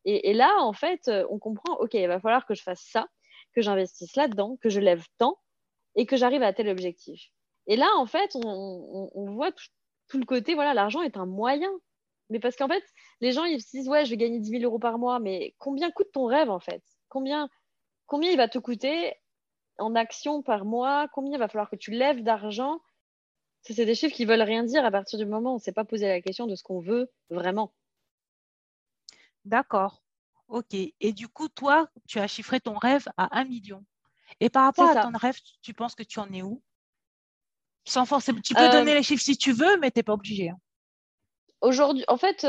Et, 0.08 0.34
là, 0.34 0.52
en 0.60 0.74
fait, 0.74 1.10
on 1.30 1.40
comprend, 1.40 1.76
ok, 1.80 1.96
il 1.96 2.08
va 2.08 2.20
falloir 2.20 2.46
que 2.46 2.54
je 2.54 2.62
fasse 2.62 2.82
ça, 2.92 3.08
que 3.56 3.62
j'investisse 3.62 4.16
là-dedans, 4.16 4.58
que 4.62 4.70
je 4.70 4.80
lève 4.80 5.04
tant 5.18 5.40
et 5.96 6.06
que 6.06 6.18
j'arrive 6.18 6.44
à 6.44 6.54
tel 6.54 6.70
objectif. 6.70 7.32
Et 7.68 7.76
là, 7.76 7.90
en 7.98 8.06
fait, 8.06 8.36
on, 8.36 9.32
voit 9.34 9.52
tout, 9.52 9.66
tout, 10.08 10.20
le 10.20 10.26
côté, 10.26 10.54
voilà, 10.54 10.74
l'argent 10.74 11.02
est 11.02 11.18
un 11.18 11.26
moyen. 11.26 11.72
Mais 12.30 12.40
parce 12.40 12.56
qu'en 12.56 12.68
fait, 12.68 12.84
les 13.22 13.32
gens, 13.32 13.44
ils 13.44 13.62
se 13.62 13.70
disent, 13.70 13.88
ouais, 13.88 14.06
je 14.06 14.10
vais 14.10 14.18
gagner 14.18 14.40
10 14.40 14.50
000 14.50 14.64
euros 14.64 14.80
par 14.80 14.98
mois, 14.98 15.20
mais 15.20 15.56
combien 15.60 15.92
coûte 15.92 16.12
ton 16.12 16.26
rêve, 16.26 16.50
en 16.50 16.60
fait? 16.60 16.84
Combien, 17.08 17.50
combien 18.08 18.32
il 18.32 18.38
va 18.38 18.48
te 18.48 18.58
coûter 18.58 19.14
en 19.78 19.96
action 19.96 20.42
par 20.42 20.66
mois? 20.66 21.08
Combien 21.14 21.34
il 21.34 21.40
va 21.40 21.48
falloir 21.48 21.70
que 21.70 21.76
tu 21.76 21.92
lèves 21.92 22.24
d'argent? 22.24 22.80
C'est 23.62 23.86
des 23.86 23.96
chiffres 23.96 24.16
qui 24.16 24.26
veulent 24.26 24.42
rien 24.42 24.64
dire 24.64 24.86
à 24.86 24.92
partir 24.92 25.18
du 25.18 25.26
moment 25.26 25.52
où 25.52 25.54
on 25.54 25.58
ne 25.58 25.62
s'est 25.62 25.72
pas 25.72 25.86
posé 25.86 26.08
la 26.08 26.22
question 26.22 26.46
de 26.46 26.56
ce 26.56 26.64
qu'on 26.64 26.80
veut 26.80 27.12
vraiment. 27.30 27.74
D'accord. 29.44 30.04
OK. 30.48 30.74
Et 30.74 31.14
du 31.14 31.28
coup, 31.28 31.48
toi, 31.50 31.90
tu 32.08 32.20
as 32.20 32.28
chiffré 32.28 32.60
ton 32.60 32.78
rêve 32.78 33.08
à 33.18 33.40
1 33.40 33.46
million. 33.46 33.84
Et 34.40 34.50
par 34.50 34.66
rapport 34.66 34.90
à 34.90 35.04
ton 35.04 35.12
rêve, 35.18 35.38
tu 35.62 35.74
penses 35.74 35.96
que 35.96 36.04
tu 36.04 36.20
en 36.20 36.32
es 36.32 36.42
où? 36.42 36.62
Sans 37.86 38.06
forcément. 38.06 38.42
Tu 38.42 38.54
peux 38.54 38.70
donner 38.70 38.94
les 38.94 39.04
chiffres 39.04 39.24
si 39.24 39.38
tu 39.38 39.52
veux, 39.52 39.78
mais 39.80 39.92
tu 39.92 40.00
n'es 40.00 40.04
pas 40.04 40.14
obligé. 40.14 40.50
Hein. 40.50 40.60
Aujourd'hui, 41.62 42.04
en 42.08 42.18
fait, 42.18 42.46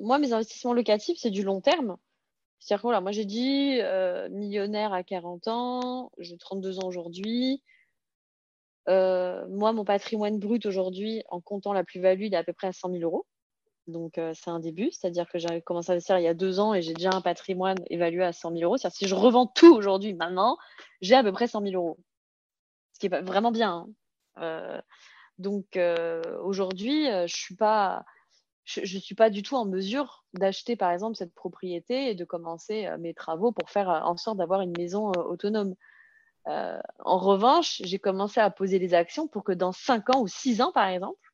moi, 0.00 0.18
mes 0.18 0.32
investissements 0.32 0.72
locatifs, 0.72 1.18
c'est 1.20 1.30
du 1.30 1.42
long 1.42 1.60
terme. 1.60 1.96
C'est-à-dire 2.58 2.80
que 2.80 2.86
voilà, 2.86 3.00
moi, 3.00 3.12
j'ai 3.12 3.24
dit 3.24 3.80
millionnaire 4.30 4.92
à 4.92 5.02
40 5.02 5.48
ans, 5.48 6.10
j'ai 6.18 6.36
32 6.38 6.78
ans 6.78 6.86
aujourd'hui. 6.86 7.62
moi, 8.86 9.72
mon 9.72 9.84
patrimoine 9.84 10.38
brut 10.38 10.64
aujourd'hui, 10.66 11.22
en 11.28 11.40
comptant 11.40 11.72
la 11.72 11.84
plus-value, 11.84 12.24
il 12.24 12.34
est 12.34 12.38
à 12.38 12.44
peu 12.44 12.52
près 12.52 12.68
à 12.68 12.72
100 12.72 12.90
000 12.92 13.02
euros. 13.02 13.26
Donc, 13.86 14.18
euh, 14.18 14.32
c'est 14.34 14.50
un 14.50 14.58
début, 14.58 14.90
c'est-à-dire 14.90 15.28
que 15.28 15.38
j'ai 15.38 15.62
commencé 15.62 15.90
à 15.90 15.92
investir 15.92 16.18
il 16.18 16.24
y 16.24 16.28
a 16.28 16.34
deux 16.34 16.58
ans 16.58 16.74
et 16.74 16.82
j'ai 16.82 16.92
déjà 16.92 17.10
un 17.14 17.20
patrimoine 17.20 17.78
évalué 17.88 18.24
à 18.24 18.32
100 18.32 18.52
000 18.52 18.64
euros. 18.64 18.76
C'est-à-dire 18.76 18.96
si 18.96 19.06
je 19.06 19.14
revends 19.14 19.46
tout 19.46 19.74
aujourd'hui, 19.74 20.14
maintenant, 20.14 20.56
j'ai 21.00 21.14
à 21.14 21.22
peu 21.22 21.32
près 21.32 21.46
100 21.46 21.62
000 21.62 21.74
euros. 21.74 21.98
Ce 22.94 22.98
qui 22.98 23.06
est 23.06 23.22
vraiment 23.22 23.52
bien. 23.52 23.70
Hein. 23.70 23.88
Euh, 24.38 24.80
donc, 25.38 25.76
euh, 25.76 26.22
aujourd'hui, 26.42 27.06
je 27.06 27.22
ne 27.22 27.26
suis, 27.28 27.54
pas, 27.54 28.04
je, 28.66 28.98
suis 28.98 29.14
pas 29.14 29.30
du 29.30 29.42
tout 29.42 29.56
en 29.56 29.64
mesure 29.64 30.24
d'acheter, 30.34 30.76
par 30.76 30.90
exemple, 30.90 31.16
cette 31.16 31.34
propriété 31.34 32.10
et 32.10 32.14
de 32.14 32.24
commencer 32.24 32.88
mes 32.98 33.14
travaux 33.14 33.52
pour 33.52 33.70
faire 33.70 33.88
en 33.88 34.16
sorte 34.16 34.36
d'avoir 34.36 34.60
une 34.60 34.76
maison 34.76 35.12
autonome. 35.12 35.74
en 36.46 37.18
revanche, 37.18 37.80
j'ai 37.84 37.98
commencé 37.98 38.40
à 38.40 38.50
poser 38.50 38.78
les 38.78 38.92
actions 38.92 39.28
pour 39.28 39.44
que 39.44 39.52
dans 39.52 39.72
5 39.72 40.14
ans 40.14 40.20
ou 40.20 40.28
6 40.28 40.60
ans, 40.60 40.72
par 40.72 40.88
exemple, 40.88 41.26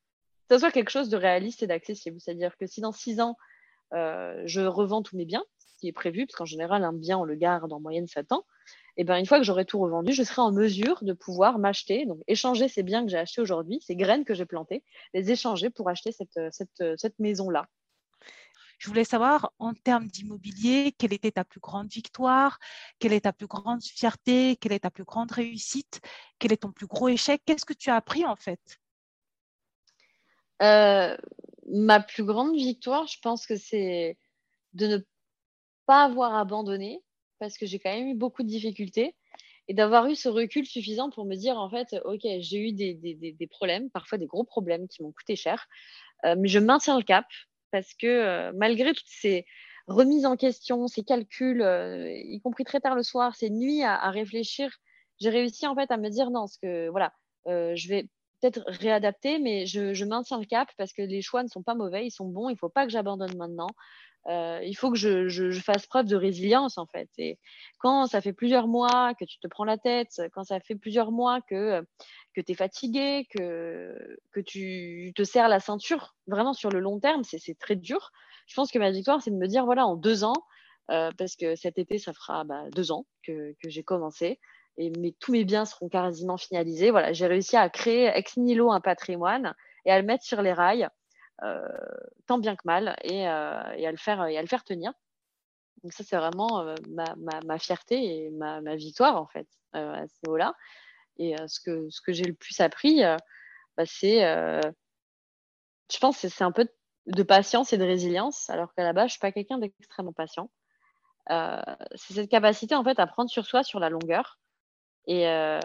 ça 0.49 0.59
soit 0.59 0.71
quelque 0.71 0.89
chose 0.89 1.09
de 1.09 1.17
réaliste 1.17 1.63
et 1.63 1.67
d'accessible. 1.67 2.19
C'est-à-dire 2.19 2.55
que 2.57 2.67
si 2.67 2.81
dans 2.81 2.91
six 2.91 3.19
ans, 3.19 3.37
euh, 3.93 4.41
je 4.45 4.61
revends 4.61 5.01
tous 5.01 5.15
mes 5.15 5.25
biens, 5.25 5.43
ce 5.57 5.79
qui 5.79 5.87
est 5.87 5.93
prévu, 5.93 6.25
parce 6.25 6.35
qu'en 6.35 6.45
général, 6.45 6.83
un 6.83 6.93
bien, 6.93 7.17
on 7.17 7.23
le 7.23 7.35
garde 7.35 7.71
en 7.73 7.79
moyenne 7.79 8.07
7 8.07 8.31
ans, 8.31 8.45
et 8.95 9.01
eh 9.01 9.03
ben, 9.05 9.17
une 9.17 9.25
fois 9.25 9.39
que 9.39 9.43
j'aurai 9.43 9.65
tout 9.65 9.79
revendu, 9.79 10.13
je 10.13 10.21
serai 10.21 10.43
en 10.43 10.51
mesure 10.51 11.03
de 11.03 11.13
pouvoir 11.13 11.57
m'acheter, 11.57 12.05
donc 12.05 12.19
échanger 12.27 12.67
ces 12.67 12.83
biens 12.83 13.03
que 13.03 13.09
j'ai 13.09 13.17
achetés 13.17 13.41
aujourd'hui, 13.41 13.79
ces 13.81 13.95
graines 13.95 14.23
que 14.23 14.35
j'ai 14.35 14.45
plantées, 14.45 14.83
les 15.15 15.31
échanger 15.31 15.71
pour 15.71 15.89
acheter 15.89 16.11
cette, 16.11 16.39
cette, 16.51 16.99
cette 16.99 17.17
maison-là. 17.17 17.65
Je 18.77 18.89
voulais 18.89 19.05
savoir, 19.05 19.53
en 19.59 19.73
termes 19.73 20.07
d'immobilier, 20.07 20.93
quelle 20.97 21.13
était 21.13 21.31
ta 21.31 21.45
plus 21.45 21.61
grande 21.61 21.87
victoire 21.87 22.59
Quelle 22.99 23.13
est 23.13 23.21
ta 23.21 23.31
plus 23.33 23.47
grande 23.47 23.81
fierté 23.81 24.57
Quelle 24.57 24.73
est 24.73 24.81
ta 24.81 24.91
plus 24.91 25.05
grande 25.05 25.31
réussite 25.31 26.01
Quel 26.37 26.51
est 26.51 26.57
ton 26.57 26.71
plus 26.71 26.85
gros 26.85 27.07
échec? 27.07 27.41
Qu'est-ce 27.45 27.65
que 27.65 27.73
tu 27.73 27.89
as 27.89 27.95
appris 27.95 28.25
en 28.25 28.35
fait? 28.35 28.59
Euh, 30.61 31.17
ma 31.67 31.99
plus 31.99 32.25
grande 32.25 32.55
victoire, 32.55 33.07
je 33.07 33.19
pense 33.21 33.47
que 33.47 33.55
c'est 33.55 34.17
de 34.73 34.87
ne 34.87 34.97
pas 35.85 36.03
avoir 36.03 36.35
abandonné 36.35 37.01
parce 37.43 37.57
que 37.57 37.65
j'ai 37.65 37.77
quand 37.77 37.93
même 37.93 38.07
eu 38.07 38.15
beaucoup 38.15 38.41
de 38.41 38.47
difficultés 38.47 39.15
et 39.67 39.73
d'avoir 39.73 40.07
eu 40.07 40.15
ce 40.15 40.29
recul 40.29 40.65
suffisant 40.65 41.09
pour 41.09 41.25
me 41.25 41.35
dire 41.35 41.57
en 41.57 41.69
fait, 41.69 41.95
ok, 42.05 42.21
j'ai 42.39 42.69
eu 42.69 42.71
des, 42.71 43.47
problèmes, 43.49 43.89
parfois 43.89 44.17
des 44.17 44.27
gros 44.27 44.45
problèmes 44.45 44.87
qui 44.87 45.03
m'ont 45.03 45.11
coûté 45.11 45.35
cher, 45.35 45.67
euh, 46.25 46.35
mais 46.37 46.47
je 46.47 46.59
maintiens 46.59 46.97
le 46.97 47.03
cap 47.03 47.25
parce 47.71 47.93
que 47.93 48.07
euh, 48.07 48.51
malgré 48.55 48.93
toutes 48.93 49.07
ces 49.07 49.45
remises 49.87 50.25
en 50.25 50.37
question, 50.37 50.87
ces 50.87 51.03
calculs, 51.03 51.61
y 52.25 52.39
compris 52.39 52.63
très 52.63 52.79
tard 52.79 52.95
le 52.95 53.03
soir, 53.03 53.35
ces 53.35 53.49
nuits 53.49 53.83
à, 53.83 53.95
à 53.95 54.09
réfléchir, 54.09 54.71
j'ai 55.19 55.29
réussi 55.29 55.67
en 55.67 55.75
fait 55.75 55.91
à 55.91 55.97
me 55.97 56.09
dire 56.09 56.29
non, 56.31 56.47
ce 56.47 56.57
que 56.57 56.87
voilà, 56.89 57.13
je 57.45 57.87
vais 57.89 58.07
peut-être 58.43 58.63
réadapter, 58.67 59.39
mais 59.39 59.65
je, 59.65 60.05
maintiens 60.05 60.39
le 60.39 60.45
cap 60.45 60.69
parce 60.77 60.93
que 60.93 61.01
les 61.01 61.21
choix 61.21 61.43
ne 61.43 61.47
sont 61.47 61.63
pas 61.63 61.75
mauvais, 61.75 62.05
ils 62.05 62.11
sont 62.11 62.27
bons. 62.27 62.49
Il 62.49 62.53
ne 62.53 62.57
faut 62.57 62.69
pas 62.69 62.85
que 62.85 62.91
j'abandonne 62.91 63.35
maintenant. 63.37 63.69
Euh, 64.27 64.61
il 64.63 64.73
faut 64.73 64.89
que 64.89 64.97
je, 64.97 65.51
fasse 65.59 65.85
preuve 65.85 66.05
de 66.05 66.15
résilience 66.15 66.77
en 66.77 66.85
fait. 66.85 67.09
Et 67.17 67.39
quand 67.79 68.05
ça 68.05 68.21
fait 68.21 68.33
plusieurs 68.33 68.67
mois 68.67 69.13
que 69.19 69.25
tu 69.25 69.37
te 69.39 69.47
prends 69.47 69.65
la 69.65 69.77
tête, 69.77 70.21
quand 70.33 70.43
ça 70.43 70.59
fait 70.59 70.75
plusieurs 70.75 71.11
mois 71.11 71.41
que, 71.41 71.81
que 72.33 72.41
tu 72.41 72.53
es 72.53 72.55
fatigué, 72.55 73.27
que, 73.37 73.95
que 74.31 74.39
tu 74.39 75.11
te 75.15 75.23
serres 75.23 75.49
la 75.49 75.59
ceinture, 75.59 76.15
vraiment 76.27 76.53
sur 76.53 76.69
le 76.69 76.79
long 76.79 76.99
terme, 76.99 77.23
c'est 77.23 77.59
très 77.59 77.75
dur. 77.75 78.11
Je 78.47 78.55
pense 78.55 78.71
que 78.71 78.79
ma 78.79 78.91
victoire, 78.91 79.21
c'est 79.21 79.31
de 79.31 79.37
me 79.37 79.47
dire, 79.47 79.65
voilà, 79.65 79.85
en 79.85 79.95
deux 79.95 80.23
ans, 80.23 80.45
euh, 80.91 81.11
parce 81.17 81.35
que 81.35 81.55
cet 81.55 81.77
été, 81.77 81.97
ça 81.97 82.13
fera 82.13 82.43
bah, 82.43 82.63
deux 82.71 82.91
ans 82.91 83.05
que, 83.25 83.53
que 83.61 83.69
j'ai 83.69 83.83
commencé, 83.83 84.39
et 84.77 84.91
tous 85.19 85.31
mes 85.31 85.45
biens 85.45 85.65
seront 85.65 85.89
quasiment 85.89 86.37
finalisés. 86.37 86.91
Voilà, 86.91 87.13
j'ai 87.13 87.27
réussi 87.27 87.55
à 87.55 87.69
créer 87.69 88.07
ex 88.07 88.37
nihilo 88.37 88.71
un 88.71 88.81
patrimoine 88.81 89.53
et 89.85 89.91
à 89.91 89.99
le 89.99 90.05
mettre 90.05 90.23
sur 90.23 90.41
les 90.41 90.53
rails, 90.53 90.89
tant 92.25 92.37
bien 92.37 92.55
que 92.55 92.61
mal, 92.65 92.95
et, 93.03 93.27
euh, 93.27 93.73
et, 93.75 93.87
à 93.87 93.91
le 93.91 93.97
faire, 93.97 94.21
à 94.21 94.29
tenir. 94.65 94.93
Donc 95.83 95.93
ça, 95.93 96.03
c'est 96.03 96.15
vraiment 96.15 96.61
euh, 96.61 96.75
ma, 96.87 97.59
fierté 97.59 98.25
et 98.25 98.29
ma, 98.31 98.75
victoire, 98.75 99.21
en 99.21 99.27
fait, 99.27 99.47
à 99.73 100.07
ce 100.07 100.13
niveau-là. 100.23 100.53
Et 101.17 101.35
ce 101.47 101.59
que, 101.59 102.13
j'ai 102.13 102.23
le 102.23 102.33
plus 102.33 102.59
appris, 102.61 103.01
bah, 103.77 103.85
c'est, 103.85 104.21
je 105.91 105.99
pense 105.99 106.17
c'est 106.17 106.43
un 106.43 106.51
peu 106.51 106.67
de 107.07 107.23
patience 107.23 107.73
et 107.73 107.77
de 107.77 107.83
résilience, 107.83 108.49
alors 108.49 108.73
qu'à 108.73 108.83
la 108.83 108.93
base, 108.93 109.07
je 109.07 109.11
suis 109.11 109.19
pas 109.19 109.31
quelqu'un 109.31 109.57
d'extrêmement 109.57 110.13
patient. 110.13 110.49
c'est 111.29 112.13
cette 112.13 112.29
capacité, 112.29 112.75
en 112.75 112.83
fait, 112.83 112.99
à 112.99 113.07
prendre 113.07 113.29
sur 113.29 113.45
soi 113.45 113.63
sur 113.63 113.79
la 113.79 113.89
longueur 113.89 114.39
et, 115.05 115.27
euh, 115.27 115.59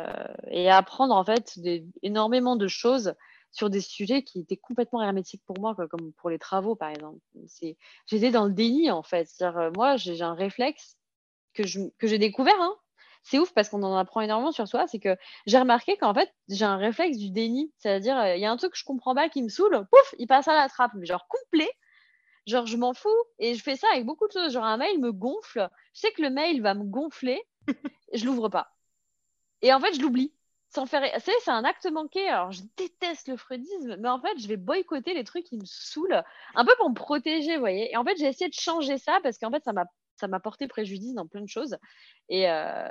et 0.48 0.70
apprendre 0.70 1.14
en 1.14 1.24
fait 1.24 1.58
énormément 2.02 2.56
de 2.56 2.68
choses 2.68 3.14
sur 3.50 3.70
des 3.70 3.80
sujets 3.80 4.22
qui 4.22 4.40
étaient 4.40 4.56
complètement 4.56 5.02
hermétiques 5.02 5.42
pour 5.46 5.58
moi, 5.58 5.74
comme 5.90 6.12
pour 6.14 6.30
les 6.30 6.38
travaux 6.38 6.76
par 6.76 6.90
exemple. 6.90 7.18
J'étais 8.06 8.30
dans 8.30 8.46
le 8.46 8.52
déni 8.52 8.90
en 8.90 9.02
fait. 9.02 9.28
Euh, 9.40 9.70
moi, 9.74 9.96
j'ai 9.96 10.20
un 10.22 10.34
réflexe 10.34 10.96
que 11.54 11.64
j'ai 11.64 12.18
découvert. 12.18 12.60
Hein. 12.60 12.76
C'est 13.22 13.38
ouf 13.38 13.52
parce 13.52 13.68
qu'on 13.68 13.82
en 13.82 13.96
apprend 13.96 14.20
énormément 14.20 14.52
sur 14.52 14.68
soi. 14.68 14.86
C'est 14.86 15.00
que 15.00 15.16
j'ai 15.46 15.58
remarqué 15.58 15.96
qu'en 15.96 16.14
fait, 16.14 16.32
j'ai 16.48 16.64
un 16.64 16.76
réflexe 16.76 17.18
du 17.18 17.30
déni. 17.30 17.72
C'est-à-dire, 17.78 18.16
euh, 18.18 18.36
il 18.36 18.40
y 18.40 18.46
a 18.46 18.50
un 18.50 18.56
truc 18.56 18.72
que 18.72 18.78
je 18.78 18.84
comprends 18.84 19.14
pas 19.14 19.28
qui 19.28 19.42
me 19.42 19.48
saoule, 19.48 19.86
pouf, 19.90 20.14
il 20.18 20.26
passe 20.26 20.48
à 20.48 20.54
la 20.54 20.68
trappe, 20.68 20.92
mais 20.94 21.06
genre 21.06 21.26
complet. 21.28 21.70
Genre, 22.46 22.66
je 22.66 22.76
m'en 22.76 22.94
fous. 22.94 23.10
Et 23.38 23.54
je 23.54 23.62
fais 23.62 23.76
ça 23.76 23.86
avec 23.92 24.06
beaucoup 24.06 24.26
de 24.26 24.32
choses. 24.32 24.52
Genre, 24.52 24.64
un 24.64 24.78
mail 24.78 24.98
me 25.00 25.12
gonfle. 25.12 25.68
Je 25.94 26.00
sais 26.00 26.12
que 26.12 26.22
le 26.22 26.30
mail 26.30 26.62
va 26.62 26.74
me 26.74 26.84
gonfler. 26.84 27.42
je 28.14 28.24
l'ouvre 28.24 28.48
pas. 28.48 28.70
Et 29.62 29.72
en 29.74 29.80
fait, 29.80 29.92
je 29.94 30.00
l'oublie. 30.00 30.32
Sans 30.70 30.84
faire. 30.86 31.02
C'est 31.20 31.50
un 31.50 31.64
acte 31.64 31.90
manqué. 31.90 32.28
Alors, 32.28 32.52
je 32.52 32.62
déteste 32.76 33.28
le 33.28 33.36
freudisme, 33.36 33.96
mais 33.98 34.08
en 34.08 34.20
fait, 34.20 34.38
je 34.38 34.46
vais 34.48 34.56
boycotter 34.56 35.14
les 35.14 35.24
trucs 35.24 35.44
qui 35.44 35.56
me 35.56 35.64
saoulent, 35.64 36.22
un 36.54 36.64
peu 36.64 36.72
pour 36.78 36.90
me 36.90 36.94
protéger, 36.94 37.54
vous 37.54 37.60
voyez. 37.60 37.90
Et 37.90 37.96
en 37.96 38.04
fait, 38.04 38.16
j'ai 38.18 38.26
essayé 38.26 38.48
de 38.48 38.54
changer 38.54 38.98
ça 38.98 39.18
parce 39.22 39.38
qu'en 39.38 39.50
fait, 39.50 39.64
ça 39.64 39.72
m'a 39.72 39.86
ça 40.16 40.26
m'a 40.28 40.40
porté 40.40 40.66
préjudice 40.66 41.14
dans 41.14 41.26
plein 41.26 41.42
de 41.42 41.48
choses. 41.48 41.76
Et, 42.28 42.50
euh, 42.50 42.88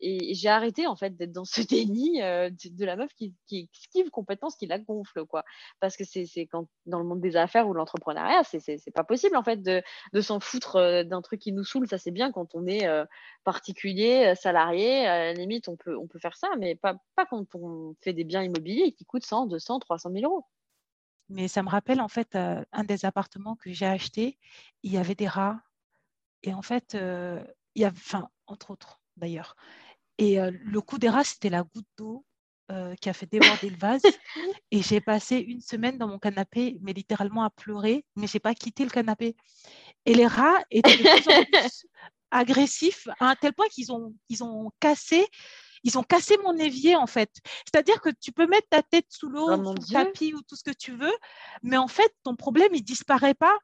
et 0.00 0.34
j'ai 0.34 0.48
arrêté 0.48 0.86
en 0.86 0.96
fait 0.96 1.16
d'être 1.16 1.32
dans 1.32 1.44
ce 1.44 1.60
déni 1.62 2.22
euh, 2.22 2.50
de, 2.50 2.84
la 2.84 2.96
meuf 2.96 3.12
qui, 3.14 3.34
qui 3.46 3.68
esquive 3.72 4.10
complètement 4.10 4.50
ce 4.50 4.56
qui 4.56 4.66
la 4.66 4.78
gonfle 4.78 5.24
quoi. 5.24 5.44
Parce 5.80 5.96
que 5.96 6.04
c'est 6.04 6.26
quand 6.46 6.68
dans 6.86 6.98
le 6.98 7.04
monde 7.04 7.20
des 7.20 7.36
affaires 7.36 7.68
ou 7.68 7.72
de 7.72 7.78
l'entrepreneuriat 7.78 8.42
c'est 8.44 8.90
pas 8.94 9.04
possible 9.04 9.36
en 9.36 9.42
fait 9.42 9.62
de, 9.62 9.82
de 10.12 10.20
s'en 10.20 10.40
foutre 10.40 10.76
euh, 10.76 11.04
d'un 11.04 11.22
truc 11.22 11.40
qui 11.40 11.52
nous 11.52 11.64
saoule. 11.64 11.88
Ça 11.88 11.98
c'est 11.98 12.10
bien 12.10 12.32
quand 12.32 12.54
on 12.54 12.66
est 12.66 12.86
euh, 12.86 13.04
particulier 13.44 14.34
salarié 14.34 15.06
à 15.06 15.18
la 15.18 15.32
limite 15.32 15.68
on 15.68 15.76
peut 15.76 15.96
on 15.96 16.06
peut 16.06 16.18
faire 16.18 16.36
ça 16.36 16.48
mais 16.58 16.74
pas 16.74 16.96
pas 17.14 17.26
quand 17.26 17.54
on 17.54 17.94
fait 18.02 18.12
des 18.12 18.24
biens 18.24 18.42
immobiliers 18.42 18.92
qui 18.92 19.04
coûtent 19.04 19.24
100 19.24 19.46
200 19.46 19.80
300 19.80 20.10
000 20.12 20.24
euros. 20.24 20.44
Mais 21.28 21.48
ça 21.48 21.62
me 21.62 21.68
rappelle 21.68 22.00
en 22.00 22.08
fait 22.08 22.36
un 22.36 22.84
des 22.84 23.04
appartements 23.04 23.56
que 23.56 23.72
j'ai 23.72 23.86
acheté. 23.86 24.38
Il 24.84 24.92
y 24.92 24.96
avait 24.96 25.16
des 25.16 25.26
rats. 25.26 25.60
Et 26.42 26.54
en 26.54 26.62
fait 26.62 26.94
il 26.94 27.82
y 27.82 27.84
a 27.84 27.88
enfin 27.88 28.28
entre 28.46 28.70
autres 28.70 29.00
d'ailleurs 29.16 29.56
et 30.18 30.38
le 30.50 30.80
coup 30.80 30.98
des 30.98 31.08
rats, 31.08 31.24
c'était 31.24 31.50
la 31.50 31.62
goutte 31.62 31.86
d'eau 31.96 32.24
qui 33.00 33.08
a 33.08 33.12
fait 33.12 33.26
déborder 33.26 33.70
le 33.70 33.76
vase. 33.76 34.02
Et 34.70 34.82
j'ai 34.82 35.00
passé 35.00 35.36
une 35.36 35.60
semaine 35.60 35.98
dans 35.98 36.08
mon 36.08 36.18
canapé, 36.18 36.78
mais 36.80 36.92
littéralement 36.92 37.44
à 37.44 37.50
pleurer, 37.50 38.04
mais 38.16 38.26
je 38.26 38.36
n'ai 38.36 38.40
pas 38.40 38.54
quitté 38.54 38.82
le 38.82 38.90
canapé. 38.90 39.36
Et 40.04 40.14
les 40.14 40.26
rats 40.26 40.58
étaient 40.70 40.96
de 40.96 41.02
plus 41.02 41.32
en 41.32 41.44
plus 41.44 41.86
agressifs 42.30 43.08
à 43.20 43.30
un 43.30 43.34
tel 43.36 43.52
point 43.52 43.66
qu'ils 43.68 43.92
ont, 43.92 44.14
ils 44.28 44.42
ont 44.42 44.70
cassé. 44.80 45.26
Ils 45.84 45.98
ont 45.98 46.02
cassé 46.02 46.36
mon 46.42 46.56
évier 46.56 46.96
en 46.96 47.06
fait. 47.06 47.30
C'est-à-dire 47.64 48.00
que 48.00 48.08
tu 48.20 48.32
peux 48.32 48.46
mettre 48.46 48.66
ta 48.68 48.82
tête 48.82 49.06
sous 49.08 49.28
l'eau, 49.28 49.48
oh, 49.48 49.64
sous 49.64 49.74
le 49.74 49.92
tapis 49.92 50.34
ou 50.34 50.42
tout 50.42 50.56
ce 50.56 50.64
que 50.64 50.76
tu 50.76 50.96
veux, 50.96 51.14
mais 51.62 51.76
en 51.76 51.86
fait 51.86 52.12
ton 52.24 52.34
problème 52.34 52.74
il 52.74 52.82
disparaît 52.82 53.34
pas. 53.34 53.56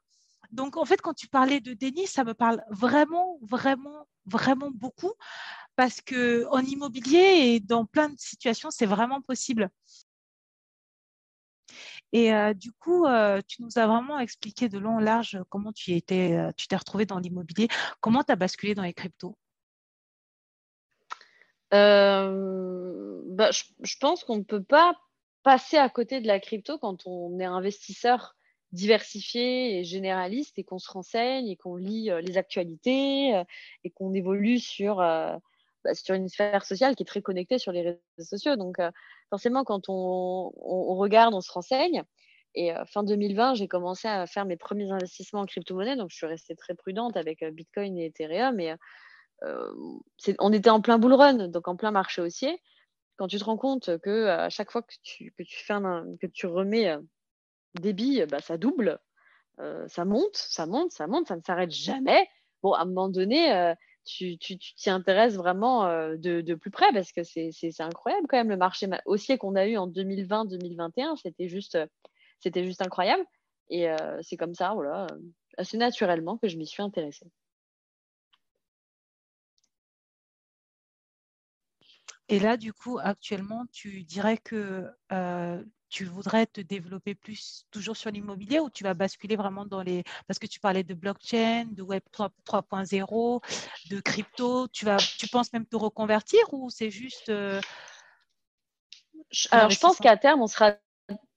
Donc 0.53 0.77
en 0.77 0.85
fait 0.85 1.01
quand 1.01 1.13
tu 1.13 1.27
parlais 1.27 1.59
de 1.59 1.73
déni, 1.73 2.07
ça 2.07 2.23
me 2.23 2.33
parle 2.33 2.63
vraiment, 2.69 3.39
vraiment, 3.41 4.07
vraiment 4.25 4.71
beaucoup 4.71 5.11
parce 5.75 5.99
que 6.01 6.45
en 6.51 6.59
immobilier 6.59 7.55
et 7.55 7.59
dans 7.59 7.85
plein 7.85 8.09
de 8.09 8.19
situations, 8.19 8.69
c'est 8.71 8.85
vraiment 8.85 9.21
possible. 9.21 9.69
Et 12.11 12.31
euh, 12.33 12.53
du 12.53 12.71
coup, 12.71 13.07
euh, 13.07 13.41
tu 13.47 13.63
nous 13.63 13.79
as 13.79 13.87
vraiment 13.87 14.19
expliqué 14.19 14.69
de 14.69 14.77
long 14.77 14.97
en 14.97 14.99
large 14.99 15.39
comment 15.49 15.73
tu 15.73 15.93
étais, 15.93 16.33
euh, 16.33 16.51
tu 16.55 16.67
t'es 16.67 16.75
retrouvé 16.75 17.07
dans 17.07 17.17
l'immobilier, 17.17 17.67
comment 18.01 18.23
tu 18.23 18.31
as 18.31 18.35
basculé 18.35 18.75
dans 18.75 18.83
les 18.83 18.93
cryptos? 18.93 19.35
Bah, 21.71 23.49
je, 23.51 23.97
pense 23.99 24.23
qu'on 24.23 24.37
ne 24.37 24.43
peut 24.43 24.61
pas 24.61 24.95
passer 25.41 25.77
à 25.77 25.89
côté 25.89 26.21
de 26.21 26.27
la 26.27 26.39
crypto 26.39 26.77
quand 26.77 27.07
on 27.07 27.39
est 27.39 27.45
investisseur 27.45 28.35
diversifié 28.73 29.79
et 29.79 29.83
généraliste 29.83 30.59
et 30.59 30.63
qu'on 30.63 30.79
se 30.79 30.91
renseigne 30.91 31.47
et 31.47 31.55
qu'on 31.55 31.77
lit 31.77 32.09
les 32.21 32.37
actualités 32.37 33.41
et 33.83 33.89
qu'on 33.91 34.13
évolue 34.13 34.59
sur 34.59 34.97
bah, 35.83 35.93
sur 35.93 36.15
une 36.15 36.29
sphère 36.29 36.65
sociale 36.65 36.95
qui 36.95 37.03
est 37.03 37.05
très 37.05 37.21
connectée 37.21 37.59
sur 37.59 37.71
les 37.71 37.81
réseaux 37.81 37.99
sociaux. 38.29 38.55
Donc, 38.55 38.77
forcément, 39.29 39.63
quand 39.63 39.89
on, 39.89 40.51
regarde, 40.95 41.33
on 41.33 41.41
se 41.41 41.51
renseigne. 41.51 42.03
Et 42.55 42.71
fin 42.87 43.03
2020, 43.03 43.55
j'ai 43.55 43.67
commencé 43.67 44.07
à 44.07 44.25
faire 44.27 44.45
mes 44.45 44.57
premiers 44.57 44.91
investissements 44.91 45.41
en 45.41 45.45
crypto-monnaie. 45.45 45.95
Donc, 45.95 46.09
je 46.11 46.15
suis 46.15 46.27
restée 46.27 46.55
très 46.55 46.73
prudente 46.73 47.17
avec 47.17 47.43
Bitcoin 47.43 47.97
et 47.97 48.05
Ethereum. 48.05 48.59
Et 48.59 48.73
on 50.39 50.53
était 50.53 50.69
en 50.69 50.81
plein 50.81 50.99
bull 50.99 51.13
run, 51.13 51.49
donc 51.49 51.67
en 51.67 51.75
plein 51.75 51.91
marché 51.91 52.21
haussier. 52.21 52.59
Quand 53.17 53.27
tu 53.27 53.37
te 53.37 53.43
rends 53.43 53.57
compte 53.57 53.97
que 53.99 54.27
à 54.27 54.49
chaque 54.49 54.71
fois 54.71 54.81
que 54.81 54.93
tu, 55.03 55.33
que 55.37 55.43
tu, 55.43 55.63
fais 55.63 55.73
que 55.73 56.27
tu 56.27 56.47
remets 56.47 56.95
billes, 57.93 58.25
bah, 58.29 58.41
ça 58.41 58.57
double, 58.57 58.99
ça 59.87 60.05
monte, 60.05 60.35
ça 60.35 60.65
monte, 60.65 60.91
ça 60.91 61.07
monte, 61.07 61.27
ça 61.27 61.35
ne 61.35 61.41
s'arrête 61.41 61.71
jamais. 61.71 62.27
Bon, 62.61 62.73
à 62.73 62.81
un 62.81 62.85
moment 62.85 63.09
donné, 63.09 63.73
tu 64.05 64.37
t'y 64.37 64.89
intéresses 64.89 65.35
vraiment 65.35 65.87
de, 65.87 66.41
de, 66.41 66.55
plus 66.55 66.71
près 66.71 66.91
parce 66.93 67.11
que 67.11 67.23
c'est 67.23 67.51
incroyable 67.79 68.27
quand 68.27 68.37
même 68.37 68.49
le 68.49 68.57
marché 68.57 68.87
haussier 69.05 69.37
qu'on 69.37 69.55
a 69.55 69.67
eu 69.67 69.77
en 69.77 69.87
2020-2021, 69.87 71.17
c'était 71.21 71.47
juste, 71.47 71.77
juste 72.43 72.81
incroyable. 72.81 73.23
Et 73.69 73.87
c'est 74.21 74.37
comme 74.37 74.55
ça, 74.55 74.73
voilà, 74.73 75.07
assez 75.57 75.77
naturellement 75.77 76.37
que 76.37 76.47
je 76.47 76.57
m'y 76.57 76.67
suis 76.67 76.83
intéressée. 76.83 77.27
Et 82.29 82.39
là, 82.39 82.57
du 82.57 82.73
coup, 82.73 82.99
actuellement, 83.01 83.65
tu 83.71 84.03
dirais 84.03 84.37
que 84.37 84.89
euh, 85.11 85.63
tu 85.93 86.05
voudrais 86.05 86.47
te 86.47 86.59
développer 86.59 87.13
plus 87.13 87.67
toujours 87.69 87.95
sur 87.95 88.09
l'immobilier 88.09 88.59
ou 88.59 88.71
tu 88.71 88.83
vas 88.83 88.95
basculer 88.95 89.35
vraiment 89.35 89.63
dans 89.63 89.83
les... 89.83 90.03
Parce 90.27 90.39
que 90.39 90.47
tu 90.47 90.59
parlais 90.59 90.83
de 90.83 90.95
blockchain, 90.95 91.65
de 91.69 91.83
Web 91.83 92.01
3.0, 92.11 93.41
de 93.91 93.99
crypto. 93.99 94.67
Tu, 94.69 94.85
vas, 94.85 94.97
tu 94.97 95.27
penses 95.27 95.53
même 95.53 95.67
te 95.67 95.75
reconvertir 95.75 96.41
ou 96.51 96.71
c'est 96.71 96.89
juste... 96.89 97.29
Euh, 97.29 97.61
Alors, 99.51 99.69
je 99.69 99.79
pense 99.79 99.97
qu'à 99.97 100.17
terme, 100.17 100.41
on 100.41 100.47
sera 100.47 100.73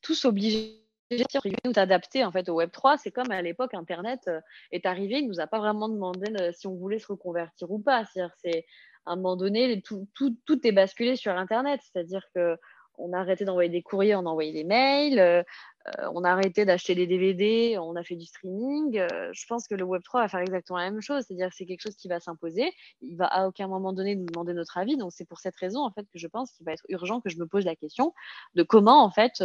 tous 0.00 0.24
obligés 0.24 0.82
de 1.10 1.72
t'adapter 1.72 2.24
en 2.24 2.32
fait 2.32 2.48
au 2.48 2.54
Web 2.54 2.70
3. 2.70 2.96
C'est 2.96 3.10
comme 3.10 3.30
à 3.30 3.42
l'époque, 3.42 3.74
Internet 3.74 4.20
euh, 4.28 4.40
est 4.72 4.86
arrivé, 4.86 5.18
il 5.18 5.24
ne 5.24 5.28
nous 5.28 5.40
a 5.40 5.46
pas 5.46 5.58
vraiment 5.58 5.90
demandé 5.90 6.32
si 6.54 6.66
on 6.66 6.76
voulait 6.76 6.98
se 6.98 7.08
reconvertir 7.08 7.70
ou 7.70 7.78
pas. 7.78 8.06
C'est 8.06 8.64
à 9.04 9.12
un 9.12 9.16
moment 9.16 9.36
donné, 9.36 9.82
tout, 9.82 10.08
tout, 10.14 10.34
tout 10.46 10.66
est 10.66 10.72
basculé 10.72 11.14
sur 11.14 11.32
Internet. 11.36 11.82
C'est-à-dire 11.82 12.22
que 12.34 12.56
on 12.98 13.12
a 13.12 13.18
arrêté 13.18 13.44
d'envoyer 13.44 13.70
des 13.70 13.82
courriers, 13.82 14.14
on 14.14 14.26
a 14.26 14.30
envoyé 14.30 14.52
des 14.52 14.64
mails, 14.64 15.18
euh, 15.18 15.42
euh, 15.88 16.10
on 16.14 16.24
a 16.24 16.30
arrêté 16.30 16.64
d'acheter 16.64 16.94
des 16.94 17.06
DVD, 17.06 17.78
on 17.78 17.94
a 17.96 18.02
fait 18.02 18.16
du 18.16 18.26
streaming. 18.26 18.98
Euh, 18.98 19.30
je 19.32 19.46
pense 19.46 19.68
que 19.68 19.74
le 19.74 19.84
Web3 19.84 20.20
va 20.20 20.28
faire 20.28 20.40
exactement 20.40 20.78
la 20.78 20.90
même 20.90 21.00
chose, 21.00 21.24
c'est-à-dire 21.26 21.50
que 21.50 21.56
c'est 21.56 21.66
quelque 21.66 21.82
chose 21.82 21.96
qui 21.96 22.08
va 22.08 22.20
s'imposer. 22.20 22.72
Il 23.00 23.16
va 23.16 23.26
à 23.26 23.46
aucun 23.46 23.68
moment 23.68 23.92
donné 23.92 24.16
nous 24.16 24.26
demander 24.26 24.54
notre 24.54 24.78
avis. 24.78 24.96
Donc 24.96 25.12
c'est 25.12 25.26
pour 25.26 25.38
cette 25.38 25.56
raison 25.56 25.84
en 25.84 25.90
fait 25.90 26.04
que 26.04 26.18
je 26.18 26.26
pense 26.26 26.52
qu'il 26.52 26.64
va 26.66 26.72
être 26.72 26.84
urgent 26.88 27.20
que 27.20 27.30
je 27.30 27.38
me 27.38 27.46
pose 27.46 27.64
la 27.64 27.76
question 27.76 28.12
de 28.54 28.62
comment 28.62 29.04
en 29.04 29.10
fait 29.10 29.42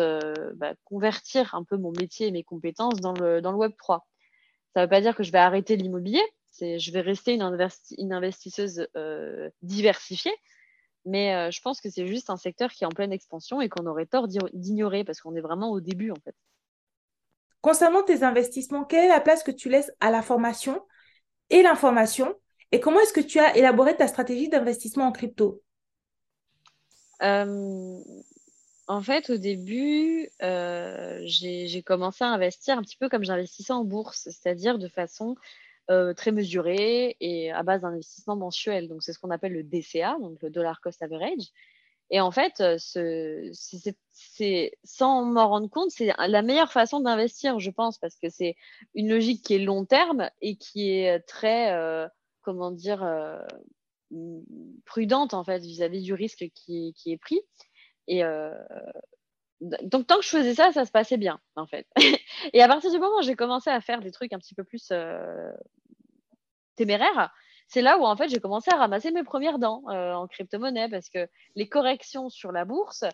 bah, 0.55 0.73
convertir 0.85 1.53
un 1.55 1.63
peu 1.63 1.77
mon 1.77 1.91
métier 1.91 2.27
et 2.27 2.31
mes 2.31 2.43
compétences 2.43 2.99
dans 2.99 3.13
le, 3.13 3.41
dans 3.41 3.51
le 3.51 3.57
Web3. 3.57 3.99
Ça 4.73 4.79
ne 4.79 4.85
veut 4.85 4.89
pas 4.89 5.01
dire 5.01 5.15
que 5.15 5.23
je 5.23 5.31
vais 5.31 5.37
arrêter 5.37 5.75
l'immobilier, 5.75 6.21
je 6.59 6.91
vais 6.91 7.01
rester 7.01 7.33
une, 7.33 8.13
investisseuse 8.13 8.87
diversifiée, 9.61 10.33
mais 11.05 11.35
euh, 11.35 11.51
je 11.51 11.61
pense 11.61 11.81
que 11.81 11.89
c'est 11.89 12.07
juste 12.07 12.29
un 12.29 12.37
secteur 12.37 12.71
qui 12.71 12.83
est 12.83 12.87
en 12.87 12.91
pleine 12.91 13.13
expansion 13.13 13.61
et 13.61 13.69
qu'on 13.69 13.85
aurait 13.85 14.05
tort 14.05 14.27
d'ignorer 14.27 15.03
parce 15.03 15.21
qu'on 15.21 15.35
est 15.35 15.41
vraiment 15.41 15.71
au 15.71 15.79
début 15.79 16.11
en 16.11 16.19
fait. 16.23 16.35
Concernant 17.61 18.03
tes 18.03 18.23
investissements, 18.23 18.85
quelle 18.85 19.05
est 19.05 19.09
la 19.09 19.21
place 19.21 19.43
que 19.43 19.51
tu 19.51 19.69
laisses 19.69 19.91
à 19.99 20.11
la 20.11 20.21
formation 20.21 20.83
et 21.49 21.63
l'information 21.63 22.35
et 22.71 22.79
comment 22.79 22.99
est-ce 23.01 23.13
que 23.13 23.21
tu 23.21 23.39
as 23.39 23.57
élaboré 23.57 23.95
ta 23.97 24.07
stratégie 24.07 24.49
d'investissement 24.49 25.05
en 25.07 25.11
crypto? 25.11 25.61
Euh, 27.21 27.99
En 28.87 29.01
fait, 29.01 29.29
au 29.29 29.37
début, 29.37 30.29
j'ai 31.25 31.83
commencé 31.85 32.23
à 32.23 32.27
investir 32.27 32.77
un 32.77 32.81
petit 32.81 32.97
peu 32.97 33.09
comme 33.09 33.23
j'investissais 33.23 33.73
en 33.73 33.85
bourse, 33.85 34.23
c'est-à-dire 34.23 34.79
de 34.79 34.87
façon 34.89 35.35
euh, 35.89 36.13
très 36.13 36.31
mesuré 36.31 37.17
et 37.19 37.51
à 37.51 37.63
base 37.63 37.81
d'investissement 37.81 38.35
mensuel. 38.35 38.87
Donc, 38.87 39.03
c'est 39.03 39.13
ce 39.13 39.19
qu'on 39.19 39.31
appelle 39.31 39.53
le 39.53 39.63
DCA, 39.63 40.17
donc 40.19 40.41
le 40.41 40.49
dollar 40.49 40.79
cost 40.81 41.01
average. 41.01 41.47
Et 42.09 42.19
en 42.19 42.31
fait, 42.31 42.59
euh, 42.59 42.77
c'est, 43.53 44.71
sans 44.83 45.23
m'en 45.23 45.47
rendre 45.47 45.69
compte, 45.69 45.91
c'est 45.91 46.11
la 46.17 46.41
meilleure 46.41 46.71
façon 46.71 46.99
d'investir, 46.99 47.59
je 47.59 47.71
pense, 47.71 47.97
parce 47.97 48.17
que 48.17 48.29
c'est 48.29 48.55
une 48.95 49.09
logique 49.09 49.43
qui 49.43 49.55
est 49.55 49.59
long 49.59 49.85
terme 49.85 50.29
et 50.41 50.57
qui 50.57 50.91
est 50.91 51.19
très, 51.21 51.73
euh, 51.73 52.07
comment 52.41 52.71
dire, 52.71 53.05
prudente 54.85 55.33
en 55.33 55.45
fait 55.45 55.59
vis-à-vis 55.59 56.01
du 56.01 56.13
risque 56.13 56.45
qui, 56.53 56.93
qui, 56.97 57.13
est 57.13 57.17
pris. 57.17 57.39
Et 58.07 58.23
donc, 59.61 60.07
tant 60.07 60.17
que 60.17 60.23
je 60.23 60.29
faisais 60.29 60.55
ça, 60.55 60.71
ça 60.71 60.85
se 60.85 60.91
passait 60.91 61.17
bien, 61.17 61.39
en 61.55 61.67
fait. 61.67 61.85
et 62.53 62.61
à 62.61 62.67
partir 62.67 62.91
du 62.91 62.97
moment 62.97 63.19
où 63.19 63.21
j'ai 63.21 63.35
commencé 63.35 63.69
à 63.69 63.79
faire 63.79 64.01
des 64.01 64.11
trucs 64.11 64.33
un 64.33 64.39
petit 64.39 64.55
peu 64.55 64.63
plus 64.63 64.89
euh, 64.91 65.51
téméraires, 66.75 67.31
c'est 67.67 67.83
là 67.83 67.99
où, 67.99 68.03
en 68.03 68.15
fait, 68.15 68.27
j'ai 68.27 68.39
commencé 68.39 68.71
à 68.73 68.77
ramasser 68.77 69.11
mes 69.11 69.23
premières 69.23 69.59
dents 69.59 69.83
euh, 69.89 70.13
en 70.13 70.27
crypto-monnaie 70.27 70.89
parce 70.89 71.09
que 71.09 71.27
les 71.55 71.69
corrections 71.69 72.29
sur 72.29 72.51
la 72.51 72.65
bourse, 72.65 73.05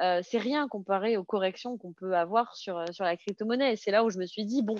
euh, 0.00 0.20
c'est 0.22 0.38
rien 0.38 0.68
comparé 0.68 1.16
aux 1.16 1.24
corrections 1.24 1.76
qu'on 1.76 1.92
peut 1.92 2.16
avoir 2.16 2.54
sur, 2.54 2.84
sur 2.94 3.04
la 3.04 3.16
crypto-monnaie. 3.16 3.72
Et 3.72 3.76
c'est 3.76 3.90
là 3.90 4.04
où 4.04 4.10
je 4.10 4.18
me 4.18 4.26
suis 4.26 4.44
dit, 4.44 4.62
bon, 4.62 4.76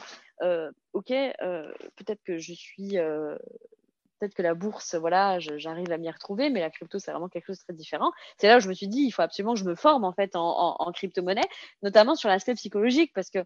ok, 0.92 1.08
peut-être 1.08 2.22
que 2.24 2.38
je 2.38 2.52
suis 2.52 2.96
peut-être 4.18 4.34
que 4.34 4.42
la 4.42 4.54
bourse, 4.54 4.94
voilà, 4.94 5.38
j'arrive 5.38 5.90
à 5.92 5.98
m'y 5.98 6.10
retrouver, 6.10 6.50
mais 6.50 6.60
la 6.60 6.70
crypto, 6.70 6.98
c'est 6.98 7.10
vraiment 7.10 7.28
quelque 7.28 7.46
chose 7.46 7.58
de 7.58 7.64
très 7.64 7.74
différent. 7.74 8.12
C'est 8.38 8.48
là 8.48 8.58
où 8.58 8.60
je 8.60 8.68
me 8.68 8.74
suis 8.74 8.88
dit, 8.88 9.02
il 9.02 9.10
faut 9.10 9.22
absolument 9.22 9.54
que 9.54 9.60
je 9.60 9.64
me 9.64 9.74
forme 9.74 10.04
en 10.04 10.12
fait 10.12 10.32
en, 10.34 10.92
crypto-monnaie, 10.92 11.48
notamment 11.82 12.14
sur 12.14 12.28
l'aspect 12.28 12.54
psychologique, 12.54 13.12
parce 13.14 13.30
que 13.30 13.40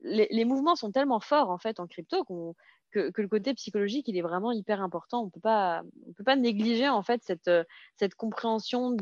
les, 0.00 0.44
mouvements 0.44 0.76
sont 0.76 0.92
tellement 0.92 1.20
forts 1.20 1.50
en 1.50 1.58
fait 1.58 1.80
en 1.80 1.86
crypto 1.86 2.24
que, 2.24 3.10
le 3.14 3.28
côté 3.28 3.54
psychologique, 3.54 4.08
il 4.08 4.16
est 4.16 4.22
vraiment 4.22 4.52
hyper 4.52 4.80
important. 4.80 5.22
On 5.22 5.30
peut 5.30 5.40
pas, 5.40 5.82
on 6.08 6.12
peut 6.12 6.24
pas 6.24 6.36
négliger 6.36 6.88
en 6.88 7.02
fait 7.02 7.22
cette, 7.24 7.50
cette 7.96 8.14
compréhension 8.14 8.96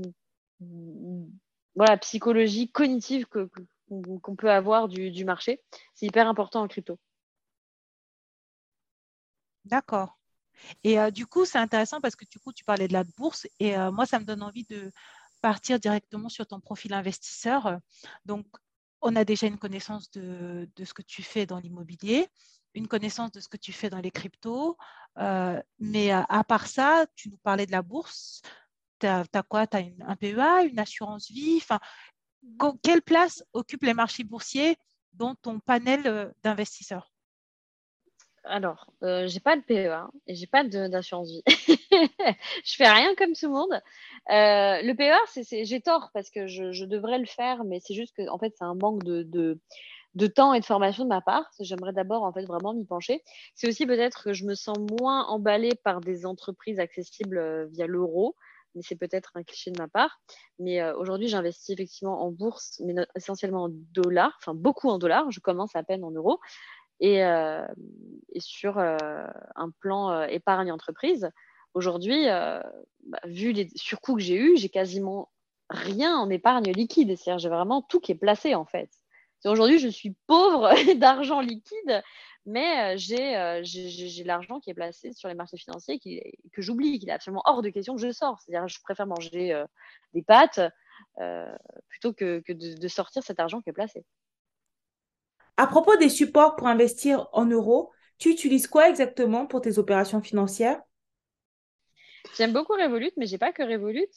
voilà, 1.76 1.96
psychologique, 1.98 2.72
cognitive 2.72 3.26
qu'on 3.26 4.36
peut 4.36 4.50
avoir 4.50 4.88
du, 4.88 5.10
du 5.10 5.24
marché. 5.24 5.60
C'est 5.94 6.06
hyper 6.06 6.28
important 6.28 6.62
en 6.62 6.68
crypto. 6.68 6.98
D'accord. 9.64 10.18
Et 10.82 10.98
euh, 10.98 11.10
du 11.10 11.26
coup, 11.26 11.44
c'est 11.44 11.58
intéressant 11.58 12.00
parce 12.00 12.16
que 12.16 12.24
du 12.24 12.38
coup, 12.38 12.52
tu 12.52 12.64
parlais 12.64 12.88
de 12.88 12.92
la 12.92 13.04
bourse 13.04 13.46
et 13.60 13.76
euh, 13.76 13.90
moi, 13.92 14.06
ça 14.06 14.18
me 14.18 14.24
donne 14.24 14.42
envie 14.42 14.64
de 14.64 14.92
partir 15.40 15.78
directement 15.78 16.28
sur 16.28 16.46
ton 16.46 16.60
profil 16.60 16.94
investisseur. 16.94 17.78
Donc, 18.24 18.46
on 19.02 19.16
a 19.16 19.24
déjà 19.24 19.46
une 19.46 19.58
connaissance 19.58 20.10
de, 20.12 20.66
ce 20.82 20.94
que 20.94 21.02
tu 21.02 21.22
fais 21.22 21.44
dans 21.44 21.58
l'immobilier, 21.58 22.26
une 22.74 22.88
connaissance 22.88 23.30
de 23.32 23.40
ce 23.40 23.48
que 23.48 23.58
tu 23.58 23.72
fais 23.72 23.90
dans 23.90 24.00
les 24.00 24.10
cryptos. 24.10 24.76
Euh, 25.18 25.62
mais 25.78 26.10
à, 26.10 26.44
part 26.44 26.66
ça, 26.66 27.06
tu 27.14 27.28
nous 27.28 27.36
parlais 27.38 27.66
de 27.66 27.72
la 27.72 27.82
bourse. 27.82 28.40
Tu 29.00 29.06
as, 29.06 29.26
quoi? 29.48 29.66
Tu 29.66 29.76
as 29.76 29.84
un 30.06 30.16
PEA, 30.16 30.64
une 30.70 30.78
assurance 30.78 31.30
vie? 31.30 31.62
Quelle 32.82 33.02
place 33.02 33.44
occupent 33.52 33.84
les 33.84 33.94
marchés 33.94 34.24
boursiers 34.24 34.76
dans 35.12 35.34
ton 35.34 35.60
panel 35.60 36.32
d'investisseurs? 36.42 37.13
Alors, 38.44 38.90
euh, 39.02 39.26
j'ai 39.26 39.40
pas 39.40 39.56
de 39.56 39.62
PEA 39.62 40.10
et 40.26 40.34
j'ai 40.34 40.46
pas 40.46 40.64
d'assurance 40.64 41.30
vie. 41.30 41.42
je 42.64 42.74
fais 42.76 42.88
rien 42.88 43.14
comme 43.14 43.32
tout 43.32 43.46
le 43.46 43.52
monde. 43.52 43.72
Euh, 43.72 44.82
le 44.82 44.92
PEA, 44.92 45.64
j'ai 45.64 45.80
tort 45.80 46.10
parce 46.12 46.30
que 46.30 46.46
je, 46.46 46.84
devrais 46.84 47.18
le 47.18 47.26
faire, 47.26 47.64
mais 47.64 47.80
c'est 47.80 47.94
juste 47.94 48.14
que 48.16 48.22
fait, 48.38 48.52
c'est 48.56 48.64
un 48.64 48.74
manque 48.74 49.02
de, 49.02 49.22
de, 49.22 50.26
temps 50.26 50.52
et 50.54 50.60
de 50.60 50.64
formation 50.64 51.04
de 51.04 51.08
ma 51.08 51.20
part. 51.20 51.50
J'aimerais 51.60 51.92
d'abord 51.92 52.22
en 52.22 52.32
fait 52.32 52.44
vraiment 52.44 52.74
m'y 52.74 52.84
pencher. 52.84 53.22
C'est 53.54 53.68
aussi 53.68 53.86
peut-être 53.86 54.24
que 54.24 54.32
je 54.32 54.44
me 54.44 54.54
sens 54.54 54.76
moins 55.00 55.26
emballée 55.26 55.74
par 55.82 56.00
des 56.00 56.26
entreprises 56.26 56.78
accessibles 56.78 57.38
euh, 57.38 57.66
via 57.66 57.86
l'euro 57.86 58.36
mais 58.74 58.82
c'est 58.82 58.96
peut-être 58.96 59.30
un 59.34 59.44
cliché 59.44 59.70
de 59.70 59.78
ma 59.78 59.88
part. 59.88 60.20
Mais 60.58 60.80
euh, 60.80 60.96
aujourd'hui, 60.96 61.28
j'investis 61.28 61.70
effectivement 61.70 62.24
en 62.24 62.30
bourse, 62.30 62.80
mais 62.84 62.94
essentiellement 63.14 63.64
en 63.64 63.68
dollars, 63.70 64.36
enfin 64.40 64.54
beaucoup 64.54 64.88
en 64.88 64.98
dollars. 64.98 65.30
Je 65.30 65.40
commence 65.40 65.76
à 65.76 65.82
peine 65.82 66.04
en 66.04 66.10
euros 66.10 66.40
et, 67.00 67.24
euh, 67.24 67.66
et 68.32 68.40
sur 68.40 68.78
euh, 68.78 68.96
un 69.56 69.70
plan 69.70 70.10
euh, 70.10 70.26
épargne 70.26 70.72
entreprise. 70.72 71.30
Aujourd'hui, 71.74 72.26
bah, 72.26 73.20
vu 73.24 73.50
les 73.50 73.68
surcoûts 73.74 74.14
que 74.14 74.22
j'ai 74.22 74.36
eus, 74.36 74.56
j'ai 74.56 74.68
quasiment 74.68 75.32
rien 75.70 76.16
en 76.16 76.30
épargne 76.30 76.70
liquide. 76.70 77.16
C'est-à-dire, 77.16 77.40
j'ai 77.40 77.48
vraiment 77.48 77.82
tout 77.82 77.98
qui 77.98 78.12
est 78.12 78.16
placé 78.16 78.54
en 78.54 78.64
fait. 78.64 78.90
Aujourd'hui, 79.44 79.80
je 79.80 79.88
suis 79.88 80.14
pauvre 80.28 80.70
d'argent 80.94 81.40
liquide, 81.40 82.02
mais 82.46 82.96
j'ai 82.96 83.34
l'argent 84.24 84.60
qui 84.60 84.70
est 84.70 84.74
placé 84.74 85.12
sur 85.12 85.28
les 85.28 85.34
marchés 85.34 85.56
financiers 85.56 85.98
que 85.98 86.62
j'oublie, 86.62 87.00
qu'il 87.00 87.08
est 87.08 87.12
absolument 87.12 87.42
hors 87.44 87.60
de 87.60 87.70
question 87.70 87.96
que 87.96 88.00
je 88.00 88.12
sors. 88.12 88.40
C'est-à-dire, 88.40 88.68
je 88.68 88.80
préfère 88.80 89.08
manger 89.08 89.64
des 90.12 90.22
pâtes 90.22 90.60
plutôt 91.88 92.12
que, 92.12 92.40
de, 92.48 92.88
sortir 92.88 93.24
cet 93.24 93.40
argent 93.40 93.60
qui 93.60 93.70
est 93.70 93.74
placé. 93.74 94.04
À 95.56 95.66
propos 95.66 95.96
des 95.96 96.08
supports 96.08 96.56
pour 96.56 96.66
investir 96.66 97.28
en 97.32 97.46
euros, 97.46 97.92
tu 98.18 98.30
utilises 98.30 98.66
quoi 98.66 98.88
exactement 98.88 99.46
pour 99.46 99.60
tes 99.60 99.78
opérations 99.78 100.20
financières? 100.20 100.80
J'aime 102.36 102.52
beaucoup 102.52 102.72
Revolut, 102.72 103.12
mais 103.16 103.26
j'ai 103.26 103.38
pas 103.38 103.52
que 103.52 103.62
Revolut. 103.62 104.08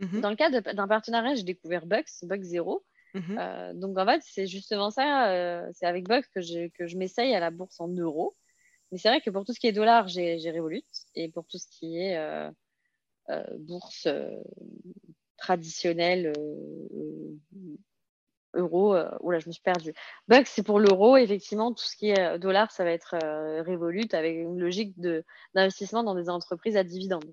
Mhm. 0.00 0.20
Dans 0.20 0.30
le 0.30 0.36
cadre 0.36 0.60
d'un 0.72 0.88
partenariat, 0.88 1.34
j'ai 1.34 1.44
découvert 1.44 1.86
Bucks, 1.86 2.10
Bucks 2.22 2.42
Zero. 2.42 2.84
Mhm. 3.14 3.38
Euh, 3.38 3.74
donc 3.74 3.96
en 3.98 4.06
fait, 4.06 4.20
c'est 4.24 4.46
justement 4.46 4.90
ça. 4.90 5.30
Euh, 5.30 5.68
c'est 5.72 5.86
avec 5.86 6.08
Bucks 6.08 6.26
que, 6.34 6.68
que 6.68 6.86
je 6.86 6.96
m'essaye 6.96 7.34
à 7.34 7.40
la 7.40 7.50
bourse 7.50 7.80
en 7.80 7.88
euros. 7.88 8.34
Mais 8.90 8.98
c'est 8.98 9.08
vrai 9.08 9.20
que 9.20 9.30
pour 9.30 9.44
tout 9.44 9.52
ce 9.52 9.60
qui 9.60 9.68
est 9.68 9.72
dollars, 9.72 10.08
j'ai 10.08 10.50
Revolut. 10.50 10.82
Et 11.14 11.28
pour 11.28 11.46
tout 11.46 11.58
ce 11.58 11.68
qui 11.68 11.98
est 11.98 12.16
euh, 12.16 12.50
bourse 13.58 14.08
traditionnelle, 15.36 16.32
euro, 18.54 18.94
là 18.94 19.38
je 19.38 19.46
me 19.46 19.52
suis 19.52 19.62
perdue. 19.62 19.94
Bucks, 20.28 20.46
c'est 20.46 20.62
pour 20.62 20.80
l'euro. 20.80 21.16
Effectivement, 21.16 21.72
tout 21.72 21.84
ce 21.84 21.96
qui 21.96 22.10
est 22.10 22.38
dollars, 22.38 22.70
ça 22.70 22.84
va 22.84 22.90
être 22.90 23.16
Revolut 23.66 24.08
avec 24.12 24.36
une 24.36 24.58
logique 24.58 24.94
d'investissement 25.54 26.02
dans 26.02 26.14
des 26.14 26.28
entreprises 26.28 26.76
à 26.76 26.84
dividendes. 26.84 27.32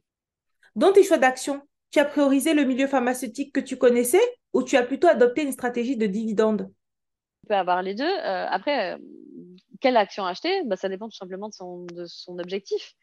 Dans 0.75 0.93
tes 0.93 1.03
choix 1.03 1.17
d'action, 1.17 1.61
tu 1.91 1.99
as 1.99 2.05
priorisé 2.05 2.53
le 2.53 2.63
milieu 2.63 2.87
pharmaceutique 2.87 3.53
que 3.53 3.59
tu 3.59 3.77
connaissais 3.77 4.21
ou 4.53 4.63
tu 4.63 4.77
as 4.77 4.83
plutôt 4.83 5.07
adopté 5.07 5.43
une 5.43 5.51
stratégie 5.51 5.97
de 5.97 6.07
dividende? 6.07 6.71
On 7.43 7.47
peut 7.47 7.55
avoir 7.55 7.81
les 7.81 7.95
deux. 7.95 8.03
Euh, 8.03 8.47
après, 8.49 8.93
euh, 8.93 8.97
quelle 9.81 9.97
action 9.97 10.25
acheter? 10.25 10.63
Bah, 10.65 10.77
Ça 10.77 10.89
dépend 10.89 11.09
tout 11.09 11.17
simplement 11.17 11.49
de 11.49 11.53
son, 11.53 11.83
de 11.85 12.05
son 12.05 12.39
objectif. 12.39 12.93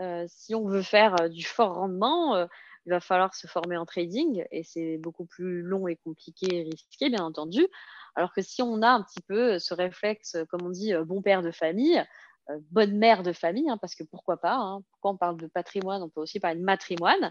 Euh, 0.00 0.24
si 0.28 0.54
on 0.54 0.66
veut 0.66 0.82
faire 0.82 1.30
du 1.30 1.44
fort 1.44 1.74
rendement, 1.74 2.48
il 2.86 2.90
va 2.90 3.00
falloir 3.00 3.34
se 3.34 3.46
former 3.46 3.76
en 3.76 3.86
trading 3.86 4.44
et 4.50 4.62
c'est 4.64 4.98
beaucoup 4.98 5.26
plus 5.26 5.62
long 5.62 5.88
et 5.88 5.96
compliqué 5.96 6.46
et 6.50 6.62
risqué, 6.62 7.10
bien 7.10 7.24
entendu. 7.24 7.66
Alors 8.14 8.32
que 8.32 8.42
si 8.42 8.62
on 8.62 8.82
a 8.82 8.88
un 8.88 9.02
petit 9.02 9.22
peu 9.26 9.58
ce 9.58 9.74
réflexe, 9.74 10.36
comme 10.50 10.62
on 10.62 10.70
dit, 10.70 10.92
bon 11.06 11.22
père 11.22 11.42
de 11.42 11.50
famille, 11.50 12.04
euh, 12.50 12.58
bonne 12.72 12.96
mère 12.98 13.22
de 13.22 13.32
famille, 13.32 13.70
hein, 13.70 13.78
parce 13.80 13.94
que 13.94 14.02
pourquoi 14.02 14.36
pas, 14.36 14.56
hein, 14.56 14.82
pourquoi 14.90 15.12
on 15.12 15.16
parle 15.16 15.36
de 15.36 15.46
patrimoine, 15.46 16.02
on 16.02 16.08
peut 16.08 16.20
aussi 16.20 16.40
parler 16.40 16.58
de 16.58 16.64
matrimoine, 16.64 17.30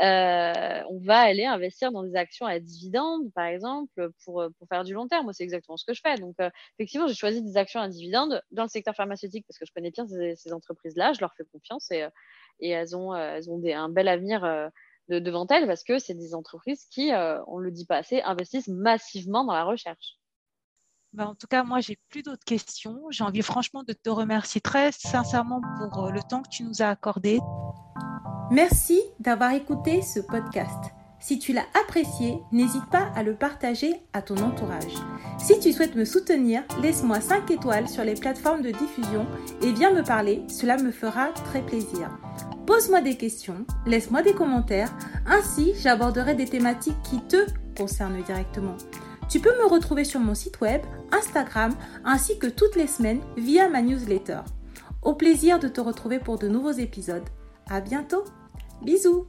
euh, 0.00 0.82
on 0.88 1.00
va 1.00 1.18
aller 1.18 1.44
investir 1.44 1.90
dans 1.90 2.04
des 2.04 2.14
actions 2.14 2.46
à 2.46 2.60
dividendes, 2.60 3.32
par 3.34 3.46
exemple, 3.46 4.10
pour, 4.24 4.44
pour 4.58 4.68
faire 4.68 4.84
du 4.84 4.94
long 4.94 5.08
terme. 5.08 5.24
Moi, 5.24 5.32
c'est 5.32 5.42
exactement 5.42 5.76
ce 5.76 5.84
que 5.84 5.94
je 5.94 6.00
fais. 6.00 6.14
Donc, 6.16 6.36
euh, 6.40 6.48
effectivement, 6.78 7.08
j'ai 7.08 7.14
choisi 7.14 7.42
des 7.42 7.56
actions 7.56 7.80
à 7.80 7.88
dividendes 7.88 8.40
dans 8.52 8.62
le 8.62 8.68
secteur 8.68 8.94
pharmaceutique 8.94 9.44
parce 9.48 9.58
que 9.58 9.66
je 9.66 9.72
connais 9.72 9.90
bien 9.90 10.06
ces, 10.06 10.52
entreprises-là, 10.52 11.12
je 11.12 11.20
leur 11.20 11.34
fais 11.34 11.44
confiance 11.52 11.90
et, 11.90 12.06
et 12.60 12.70
elles 12.70 12.96
ont, 12.96 13.14
elles 13.16 13.50
ont 13.50 13.60
un 13.64 13.88
bel 13.88 14.06
avenir 14.06 14.70
de, 15.08 15.18
devant 15.18 15.46
elles 15.48 15.66
parce 15.66 15.84
que 15.84 15.98
c'est 15.98 16.14
des 16.14 16.34
entreprises 16.34 16.86
qui, 16.90 17.10
on 17.46 17.58
ne 17.58 17.64
le 17.64 17.70
dit 17.70 17.86
pas 17.86 17.98
assez, 17.98 18.20
investissent 18.22 18.68
massivement 18.68 19.44
dans 19.44 19.54
la 19.54 19.64
recherche. 19.64 20.18
Ben, 21.12 21.26
en 21.26 21.34
tout 21.34 21.46
cas, 21.46 21.62
moi, 21.62 21.80
j'ai 21.80 21.98
plus 22.08 22.22
d'autres 22.22 22.44
questions. 22.44 22.98
J'ai 23.10 23.22
envie 23.22 23.42
franchement 23.42 23.82
de 23.82 23.92
te 23.92 24.08
remercier 24.08 24.62
très 24.62 24.92
sincèrement 24.92 25.60
pour 25.78 26.06
euh, 26.06 26.10
le 26.10 26.22
temps 26.22 26.42
que 26.42 26.48
tu 26.48 26.62
nous 26.62 26.80
as 26.80 26.88
accordé. 26.88 27.38
Merci 28.50 28.98
d'avoir 29.20 29.52
écouté 29.52 30.00
ce 30.00 30.20
podcast. 30.20 30.94
Si 31.22 31.38
tu 31.38 31.52
l'as 31.52 31.66
apprécié, 31.80 32.40
n'hésite 32.50 32.84
pas 32.90 33.12
à 33.14 33.22
le 33.22 33.34
partager 33.34 33.94
à 34.12 34.22
ton 34.22 34.36
entourage. 34.38 34.96
Si 35.38 35.56
tu 35.60 35.72
souhaites 35.72 35.94
me 35.94 36.04
soutenir, 36.04 36.64
laisse-moi 36.82 37.20
5 37.20 37.48
étoiles 37.52 37.88
sur 37.88 38.02
les 38.02 38.14
plateformes 38.14 38.60
de 38.60 38.72
diffusion 38.72 39.24
et 39.62 39.70
viens 39.70 39.92
me 39.92 40.02
parler, 40.02 40.42
cela 40.48 40.76
me 40.76 40.90
fera 40.90 41.28
très 41.28 41.62
plaisir. 41.62 42.10
Pose-moi 42.66 43.02
des 43.02 43.16
questions, 43.16 43.64
laisse-moi 43.86 44.22
des 44.22 44.34
commentaires, 44.34 44.92
ainsi 45.24 45.74
j'aborderai 45.80 46.34
des 46.34 46.46
thématiques 46.46 47.00
qui 47.04 47.20
te 47.20 47.46
concernent 47.76 48.22
directement. 48.24 48.76
Tu 49.28 49.38
peux 49.38 49.56
me 49.62 49.68
retrouver 49.68 50.02
sur 50.02 50.18
mon 50.18 50.34
site 50.34 50.60
web, 50.60 50.82
Instagram, 51.12 51.72
ainsi 52.04 52.36
que 52.36 52.48
toutes 52.48 52.74
les 52.74 52.88
semaines 52.88 53.20
via 53.36 53.68
ma 53.68 53.80
newsletter. 53.80 54.40
Au 55.02 55.14
plaisir 55.14 55.60
de 55.60 55.68
te 55.68 55.80
retrouver 55.80 56.18
pour 56.18 56.38
de 56.38 56.48
nouveaux 56.48 56.72
épisodes. 56.72 57.28
À 57.70 57.80
bientôt. 57.80 58.24
Bisous. 58.82 59.26